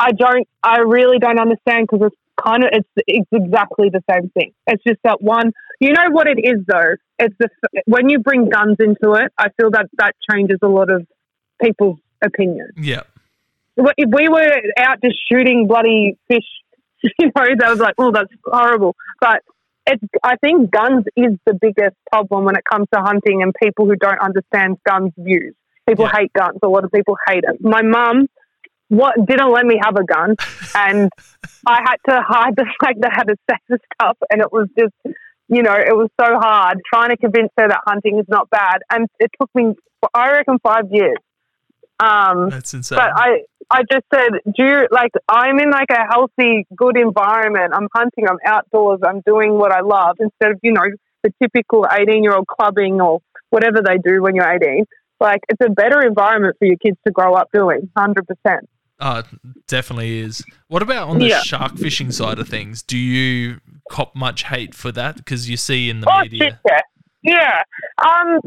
I 0.00 0.12
don't, 0.12 0.48
I 0.62 0.78
really 0.78 1.18
don't 1.18 1.38
understand 1.38 1.86
because 1.90 2.06
it's 2.06 2.16
kind 2.42 2.64
of, 2.64 2.70
it's, 2.72 2.88
it's 3.06 3.28
exactly 3.32 3.90
the 3.90 4.02
same 4.10 4.30
thing. 4.30 4.52
It's 4.66 4.82
just 4.82 4.98
that 5.04 5.20
one, 5.20 5.52
you 5.78 5.92
know 5.92 6.08
what 6.10 6.26
it 6.26 6.38
is 6.42 6.64
though? 6.66 6.94
It's 7.18 7.34
the, 7.38 7.48
when 7.84 8.08
you 8.08 8.18
bring 8.20 8.48
guns 8.48 8.76
into 8.80 9.12
it, 9.12 9.30
I 9.36 9.48
feel 9.60 9.70
that 9.72 9.86
that 9.98 10.14
changes 10.30 10.58
a 10.62 10.68
lot 10.68 10.90
of 10.90 11.06
people's 11.62 11.98
opinion. 12.22 12.70
Yeah. 12.76 13.02
If 13.76 14.08
we 14.10 14.28
were 14.28 14.62
out 14.78 15.02
just 15.04 15.16
shooting 15.30 15.66
bloody 15.66 16.16
fish, 16.28 16.44
you 17.18 17.26
know, 17.26 17.44
that 17.58 17.68
was 17.68 17.78
like, 17.78 17.94
oh, 17.98 18.10
that's 18.10 18.32
horrible. 18.44 18.96
But 19.20 19.42
it's, 19.86 20.02
I 20.24 20.36
think 20.36 20.70
guns 20.70 21.04
is 21.16 21.32
the 21.46 21.54
biggest 21.60 21.96
problem 22.10 22.44
when 22.46 22.56
it 22.56 22.64
comes 22.70 22.86
to 22.94 23.00
hunting 23.00 23.42
and 23.42 23.52
people 23.62 23.86
who 23.86 23.96
don't 23.96 24.18
understand 24.20 24.78
guns 24.88 25.12
views. 25.18 25.54
People 25.86 26.06
Yeah. 26.06 26.20
hate 26.20 26.32
guns. 26.32 26.58
A 26.62 26.68
lot 26.68 26.84
of 26.84 26.92
people 26.92 27.16
hate 27.28 27.44
it. 27.46 27.60
My 27.60 27.82
mum 27.82 28.28
what 28.90 29.14
didn't 29.26 29.52
let 29.52 29.64
me 29.64 29.80
have 29.82 29.96
a 29.96 30.04
gun 30.04 30.36
and 30.74 31.10
I 31.66 31.80
had 31.82 31.96
to 32.08 32.22
hide 32.26 32.54
the 32.56 32.66
fact 32.80 33.00
that 33.00 33.12
I 33.12 33.14
had 33.16 33.30
a 33.30 33.36
the 33.68 33.78
stuff 33.94 34.18
and 34.30 34.40
it 34.42 34.52
was 34.52 34.68
just 34.78 34.92
you 35.50 35.64
know, 35.64 35.74
it 35.74 35.96
was 35.96 36.08
so 36.18 36.38
hard 36.38 36.78
trying 36.92 37.10
to 37.10 37.16
convince 37.16 37.50
her 37.58 37.66
that 37.66 37.80
hunting 37.84 38.20
is 38.20 38.26
not 38.28 38.48
bad. 38.50 38.78
And 38.88 39.08
it 39.18 39.30
took 39.38 39.50
me 39.54 39.74
I 40.14 40.30
reckon 40.30 40.58
five 40.62 40.84
years. 40.90 41.18
Um 41.98 42.50
That's 42.50 42.72
insane. 42.72 42.96
but 42.96 43.10
I, 43.14 43.42
I 43.70 43.82
just 43.90 44.04
said, 44.12 44.30
do 44.44 44.64
you, 44.64 44.88
like, 44.90 45.12
I'm 45.28 45.58
in 45.58 45.70
like 45.70 45.90
a 45.90 46.06
healthy, 46.10 46.66
good 46.74 46.96
environment. 46.96 47.72
I'm 47.74 47.88
hunting, 47.94 48.26
I'm 48.28 48.38
outdoors, 48.44 49.00
I'm 49.06 49.20
doing 49.26 49.54
what 49.54 49.70
I 49.70 49.80
love 49.80 50.16
instead 50.18 50.52
of, 50.52 50.60
you 50.62 50.72
know, 50.72 50.82
the 51.22 51.32
typical 51.42 51.86
18 51.90 52.24
year 52.24 52.34
old 52.34 52.46
clubbing 52.46 53.00
or 53.00 53.20
whatever 53.50 53.82
they 53.86 53.98
do 53.98 54.22
when 54.22 54.34
you're 54.34 54.50
18. 54.50 54.86
Like, 55.20 55.40
it's 55.48 55.60
a 55.64 55.70
better 55.70 56.00
environment 56.00 56.56
for 56.58 56.64
your 56.64 56.78
kids 56.78 56.96
to 57.06 57.12
grow 57.12 57.34
up 57.34 57.48
doing, 57.52 57.90
100%. 57.96 58.16
Oh, 58.46 58.58
it 59.00 59.26
definitely 59.66 60.18
is. 60.20 60.44
What 60.68 60.82
about 60.82 61.08
on 61.08 61.18
the 61.18 61.26
Yeah. 61.28 61.40
shark 61.40 61.76
fishing 61.76 62.10
side 62.12 62.38
of 62.38 62.48
things? 62.48 62.82
Do 62.82 62.96
you 62.98 63.60
cop 63.90 64.14
much 64.14 64.44
hate 64.44 64.74
for 64.74 64.92
that? 64.92 65.16
Because 65.16 65.48
you 65.48 65.56
see 65.56 65.90
in 65.90 66.00
the 66.00 66.08
Oh, 66.12 66.20
media. 66.22 66.44
shit, 66.44 66.54
yeah. 66.66 66.80
Yeah. 67.22 67.62
Um, 67.98 68.38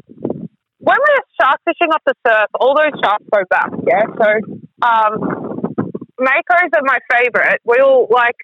when 0.80 0.98
we're 1.00 1.24
shark 1.42 1.60
fishing 1.66 1.92
off 1.94 2.02
the 2.06 2.14
surf, 2.28 2.48
all 2.60 2.76
those 2.76 2.92
sharks 3.04 3.26
go 3.34 3.42
back, 3.50 3.70
yeah? 3.88 4.04
So, 4.18 4.58
um, 4.82 5.94
makos 6.20 6.70
are 6.76 6.82
my 6.84 7.00
favorite. 7.12 7.60
We'll, 7.66 8.08
like, 8.10 8.36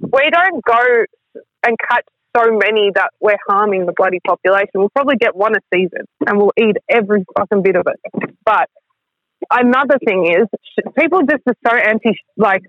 we 0.00 0.30
don't 0.30 0.64
go 0.64 1.04
and 1.66 1.76
catch 1.88 2.04
so 2.36 2.50
many 2.50 2.90
that 2.94 3.10
we're 3.20 3.36
harming 3.48 3.86
the 3.86 3.92
bloody 3.96 4.20
population. 4.26 4.70
We'll 4.74 4.90
probably 4.90 5.16
get 5.16 5.36
one 5.36 5.54
a 5.54 5.60
season 5.72 6.00
and 6.26 6.38
we'll 6.38 6.52
eat 6.58 6.76
every 6.88 7.24
fucking 7.38 7.62
bit 7.62 7.76
of 7.76 7.86
it. 7.86 8.30
But 8.44 8.68
another 9.50 9.98
thing 10.04 10.26
is, 10.26 10.48
people 10.98 11.22
just 11.22 11.42
are 11.46 11.56
so 11.66 11.76
anti, 11.76 12.12
like, 12.36 12.62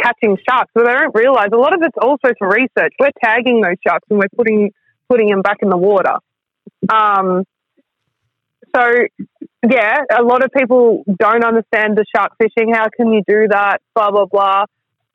catching 0.00 0.36
sharks, 0.48 0.70
but 0.74 0.86
they 0.86 0.92
don't 0.92 1.14
realize 1.14 1.48
a 1.52 1.56
lot 1.56 1.74
of 1.74 1.80
it's 1.82 1.96
also 2.00 2.34
for 2.38 2.48
research. 2.48 2.92
We're 2.98 3.10
tagging 3.22 3.60
those 3.60 3.76
sharks 3.86 4.06
and 4.10 4.18
we're 4.18 4.28
putting 4.36 4.70
putting 5.08 5.28
them 5.28 5.42
back 5.42 5.58
in 5.62 5.68
the 5.68 5.76
water. 5.76 6.16
Um, 6.88 7.44
so, 8.74 8.90
yeah, 9.68 9.98
a 10.18 10.22
lot 10.22 10.42
of 10.42 10.50
people 10.56 11.04
don't 11.18 11.44
understand 11.44 11.96
the 11.96 12.04
shark 12.14 12.32
fishing. 12.38 12.72
How 12.72 12.86
can 12.96 13.12
you 13.12 13.22
do 13.26 13.46
that? 13.50 13.78
Blah, 13.94 14.10
blah, 14.10 14.26
blah. 14.26 14.64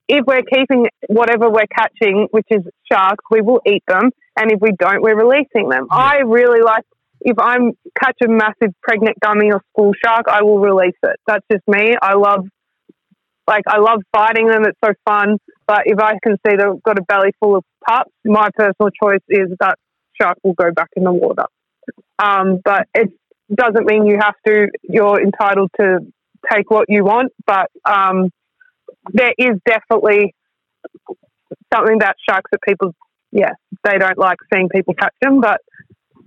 If 0.07 0.26
we're 0.26 0.43
keeping 0.43 0.88
whatever 1.07 1.49
we're 1.49 1.68
catching, 1.76 2.28
which 2.32 2.47
is 2.49 2.62
sharks, 2.91 3.26
we 3.30 3.41
will 3.41 3.62
eat 3.66 3.84
them. 3.88 4.12
And 4.38 4.51
if 4.51 4.60
we 4.62 4.72
don't, 4.80 5.01
we're 5.01 5.18
releasing 5.18 5.70
them. 5.70 5.88
I 5.91 6.20
really 6.26 6.62
like, 6.62 6.86
if 7.22 7.38
I'm 7.39 7.74
catch 8.01 8.17
a 8.24 8.28
massive 8.28 8.74
pregnant 8.82 9.20
gummy 9.20 9.51
or 9.51 9.61
school 9.74 9.93
shark, 10.03 10.26
I 10.28 10.43
will 10.43 10.59
release 10.59 10.97
it. 11.03 11.17
That's 11.28 11.45
just 11.51 11.67
me. 11.67 11.95
I 12.01 12.15
love, 12.15 12.47
like, 13.47 13.63
I 13.67 13.80
love 13.80 14.01
fighting 14.13 14.47
them. 14.47 14.63
It's 14.65 14.78
so 14.84 14.93
fun. 15.05 15.38
But 15.67 15.84
if 15.86 15.99
I 15.99 16.17
can 16.24 16.38
see 16.45 16.55
they've 16.55 16.84
got 16.84 16.97
a 16.97 17.03
belly 17.03 17.32
full 17.39 17.55
of 17.55 17.63
pups, 17.88 18.11
my 18.26 18.49
personal 18.55 18.89
choice 18.89 19.24
is 19.28 19.49
that 19.59 19.78
shark 20.20 20.38
will 20.43 20.53
go 20.53 20.72
back 20.72 20.89
in 20.95 21.03
the 21.03 21.11
water. 21.11 21.45
Um, 22.17 22.59
but 22.63 22.88
it 22.93 23.09
doesn't 23.53 23.86
mean 23.86 24.05
you 24.05 24.17
have 24.20 24.36
to. 24.47 24.67
You're 24.84 25.22
entitled 25.22 25.72
to 25.80 25.99
take 26.51 26.70
what 26.70 26.86
you 26.88 27.03
want, 27.03 27.34
but 27.45 27.70
um, 27.86 28.30
there 29.11 29.34
is 29.38 29.57
definitely 29.65 30.34
something 31.74 31.95
about 31.95 32.15
sharks 32.28 32.49
that 32.51 32.61
people, 32.61 32.95
yeah, 33.32 33.51
they 33.84 33.97
don't 33.97 34.17
like 34.17 34.38
seeing 34.53 34.70
people 34.70 34.93
catch 34.93 35.13
them, 35.22 35.41
but 35.41 35.61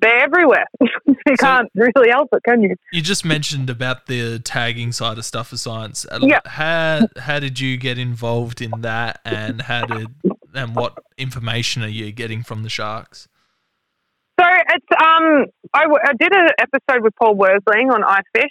they're 0.02 0.24
everywhere. 0.24 0.66
you 0.80 1.36
can't 1.38 1.70
really 1.74 2.10
help 2.10 2.28
it, 2.32 2.42
can 2.44 2.62
you? 2.62 2.76
You 2.92 3.00
just 3.00 3.24
mentioned 3.24 3.70
about 3.70 4.06
the 4.06 4.38
tagging 4.40 4.92
side 4.92 5.16
of 5.16 5.24
stuff 5.24 5.48
for 5.48 5.56
science. 5.56 6.04
Yeah. 6.20 6.40
How 6.44 7.08
how 7.16 7.38
did 7.38 7.58
you 7.60 7.76
get 7.76 7.98
involved 7.98 8.60
in 8.60 8.72
that, 8.80 9.20
and 9.24 9.62
how 9.62 9.86
did 9.86 10.08
and 10.54 10.76
what 10.76 10.98
information 11.16 11.82
are 11.82 11.88
you 11.88 12.12
getting 12.12 12.42
from 12.42 12.62
the 12.62 12.68
sharks? 12.68 13.28
So 14.40 14.46
it's 14.46 14.86
um, 15.00 15.46
I, 15.72 15.82
w- 15.82 16.00
I 16.02 16.12
did 16.18 16.34
an 16.34 16.48
episode 16.58 17.02
with 17.02 17.14
Paul 17.16 17.36
Worsteling 17.36 17.92
on 17.92 18.02
ice 18.04 18.24
fish, 18.34 18.50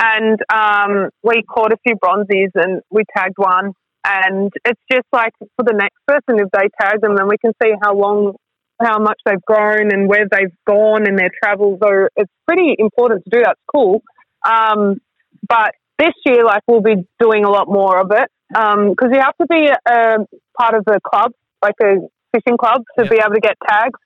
and 0.00 0.38
um, 0.52 1.10
we 1.22 1.42
caught 1.42 1.72
a 1.72 1.76
few 1.84 1.96
bronzies 1.96 2.50
and 2.54 2.82
we 2.90 3.02
tagged 3.16 3.36
one. 3.36 3.72
And 4.06 4.52
it's 4.66 4.80
just 4.90 5.06
like 5.12 5.32
for 5.38 5.64
the 5.64 5.72
next 5.72 5.96
person, 6.06 6.38
if 6.38 6.50
they 6.52 6.68
tag 6.78 7.00
them, 7.00 7.16
then 7.16 7.26
we 7.26 7.38
can 7.38 7.52
see 7.62 7.72
how 7.82 7.94
long, 7.94 8.34
how 8.84 8.98
much 8.98 9.18
they've 9.26 9.42
grown 9.46 9.92
and 9.92 10.08
where 10.08 10.26
they've 10.30 10.54
gone 10.66 11.08
in 11.08 11.16
their 11.16 11.30
travels. 11.42 11.78
So 11.82 12.08
it's 12.16 12.30
pretty 12.46 12.76
important 12.78 13.24
to 13.24 13.30
do 13.30 13.42
that. 13.44 13.52
It's 13.52 13.60
cool. 13.74 14.02
Um, 14.46 15.00
but 15.48 15.72
this 15.98 16.12
year, 16.26 16.44
like 16.44 16.62
we'll 16.68 16.82
be 16.82 17.06
doing 17.20 17.44
a 17.44 17.50
lot 17.50 17.66
more 17.68 18.00
of 18.00 18.10
it 18.10 18.28
because 18.50 19.10
you 19.12 19.20
have 19.20 19.36
to 19.40 19.46
be 19.48 19.66
a, 19.66 20.16
part 20.58 20.74
of 20.74 20.84
a 20.86 21.00
club, 21.00 21.32
like 21.62 21.74
a 21.82 21.96
fishing 22.32 22.56
club, 22.58 22.82
to 22.98 23.04
Yeah. 23.04 23.10
be 23.10 23.16
able 23.24 23.34
to 23.34 23.40
get 23.40 23.56
tags. 23.68 23.98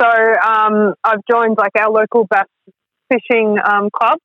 So 0.00 0.08
um, 0.08 0.94
I've 1.04 1.20
joined 1.30 1.56
like 1.58 1.72
our 1.78 1.90
local 1.90 2.26
bass 2.30 2.46
fishing 3.12 3.58
um, 3.64 3.90
club, 3.92 4.18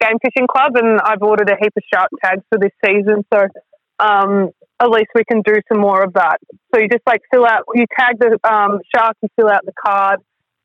game 0.00 0.18
fishing 0.22 0.46
club, 0.46 0.76
and 0.76 1.00
I've 1.00 1.22
ordered 1.22 1.48
a 1.48 1.56
heap 1.60 1.72
of 1.76 1.82
shark 1.92 2.10
tags 2.22 2.42
for 2.50 2.58
this 2.58 2.72
season. 2.84 3.24
So 3.32 3.46
um, 4.00 4.50
at 4.80 4.88
least 4.88 5.08
we 5.14 5.24
can 5.24 5.42
do 5.42 5.54
some 5.70 5.80
more 5.80 6.02
of 6.02 6.14
that. 6.14 6.38
So 6.74 6.80
you 6.80 6.88
just 6.88 7.06
like 7.06 7.20
fill 7.30 7.46
out, 7.46 7.64
you 7.74 7.84
tag 7.98 8.18
the 8.18 8.38
um, 8.48 8.80
shark, 8.94 9.16
you 9.22 9.28
fill 9.36 9.48
out 9.48 9.64
the 9.64 9.72
card, 9.72 10.20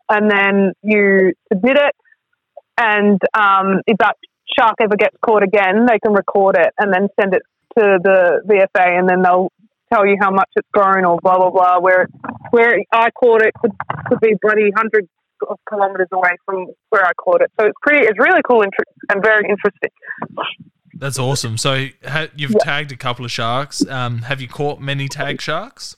and 0.09 0.29
then 0.29 0.73
you 0.81 1.33
submit 1.51 1.77
it. 1.77 1.95
And 2.77 3.19
um, 3.33 3.81
if 3.87 3.97
that 3.99 4.15
shark 4.57 4.75
ever 4.81 4.95
gets 4.95 5.15
caught 5.25 5.43
again, 5.43 5.85
they 5.87 5.99
can 5.99 6.13
record 6.13 6.57
it 6.57 6.73
and 6.77 6.93
then 6.93 7.07
send 7.19 7.33
it 7.33 7.41
to 7.77 7.99
the 8.01 8.41
VFA, 8.47 8.99
and 8.99 9.09
then 9.09 9.21
they'll 9.21 9.51
tell 9.93 10.05
you 10.05 10.17
how 10.19 10.31
much 10.31 10.49
it's 10.55 10.67
grown 10.73 11.05
or 11.05 11.19
blah 11.21 11.37
blah 11.37 11.49
blah. 11.49 11.79
Where 11.79 12.07
where 12.51 12.77
I 12.91 13.11
caught 13.11 13.41
it 13.41 13.53
could 13.55 13.71
could 14.07 14.19
be 14.19 14.35
bloody 14.41 14.71
hundreds 14.75 15.07
of 15.49 15.57
kilometers 15.67 16.07
away 16.11 16.35
from 16.45 16.67
where 16.89 17.05
I 17.05 17.11
caught 17.13 17.41
it. 17.41 17.51
So 17.59 17.67
it's 17.67 17.77
pretty, 17.81 18.05
it's 18.05 18.19
really 18.19 18.41
cool 18.47 18.61
and 18.61 18.71
very 19.23 19.49
interesting. 19.49 19.91
That's 20.97 21.19
awesome. 21.19 21.57
So 21.57 21.87
ha- 22.07 22.27
you've 22.35 22.51
Yeah. 22.51 22.57
tagged 22.63 22.91
a 22.91 22.95
couple 22.97 23.25
of 23.25 23.31
sharks. 23.31 23.85
Um, 23.87 24.19
have 24.23 24.39
you 24.41 24.47
caught 24.47 24.79
many 24.79 25.07
tag 25.07 25.41
sharks? 25.41 25.97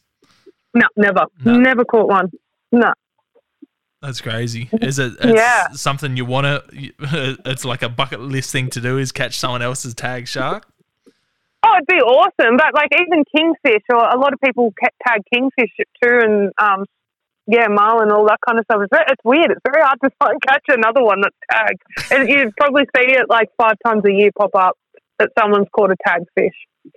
No, 0.73 0.87
never, 0.95 1.25
No. 1.45 1.53
never 1.53 1.85
caught 1.85 2.07
one. 2.07 2.31
No. 2.71 2.91
That's 4.01 4.21
crazy. 4.21 4.69
Is 4.81 4.99
it 4.99 5.13
Yeah. 5.23 5.67
something 5.73 6.17
you 6.17 6.25
want 6.25 6.45
to? 6.45 7.37
It's 7.45 7.65
like 7.65 7.81
a 7.83 7.89
bucket 7.89 8.21
list 8.21 8.51
thing 8.51 8.69
to 8.71 8.81
do 8.81 8.97
is 8.97 9.11
catch 9.11 9.37
someone 9.37 9.61
else's 9.61 9.93
tag 9.93 10.27
shark. 10.27 10.67
Oh, 11.63 11.73
it'd 11.75 11.87
be 11.87 11.95
awesome. 11.95 12.57
But 12.57 12.73
like 12.73 12.89
even 12.93 13.23
kingfish, 13.35 13.83
or 13.89 13.97
a 13.97 14.17
lot 14.17 14.33
of 14.33 14.39
people 14.41 14.73
tag 15.05 15.21
kingfish 15.33 15.71
too, 16.03 16.19
and 16.23 16.51
um, 16.61 16.85
yeah, 17.47 17.67
marlin, 17.67 18.11
all 18.11 18.25
that 18.27 18.39
kind 18.45 18.59
of 18.59 18.65
stuff. 18.65 18.81
It's, 18.83 18.91
very, 18.91 19.05
it's 19.09 19.23
weird. 19.23 19.51
It's 19.51 19.61
very 19.65 19.81
hard 19.83 19.99
to 20.03 20.09
find 20.19 20.39
catch 20.47 20.63
another 20.69 21.03
one 21.03 21.21
that's 21.21 21.35
tagged. 21.51 21.81
And 22.11 22.29
you'd 22.29 22.55
probably 22.57 22.83
see 22.95 23.13
it 23.13 23.27
like 23.29 23.49
five 23.57 23.75
times 23.85 24.03
a 24.05 24.11
year 24.11 24.29
pop 24.37 24.51
up 24.55 24.77
that 25.19 25.31
someone's 25.39 25.67
caught 25.75 25.91
a 25.91 25.95
tagged 26.05 26.27
fish. 26.35 26.53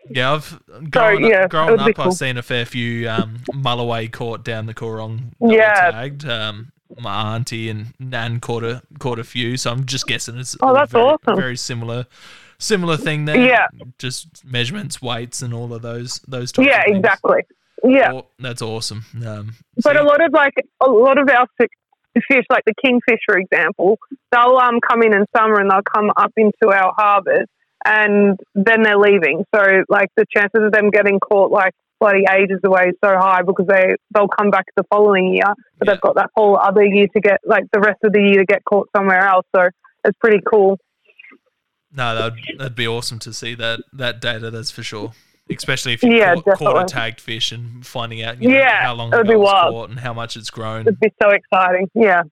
Yeah, 0.09 0.35
I've 0.35 0.61
growing, 0.91 1.25
yeah, 1.27 1.45
up, 1.45 1.51
growing 1.51 1.69
it 1.69 1.73
would 1.79 1.85
be 1.87 1.91
up, 1.93 1.97
cool. 1.97 2.05
I've 2.07 2.13
seen 2.15 2.37
a 2.39 2.43
fair 2.43 2.65
few 2.65 3.09
um, 3.09 3.39
mulloway 3.53 4.11
caught 4.11 4.45
down 4.45 4.67
the 4.67 4.75
Coorong. 4.75 5.33
Yeah. 5.41 5.91
tagged. 5.91 6.25
Um, 6.29 6.73
my 6.99 7.35
auntie 7.37 7.69
and 7.69 7.95
nan 8.01 8.41
caught 8.41 8.65
a 8.65 8.83
caught 8.99 9.19
a 9.21 9.25
few, 9.25 9.57
so 9.57 9.71
I'm 9.71 9.87
just 9.87 10.07
guessing 10.09 10.37
it's 10.39 10.57
Oh, 10.61 10.75
that's 10.75 10.91
very, 10.93 11.05
awesome. 11.05 11.37
Very 11.37 11.57
similar, 11.57 12.07
similar 12.59 12.97
thing 12.97 13.25
there. 13.27 13.37
Yeah. 13.41 13.67
just 13.99 14.45
measurements, 14.45 15.01
weights, 15.01 15.41
and 15.43 15.55
all 15.55 15.73
of 15.73 15.83
those 15.83 16.19
those 16.27 16.51
types. 16.53 16.69
Yeah, 16.69 16.79
of 16.81 16.85
things. 16.87 16.97
exactly. 16.99 17.41
Yeah. 17.85 18.13
Aw- 18.13 18.23
that's 18.41 18.61
awesome. 18.63 19.05
Um, 19.27 19.55
But 19.83 19.97
so- 19.97 20.03
a 20.03 20.05
lot 20.05 20.21
of 20.25 20.33
like 20.33 20.55
a 20.85 20.91
lot 20.91 21.17
of 21.19 21.29
our 21.31 21.47
fish, 21.59 22.45
like 22.51 22.65
the 22.67 22.75
kingfish, 22.85 23.21
for 23.25 23.39
example, 23.39 23.99
they'll 24.33 24.57
um 24.57 24.79
come 24.89 25.03
in 25.03 25.15
in 25.15 25.25
summer 25.37 25.61
and 25.61 25.71
they'll 25.71 25.83
come 25.83 26.11
up 26.17 26.33
into 26.37 26.73
our 26.75 26.93
harbours, 26.97 27.47
and 27.85 28.39
then 28.55 28.83
they're 28.83 28.99
leaving. 28.99 29.45
So 29.55 29.85
like 29.89 30.09
the 30.17 30.25
chances 30.35 30.61
of 30.63 30.73
them 30.73 30.91
getting 30.91 31.19
caught 31.21 31.51
like 31.51 31.73
bloody 32.01 32.25
ages 32.33 32.61
away 32.65 32.89
is 32.89 32.95
so 33.05 33.17
high 33.19 33.43
because 33.43 33.67
they 33.67 33.95
they'll 34.15 34.29
come 34.29 34.51
back 34.51 34.65
the 34.77 34.85
following 34.91 35.35
year, 35.35 35.45
but 35.79 35.87
Yeah. 35.89 35.95
they've 35.95 36.01
got 36.01 36.15
that 36.17 36.31
whole 36.35 36.57
other 36.57 36.85
year 36.85 37.07
to 37.15 37.21
get 37.21 37.41
like 37.45 37.65
the 37.73 37.81
rest 37.81 37.99
of 38.05 38.13
the 38.13 38.21
year 38.23 38.39
to 38.39 38.45
get 38.45 38.65
caught 38.65 38.89
somewhere 38.97 39.21
else. 39.27 39.47
So 39.55 39.69
it's 40.05 40.19
pretty 40.19 40.41
cool. 40.51 40.79
No, 41.93 42.15
that'd, 42.15 42.39
that'd 42.59 42.77
be 42.77 42.87
awesome 42.87 43.19
to 43.21 43.33
see 43.33 43.55
that 43.57 43.81
that 43.93 44.21
data. 44.21 44.51
That's 44.51 44.71
for 44.71 44.83
sure. 44.83 45.13
Especially 45.51 45.93
if 45.93 46.03
you 46.05 46.17
Yeah, 46.17 46.37
caught, 46.37 46.59
caught 46.59 46.83
a 46.85 46.87
tagged 46.87 47.21
fish 47.21 47.51
and 47.51 47.85
finding 47.85 48.23
out 48.23 48.41
you 48.41 48.49
know, 48.51 48.57
Yeah, 48.57 48.83
how 48.85 48.95
long 48.95 49.13
it 49.13 49.27
was 49.27 49.37
wild. 49.37 49.75
caught 49.75 49.91
and 49.91 49.99
how 49.99 50.13
much 50.15 50.37
it's 50.37 50.49
grown. 50.49 50.83
It'd 50.83 51.01
be 51.01 51.13
so 51.21 51.31
exciting. 51.31 51.91
Yeah. 51.93 52.23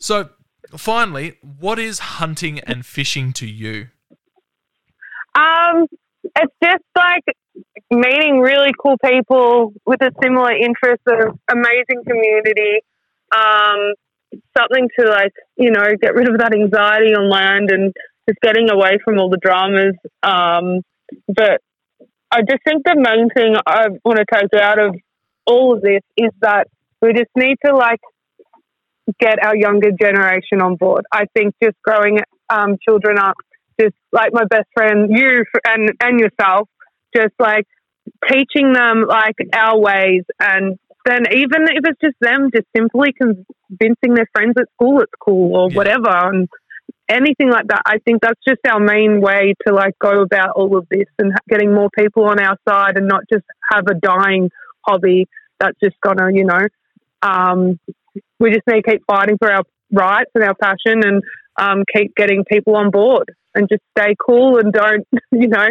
So, 0.00 0.30
finally, 0.74 1.36
what 1.42 1.78
is 1.78 1.98
hunting 1.98 2.60
and 2.60 2.86
fishing 2.86 3.34
to 3.34 3.46
you? 3.46 3.88
Um, 5.36 5.86
it's 6.34 6.54
just 6.62 6.84
like 6.96 7.24
meeting 7.90 8.40
really 8.40 8.72
cool 8.78 8.96
people 9.04 9.72
with 9.84 10.02
a 10.02 10.10
similar 10.22 10.52
interest 10.52 11.02
of 11.06 11.38
amazing 11.50 12.04
community. 12.06 12.80
Um, 13.34 13.94
something 14.56 14.88
to 14.98 15.08
like, 15.08 15.32
you 15.56 15.70
know, 15.70 15.84
get 16.00 16.14
rid 16.14 16.28
of 16.28 16.38
that 16.38 16.54
anxiety 16.54 17.14
on 17.14 17.30
land 17.30 17.70
and 17.70 17.94
just 18.28 18.40
getting 18.42 18.70
away 18.70 18.98
from 19.04 19.18
all 19.18 19.30
the 19.30 19.38
dramas. 19.38 19.94
Um, 20.22 20.82
but 21.28 21.60
I 22.30 22.40
just 22.42 22.62
think 22.64 22.84
the 22.84 22.96
main 22.96 23.28
thing 23.30 23.56
I 23.66 23.88
want 24.04 24.18
to 24.18 24.24
take 24.32 24.60
out 24.60 24.78
of 24.78 24.96
all 25.46 25.74
of 25.74 25.82
this 25.82 26.02
is 26.16 26.30
that 26.40 26.66
we 27.00 27.12
just 27.12 27.30
need 27.36 27.56
to 27.64 27.74
like 27.74 28.00
get 29.20 29.42
our 29.42 29.56
younger 29.56 29.90
generation 29.92 30.60
on 30.60 30.74
board. 30.74 31.04
I 31.12 31.26
think 31.34 31.54
just 31.62 31.76
growing 31.84 32.18
um, 32.50 32.76
children 32.82 33.18
up 33.18 33.36
just 33.80 33.94
like 34.12 34.32
my 34.32 34.44
best 34.44 34.68
friend, 34.74 35.08
you 35.10 35.44
and 35.66 35.90
and 36.02 36.20
yourself, 36.20 36.68
just 37.14 37.34
like 37.38 37.66
teaching 38.30 38.72
them 38.72 39.04
like 39.06 39.36
our 39.54 39.78
ways, 39.78 40.24
and 40.40 40.78
then 41.04 41.22
even 41.32 41.64
if 41.68 41.84
it's 41.84 42.00
just 42.00 42.16
them, 42.20 42.50
just 42.54 42.66
simply 42.76 43.12
convincing 43.12 44.14
their 44.14 44.28
friends 44.34 44.54
at 44.58 44.66
school 44.74 45.00
it's 45.00 45.12
cool 45.20 45.56
or 45.56 45.70
Yeah. 45.70 45.76
whatever, 45.76 46.10
and 46.32 46.48
anything 47.08 47.50
like 47.50 47.66
that. 47.68 47.82
I 47.86 47.98
think 47.98 48.22
that's 48.22 48.40
just 48.46 48.60
our 48.68 48.80
main 48.80 49.20
way 49.20 49.54
to 49.66 49.72
like 49.74 49.96
go 50.00 50.22
about 50.22 50.50
all 50.56 50.76
of 50.76 50.86
this 50.90 51.06
and 51.18 51.32
getting 51.48 51.72
more 51.72 51.90
people 51.96 52.24
on 52.24 52.40
our 52.40 52.56
side, 52.68 52.96
and 52.96 53.06
not 53.08 53.22
just 53.32 53.44
have 53.70 53.84
a 53.88 53.94
dying 53.94 54.50
hobby 54.86 55.26
that's 55.58 55.78
just 55.82 55.96
gonna, 56.00 56.30
you 56.32 56.44
know, 56.44 56.66
um, 57.22 57.78
we 58.38 58.50
just 58.50 58.66
need 58.66 58.82
to 58.82 58.90
keep 58.90 59.02
fighting 59.06 59.38
for 59.38 59.50
our 59.50 59.62
rights 59.92 60.30
and 60.34 60.44
our 60.44 60.54
passion 60.54 61.02
and 61.04 61.22
um, 61.58 61.82
keep 61.94 62.14
getting 62.14 62.44
people 62.44 62.76
on 62.76 62.90
board 62.90 63.32
and 63.56 63.68
just 63.68 63.82
stay 63.98 64.14
cool 64.24 64.58
and 64.58 64.72
don't, 64.72 65.06
you 65.32 65.48
know, 65.48 65.66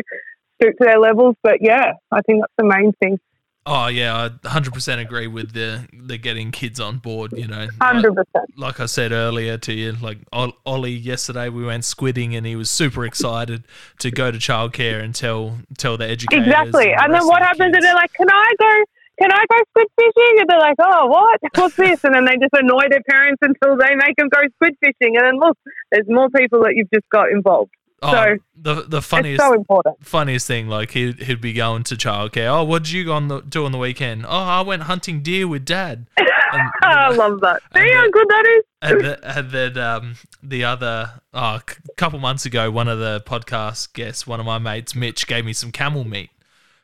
stoop 0.62 0.78
to 0.78 0.86
their 0.86 1.00
levels. 1.00 1.36
But 1.44 1.58
yeah, 1.62 1.94
I 2.12 2.22
think 2.22 2.42
that's 2.42 2.54
the 2.58 2.66
main 2.66 2.92
thing. 3.02 3.20
Oh 3.68 3.88
yeah, 3.88 4.16
I 4.16 4.30
100% 4.48 5.02
agree 5.02 5.26
with 5.26 5.54
the 5.54 5.88
the 5.92 6.20
getting 6.20 6.52
kids 6.52 6.80
on 6.80 7.00
board. 7.00 7.34
You 7.36 7.48
know, 7.48 7.68
like, 7.80 7.96
100%. 7.96 8.26
like 8.58 8.80
I 8.80 8.86
said 8.86 9.12
earlier 9.12 9.58
to 9.58 9.74
you, 9.74 9.94
like 9.94 10.20
Ollie 10.32 10.92
yesterday, 10.92 11.50
we 11.50 11.66
went 11.66 11.82
squidding 11.82 12.38
and 12.38 12.46
he 12.46 12.56
was 12.56 12.70
super 12.70 13.06
excited 13.06 13.64
to 14.00 14.12
go 14.12 14.30
to 14.30 14.38
childcare 14.38 15.02
and 15.02 15.16
tell 15.16 15.58
tell 15.80 15.98
the 15.98 16.08
educators. 16.08 16.46
Exactly. 16.46 16.86
the 16.86 17.04
And 17.04 17.12
then 17.12 17.26
what 17.26 17.40
the 17.40 17.46
happens 17.46 17.74
kids. 17.74 17.78
is 17.78 17.84
they're 17.86 17.96
like, 17.96 18.14
can 18.14 18.30
I 18.30 18.54
go? 18.60 18.84
Can 19.20 19.32
I 19.32 19.46
go 19.50 19.58
squid 19.70 19.88
fishing? 19.98 20.40
And 20.40 20.50
they're 20.50 20.60
like, 20.60 20.76
oh, 20.80 21.08
what? 21.08 21.40
What's 21.56 21.76
this? 21.76 22.04
And 22.04 22.14
then 22.14 22.26
they 22.26 22.38
just 22.38 22.54
annoy 22.54 22.88
their 22.90 23.04
parents 23.10 23.40
until 23.42 23.78
they 23.78 23.96
make 23.96 24.16
them 24.18 24.30
go 24.30 24.42
squid 24.56 24.76
fishing. 24.82 25.16
And 25.18 25.26
then 25.26 25.40
look, 25.40 25.58
there's 25.92 26.08
more 26.08 26.30
people 26.30 26.62
that 26.64 26.74
you've 26.76 26.92
just 26.94 27.10
got 27.10 27.32
involved. 27.32 27.72
oh, 28.02 28.12
so, 28.12 28.38
the 28.58 28.74
the 28.84 29.02
funniest 29.02 29.42
so 29.42 29.54
important. 29.54 29.96
funniest 30.06 30.48
thing, 30.48 30.68
like 30.68 30.92
he'd, 30.92 31.24
he'd 31.24 31.42
be 31.42 31.54
going 31.54 31.84
to 31.84 31.96
childcare. 31.96 32.48
Oh, 32.48 32.64
what 32.64 32.84
did 32.84 32.92
you 32.92 33.06
go 33.06 33.14
on 33.14 33.30
the, 33.30 33.42
do 33.42 33.66
on 33.66 33.72
the 33.72 33.78
weekend? 33.78 34.26
Oh, 34.26 34.30
I 34.30 34.62
went 34.62 34.84
hunting 34.84 35.22
deer 35.22 35.48
with 35.48 35.66
dad. 35.66 36.08
And, 36.54 36.70
I 36.84 37.10
love 37.10 37.42
that. 37.42 37.62
See 37.76 37.92
how 37.92 38.10
good 38.12 38.28
that 38.30 38.46
is? 38.58 38.64
and, 38.82 39.02
the, 39.02 39.38
and 39.38 39.52
then 39.52 39.78
um, 39.78 40.16
the 40.42 40.64
other, 40.64 41.14
oh, 41.34 41.40
a 41.40 41.64
couple 41.98 42.20
months 42.20 42.46
ago, 42.46 42.72
one 42.72 42.88
of 42.88 43.00
the 43.00 43.22
podcast 43.26 43.92
guests, 43.94 44.26
one 44.26 44.40
of 44.40 44.46
my 44.46 44.58
mates, 44.58 44.96
Mitch, 44.96 45.28
gave 45.28 45.44
me 45.44 45.52
some 45.52 45.72
camel 45.72 46.06
meat. 46.06 46.30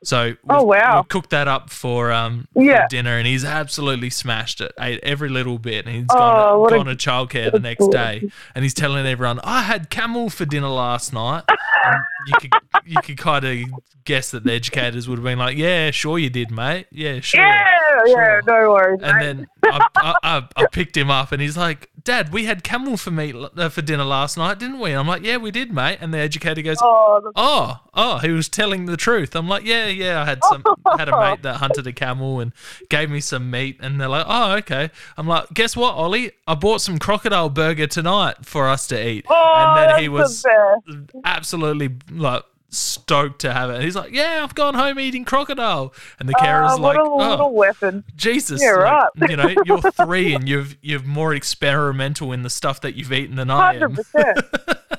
So 0.04 0.30
we, 0.30 0.36
Oh, 0.50 0.64
wow. 0.64 1.04
cooked 1.08 1.30
that 1.30 1.48
up 1.48 1.70
for 1.70 2.12
um 2.12 2.48
for 2.54 2.64
Yeah. 2.64 2.88
dinner, 2.88 3.18
and 3.18 3.28
he's 3.28 3.46
absolutely 3.46 4.10
smashed 4.10 4.60
it. 4.60 4.72
Ate 4.80 5.00
every 5.04 5.30
little 5.30 5.60
bit, 5.60 5.86
and 5.86 5.96
he's 5.96 6.08
Oh, 6.12 6.18
gone, 6.18 6.60
what 6.60 6.74
a 6.88 6.96
to 6.96 7.10
childcare 7.10 7.52
the 7.52 7.60
next 7.60 7.86
boy. 7.86 7.92
day, 7.92 8.32
and 8.56 8.64
he's 8.64 8.74
telling 8.74 9.06
everyone, 9.06 9.40
"I 9.44 9.62
had 9.62 9.90
camel 9.90 10.30
for 10.30 10.46
dinner 10.46 10.70
last 10.70 11.14
night." 11.14 11.44
and 11.84 12.04
you 12.28 12.34
could 12.40 12.52
you 12.86 13.02
could 13.02 13.18
kind 13.18 13.46
of 13.46 13.58
guess 14.04 14.32
that 14.32 14.44
the 14.44 14.52
educators 14.54 15.08
would 15.08 15.20
have 15.20 15.24
been 15.24 15.38
like, 15.38 15.56
"Yeah, 15.58 15.92
sure 15.92 16.18
you 16.18 16.30
did, 16.32 16.50
mate. 16.52 16.88
Yeah, 16.92 17.20
sure." 17.20 17.42
Yeah, 17.42 17.66
yeah, 18.08 18.40
no 18.48 18.72
worries. 18.72 19.00
And 19.04 19.18
mate. 19.18 19.24
then 19.24 19.48
I, 19.66 19.88
I, 19.96 20.16
I, 20.24 20.48
I 20.56 20.66
picked 20.72 20.98
him 20.98 21.12
up, 21.12 21.32
and 21.32 21.40
he's 21.42 21.58
like, 21.58 21.90
"Dad, 22.04 22.32
we 22.32 22.46
had 22.46 22.64
camel 22.64 22.98
for 22.98 23.12
meat 23.12 23.36
uh, 23.36 23.70
for 23.70 23.82
dinner 23.82 24.04
last 24.04 24.38
night, 24.38 24.60
didn't 24.60 24.80
we?" 24.80 24.92
And 24.92 25.00
I'm 25.00 25.08
like, 25.08 25.24
"Yeah, 25.24 25.38
we 25.38 25.52
did, 25.52 25.72
mate." 25.72 26.00
And 26.02 26.14
the 26.14 26.18
educator 26.18 26.62
goes, 26.62 26.78
oh, 26.82 27.32
"Oh, 27.36 27.80
oh, 27.94 28.18
he 28.20 28.30
was 28.30 28.50
telling 28.50 28.86
the 28.86 28.98
truth." 28.98 29.36
I'm 29.36 29.48
like, 29.48 29.64
"Yeah, 29.64 29.88
yeah, 29.88 30.22
I 30.22 30.26
had 30.26 30.40
some 30.46 30.64
had 30.98 31.10
a 31.10 31.20
mate 31.20 31.42
that 31.44 31.56
hunted 31.56 31.88
a 31.88 31.94
camel 31.94 32.40
and 32.40 32.54
gave 32.90 33.10
me 33.10 33.20
some 33.20 33.50
meat." 33.50 33.78
And 33.80 34.00
they're 34.00 34.08
like, 34.08 34.26
"Oh, 34.28 34.54
okay." 34.58 34.90
I'm 35.18 35.28
like, 35.28 35.54
"Guess 35.54 35.76
what, 35.76 35.96
Ollie? 35.96 36.32
I 36.48 36.56
bought 36.56 36.82
some 36.82 37.00
crocodile 37.00 37.50
burger 37.50 37.88
tonight 37.88 38.46
for 38.46 38.68
us 38.68 38.88
to 38.88 39.08
eat." 39.08 39.26
oh, 39.30 39.54
and 39.58 39.90
then 39.90 40.00
he 40.02 40.10
was 40.10 40.42
the 40.42 41.08
absolutely 41.24 41.96
like 42.10 42.44
stoked 42.72 43.40
to 43.42 43.54
have 43.54 43.70
it. 43.70 43.76
And 43.76 43.84
he's 43.84 43.96
like, 43.96 44.12
"Yeah, 44.12 44.42
I've 44.44 44.56
gone 44.56 44.74
home 44.74 45.00
eating 45.00 45.26
crocodile." 45.26 45.94
And 46.20 46.28
the 46.28 46.34
carer's 46.34 46.72
Oh, 46.74 46.78
like, 46.78 46.98
what 46.98 47.06
a 47.08 47.16
little 47.16 47.46
"Oh, 47.48 47.52
weapon. 47.52 48.04
Jesus, 48.16 48.62
Yeah, 48.64 48.72
like, 48.74 48.84
right. 49.20 49.30
you 49.30 49.36
know, 49.38 49.54
you're 49.66 49.82
three 50.06 50.34
and 50.34 50.48
you've 50.48 50.78
you're 50.82 51.04
more 51.04 51.34
experimental 51.34 52.32
in 52.32 52.44
the 52.44 52.50
stuff 52.50 52.82
that 52.82 52.96
you've 52.96 53.12
eaten 53.12 53.36
than 53.36 53.50
I 53.52 53.76
am. 53.76 53.98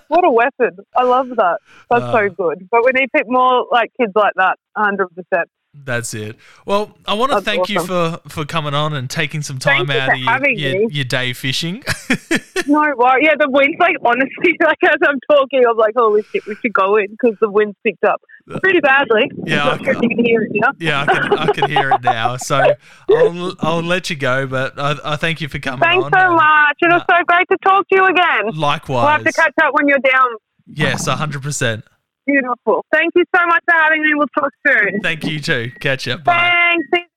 What 0.09 0.25
a 0.25 0.31
weapon! 0.31 0.77
I 0.95 1.05
love 1.05 1.29
that. 1.31 1.59
That's 1.89 2.03
Uh, 2.05 2.13
so 2.13 2.29
good. 2.29 2.69
But 2.71 2.85
we 2.85 2.93
need 2.93 3.09
more 3.29 3.67
like 3.73 3.91
kids 3.99 4.13
like 4.15 4.35
that. 4.37 4.59
Hundred 4.77 5.09
percent. 5.09 5.49
That's 5.75 6.13
it. 6.13 6.37
Well, 6.67 6.97
I 7.07 7.15
want 7.15 7.33
to 7.33 7.37
That's 7.37 7.47
thank 7.47 7.69
you 7.71 7.85
for 7.87 8.21
for 8.29 8.45
coming 8.45 8.75
on 8.75 8.93
and 8.93 9.09
taking 9.09 9.41
some 9.41 9.59
time 9.59 9.87
Thank 9.87 9.93
you 9.95 10.01
out 10.01 10.07
for 10.09 10.13
of 10.15 10.21
your, 10.21 10.31
having 10.31 10.59
your, 10.59 10.73
me. 10.81 10.89
your 10.91 11.05
day 11.05 11.33
fishing. 11.33 11.83
No 12.69 12.81
worry. 12.97 13.25
Yeah, 13.25 13.35
the 13.37 13.51
wind's 13.51 13.77
like 13.81 13.97
honestly, 14.05 14.57
like 14.65 14.79
as 14.85 14.97
I'm 15.09 15.19
talking, 15.29 15.65
I'm 15.69 15.77
like, 15.77 15.95
holy 15.97 16.23
shit, 16.23 16.47
we 16.47 16.55
should 16.57 16.73
go 16.73 16.97
in 16.97 17.07
because 17.11 17.37
the 17.41 17.51
wind's 17.51 17.75
picked 17.83 18.05
up 18.05 18.23
pretty 18.61 18.79
badly. 18.81 19.31
Yeah, 19.45 19.71
I'm 19.71 19.83
sure 19.83 19.95
if 19.97 20.03
you 20.03 20.09
can 20.11 20.25
hear 20.25 20.43
it 20.43 20.51
now. 20.55 20.69
yeah, 20.79 21.01
I 21.03 21.07
can 21.07 21.39
I 21.39 21.47
can 21.53 21.71
hear 21.71 21.91
it 21.91 22.03
now. 22.05 22.37
So 22.37 22.63
I'll 23.11 23.57
I'll 23.59 23.83
let 23.83 24.11
you 24.11 24.17
go, 24.17 24.47
but 24.47 24.79
I, 24.79 24.97
I 25.05 25.17
thank 25.17 25.41
you 25.41 25.49
for 25.49 25.59
coming 25.59 25.81
Thanks 25.81 26.05
on. 26.05 26.13
so 26.13 26.19
and 26.19 26.35
much. 26.37 26.77
It 26.83 26.93
was 26.93 27.03
uh, 27.03 27.17
so 27.19 27.25
great 27.27 27.49
to 27.51 27.59
talk 27.65 27.89
to 27.89 27.97
you 27.97 28.05
again. 28.07 28.55
Likewise. 28.55 29.03
We'll 29.03 29.09
have 29.09 29.25
to 29.25 29.33
catch 29.33 29.55
up 29.65 29.75
when 29.75 29.89
you're 29.89 29.99
down. 29.99 30.27
yes, 30.67 31.07
hundred 31.09 31.43
percent. 31.43 31.85
Beautiful. 32.27 32.85
Thank 32.93 33.13
you 33.17 33.25
so 33.35 33.47
much 33.47 33.63
for 33.65 33.75
having 33.75 34.03
me. 34.03 34.15
We'll 34.15 34.29
talk 34.39 34.53
soon. 34.67 35.01
Thank 35.01 35.25
you 35.25 35.41
too. 35.41 35.73
Catch 35.81 36.07
you. 36.07 36.19
Bye. 36.19 36.75
Thanks. 36.91 37.09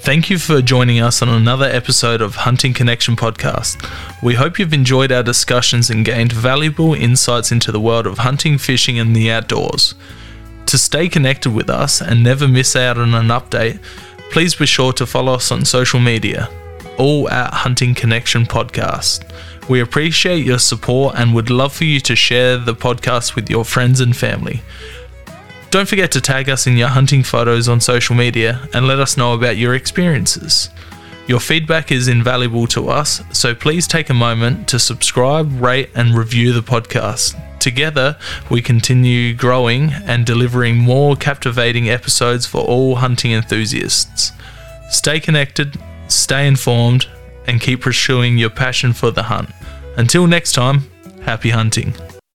Thank 0.00 0.30
you 0.30 0.38
for 0.38 0.62
joining 0.62 1.00
us 1.00 1.22
on 1.22 1.28
another 1.28 1.66
episode 1.66 2.22
of 2.22 2.36
Hunting 2.36 2.72
Connection 2.72 3.16
Podcast. 3.16 3.84
We 4.22 4.34
hope 4.34 4.58
you've 4.58 4.72
enjoyed 4.72 5.10
our 5.10 5.24
discussions 5.24 5.90
and 5.90 6.04
gained 6.04 6.32
valuable 6.32 6.94
insights 6.94 7.50
into 7.50 7.72
the 7.72 7.80
world 7.80 8.06
of 8.06 8.18
hunting, 8.18 8.58
fishing, 8.58 8.98
and 8.98 9.14
the 9.14 9.30
outdoors. 9.30 9.94
To 10.66 10.78
stay 10.78 11.08
connected 11.08 11.52
with 11.52 11.68
us 11.68 12.00
and 12.00 12.22
never 12.22 12.46
miss 12.46 12.76
out 12.76 12.96
on 12.96 13.12
an 13.12 13.28
update, 13.28 13.82
please 14.30 14.54
be 14.54 14.66
sure 14.66 14.92
to 14.92 15.04
follow 15.04 15.34
us 15.34 15.50
on 15.50 15.64
social 15.64 15.98
media, 15.98 16.48
all 16.96 17.28
at 17.28 17.52
Hunting 17.52 17.94
Connection 17.94 18.46
Podcast. 18.46 19.28
We 19.68 19.80
appreciate 19.80 20.46
your 20.46 20.58
support 20.58 21.14
and 21.18 21.34
would 21.34 21.50
love 21.50 21.74
for 21.74 21.84
you 21.84 22.00
to 22.00 22.16
share 22.16 22.56
the 22.56 22.74
podcast 22.74 23.34
with 23.34 23.50
your 23.50 23.64
friends 23.64 24.00
and 24.00 24.16
family. 24.16 24.62
Don't 25.70 25.88
forget 25.88 26.10
to 26.12 26.22
tag 26.22 26.48
us 26.48 26.66
in 26.66 26.78
your 26.78 26.88
hunting 26.88 27.22
photos 27.22 27.68
on 27.68 27.80
social 27.80 28.14
media 28.14 28.66
and 28.72 28.86
let 28.86 28.98
us 28.98 29.18
know 29.18 29.34
about 29.34 29.58
your 29.58 29.74
experiences. 29.74 30.70
Your 31.26 31.40
feedback 31.40 31.92
is 31.92 32.08
invaluable 32.08 32.66
to 32.68 32.88
us, 32.88 33.20
so 33.32 33.54
please 33.54 33.86
take 33.86 34.08
a 34.08 34.14
moment 34.14 34.66
to 34.68 34.78
subscribe, 34.78 35.60
rate, 35.60 35.90
and 35.94 36.16
review 36.16 36.54
the 36.54 36.62
podcast. 36.62 37.38
Together, 37.58 38.16
we 38.48 38.62
continue 38.62 39.34
growing 39.34 39.92
and 39.92 40.24
delivering 40.24 40.78
more 40.78 41.16
captivating 41.16 41.90
episodes 41.90 42.46
for 42.46 42.62
all 42.62 42.94
hunting 42.94 43.32
enthusiasts. 43.32 44.32
Stay 44.88 45.20
connected, 45.20 45.78
stay 46.06 46.46
informed, 46.46 47.06
and 47.46 47.60
keep 47.60 47.82
pursuing 47.82 48.38
your 48.38 48.48
passion 48.48 48.94
for 48.94 49.10
the 49.10 49.24
hunt. 49.24 49.50
Until 49.98 50.28
next 50.28 50.52
time, 50.52 50.84
happy 51.22 51.50
hunting. 51.50 51.92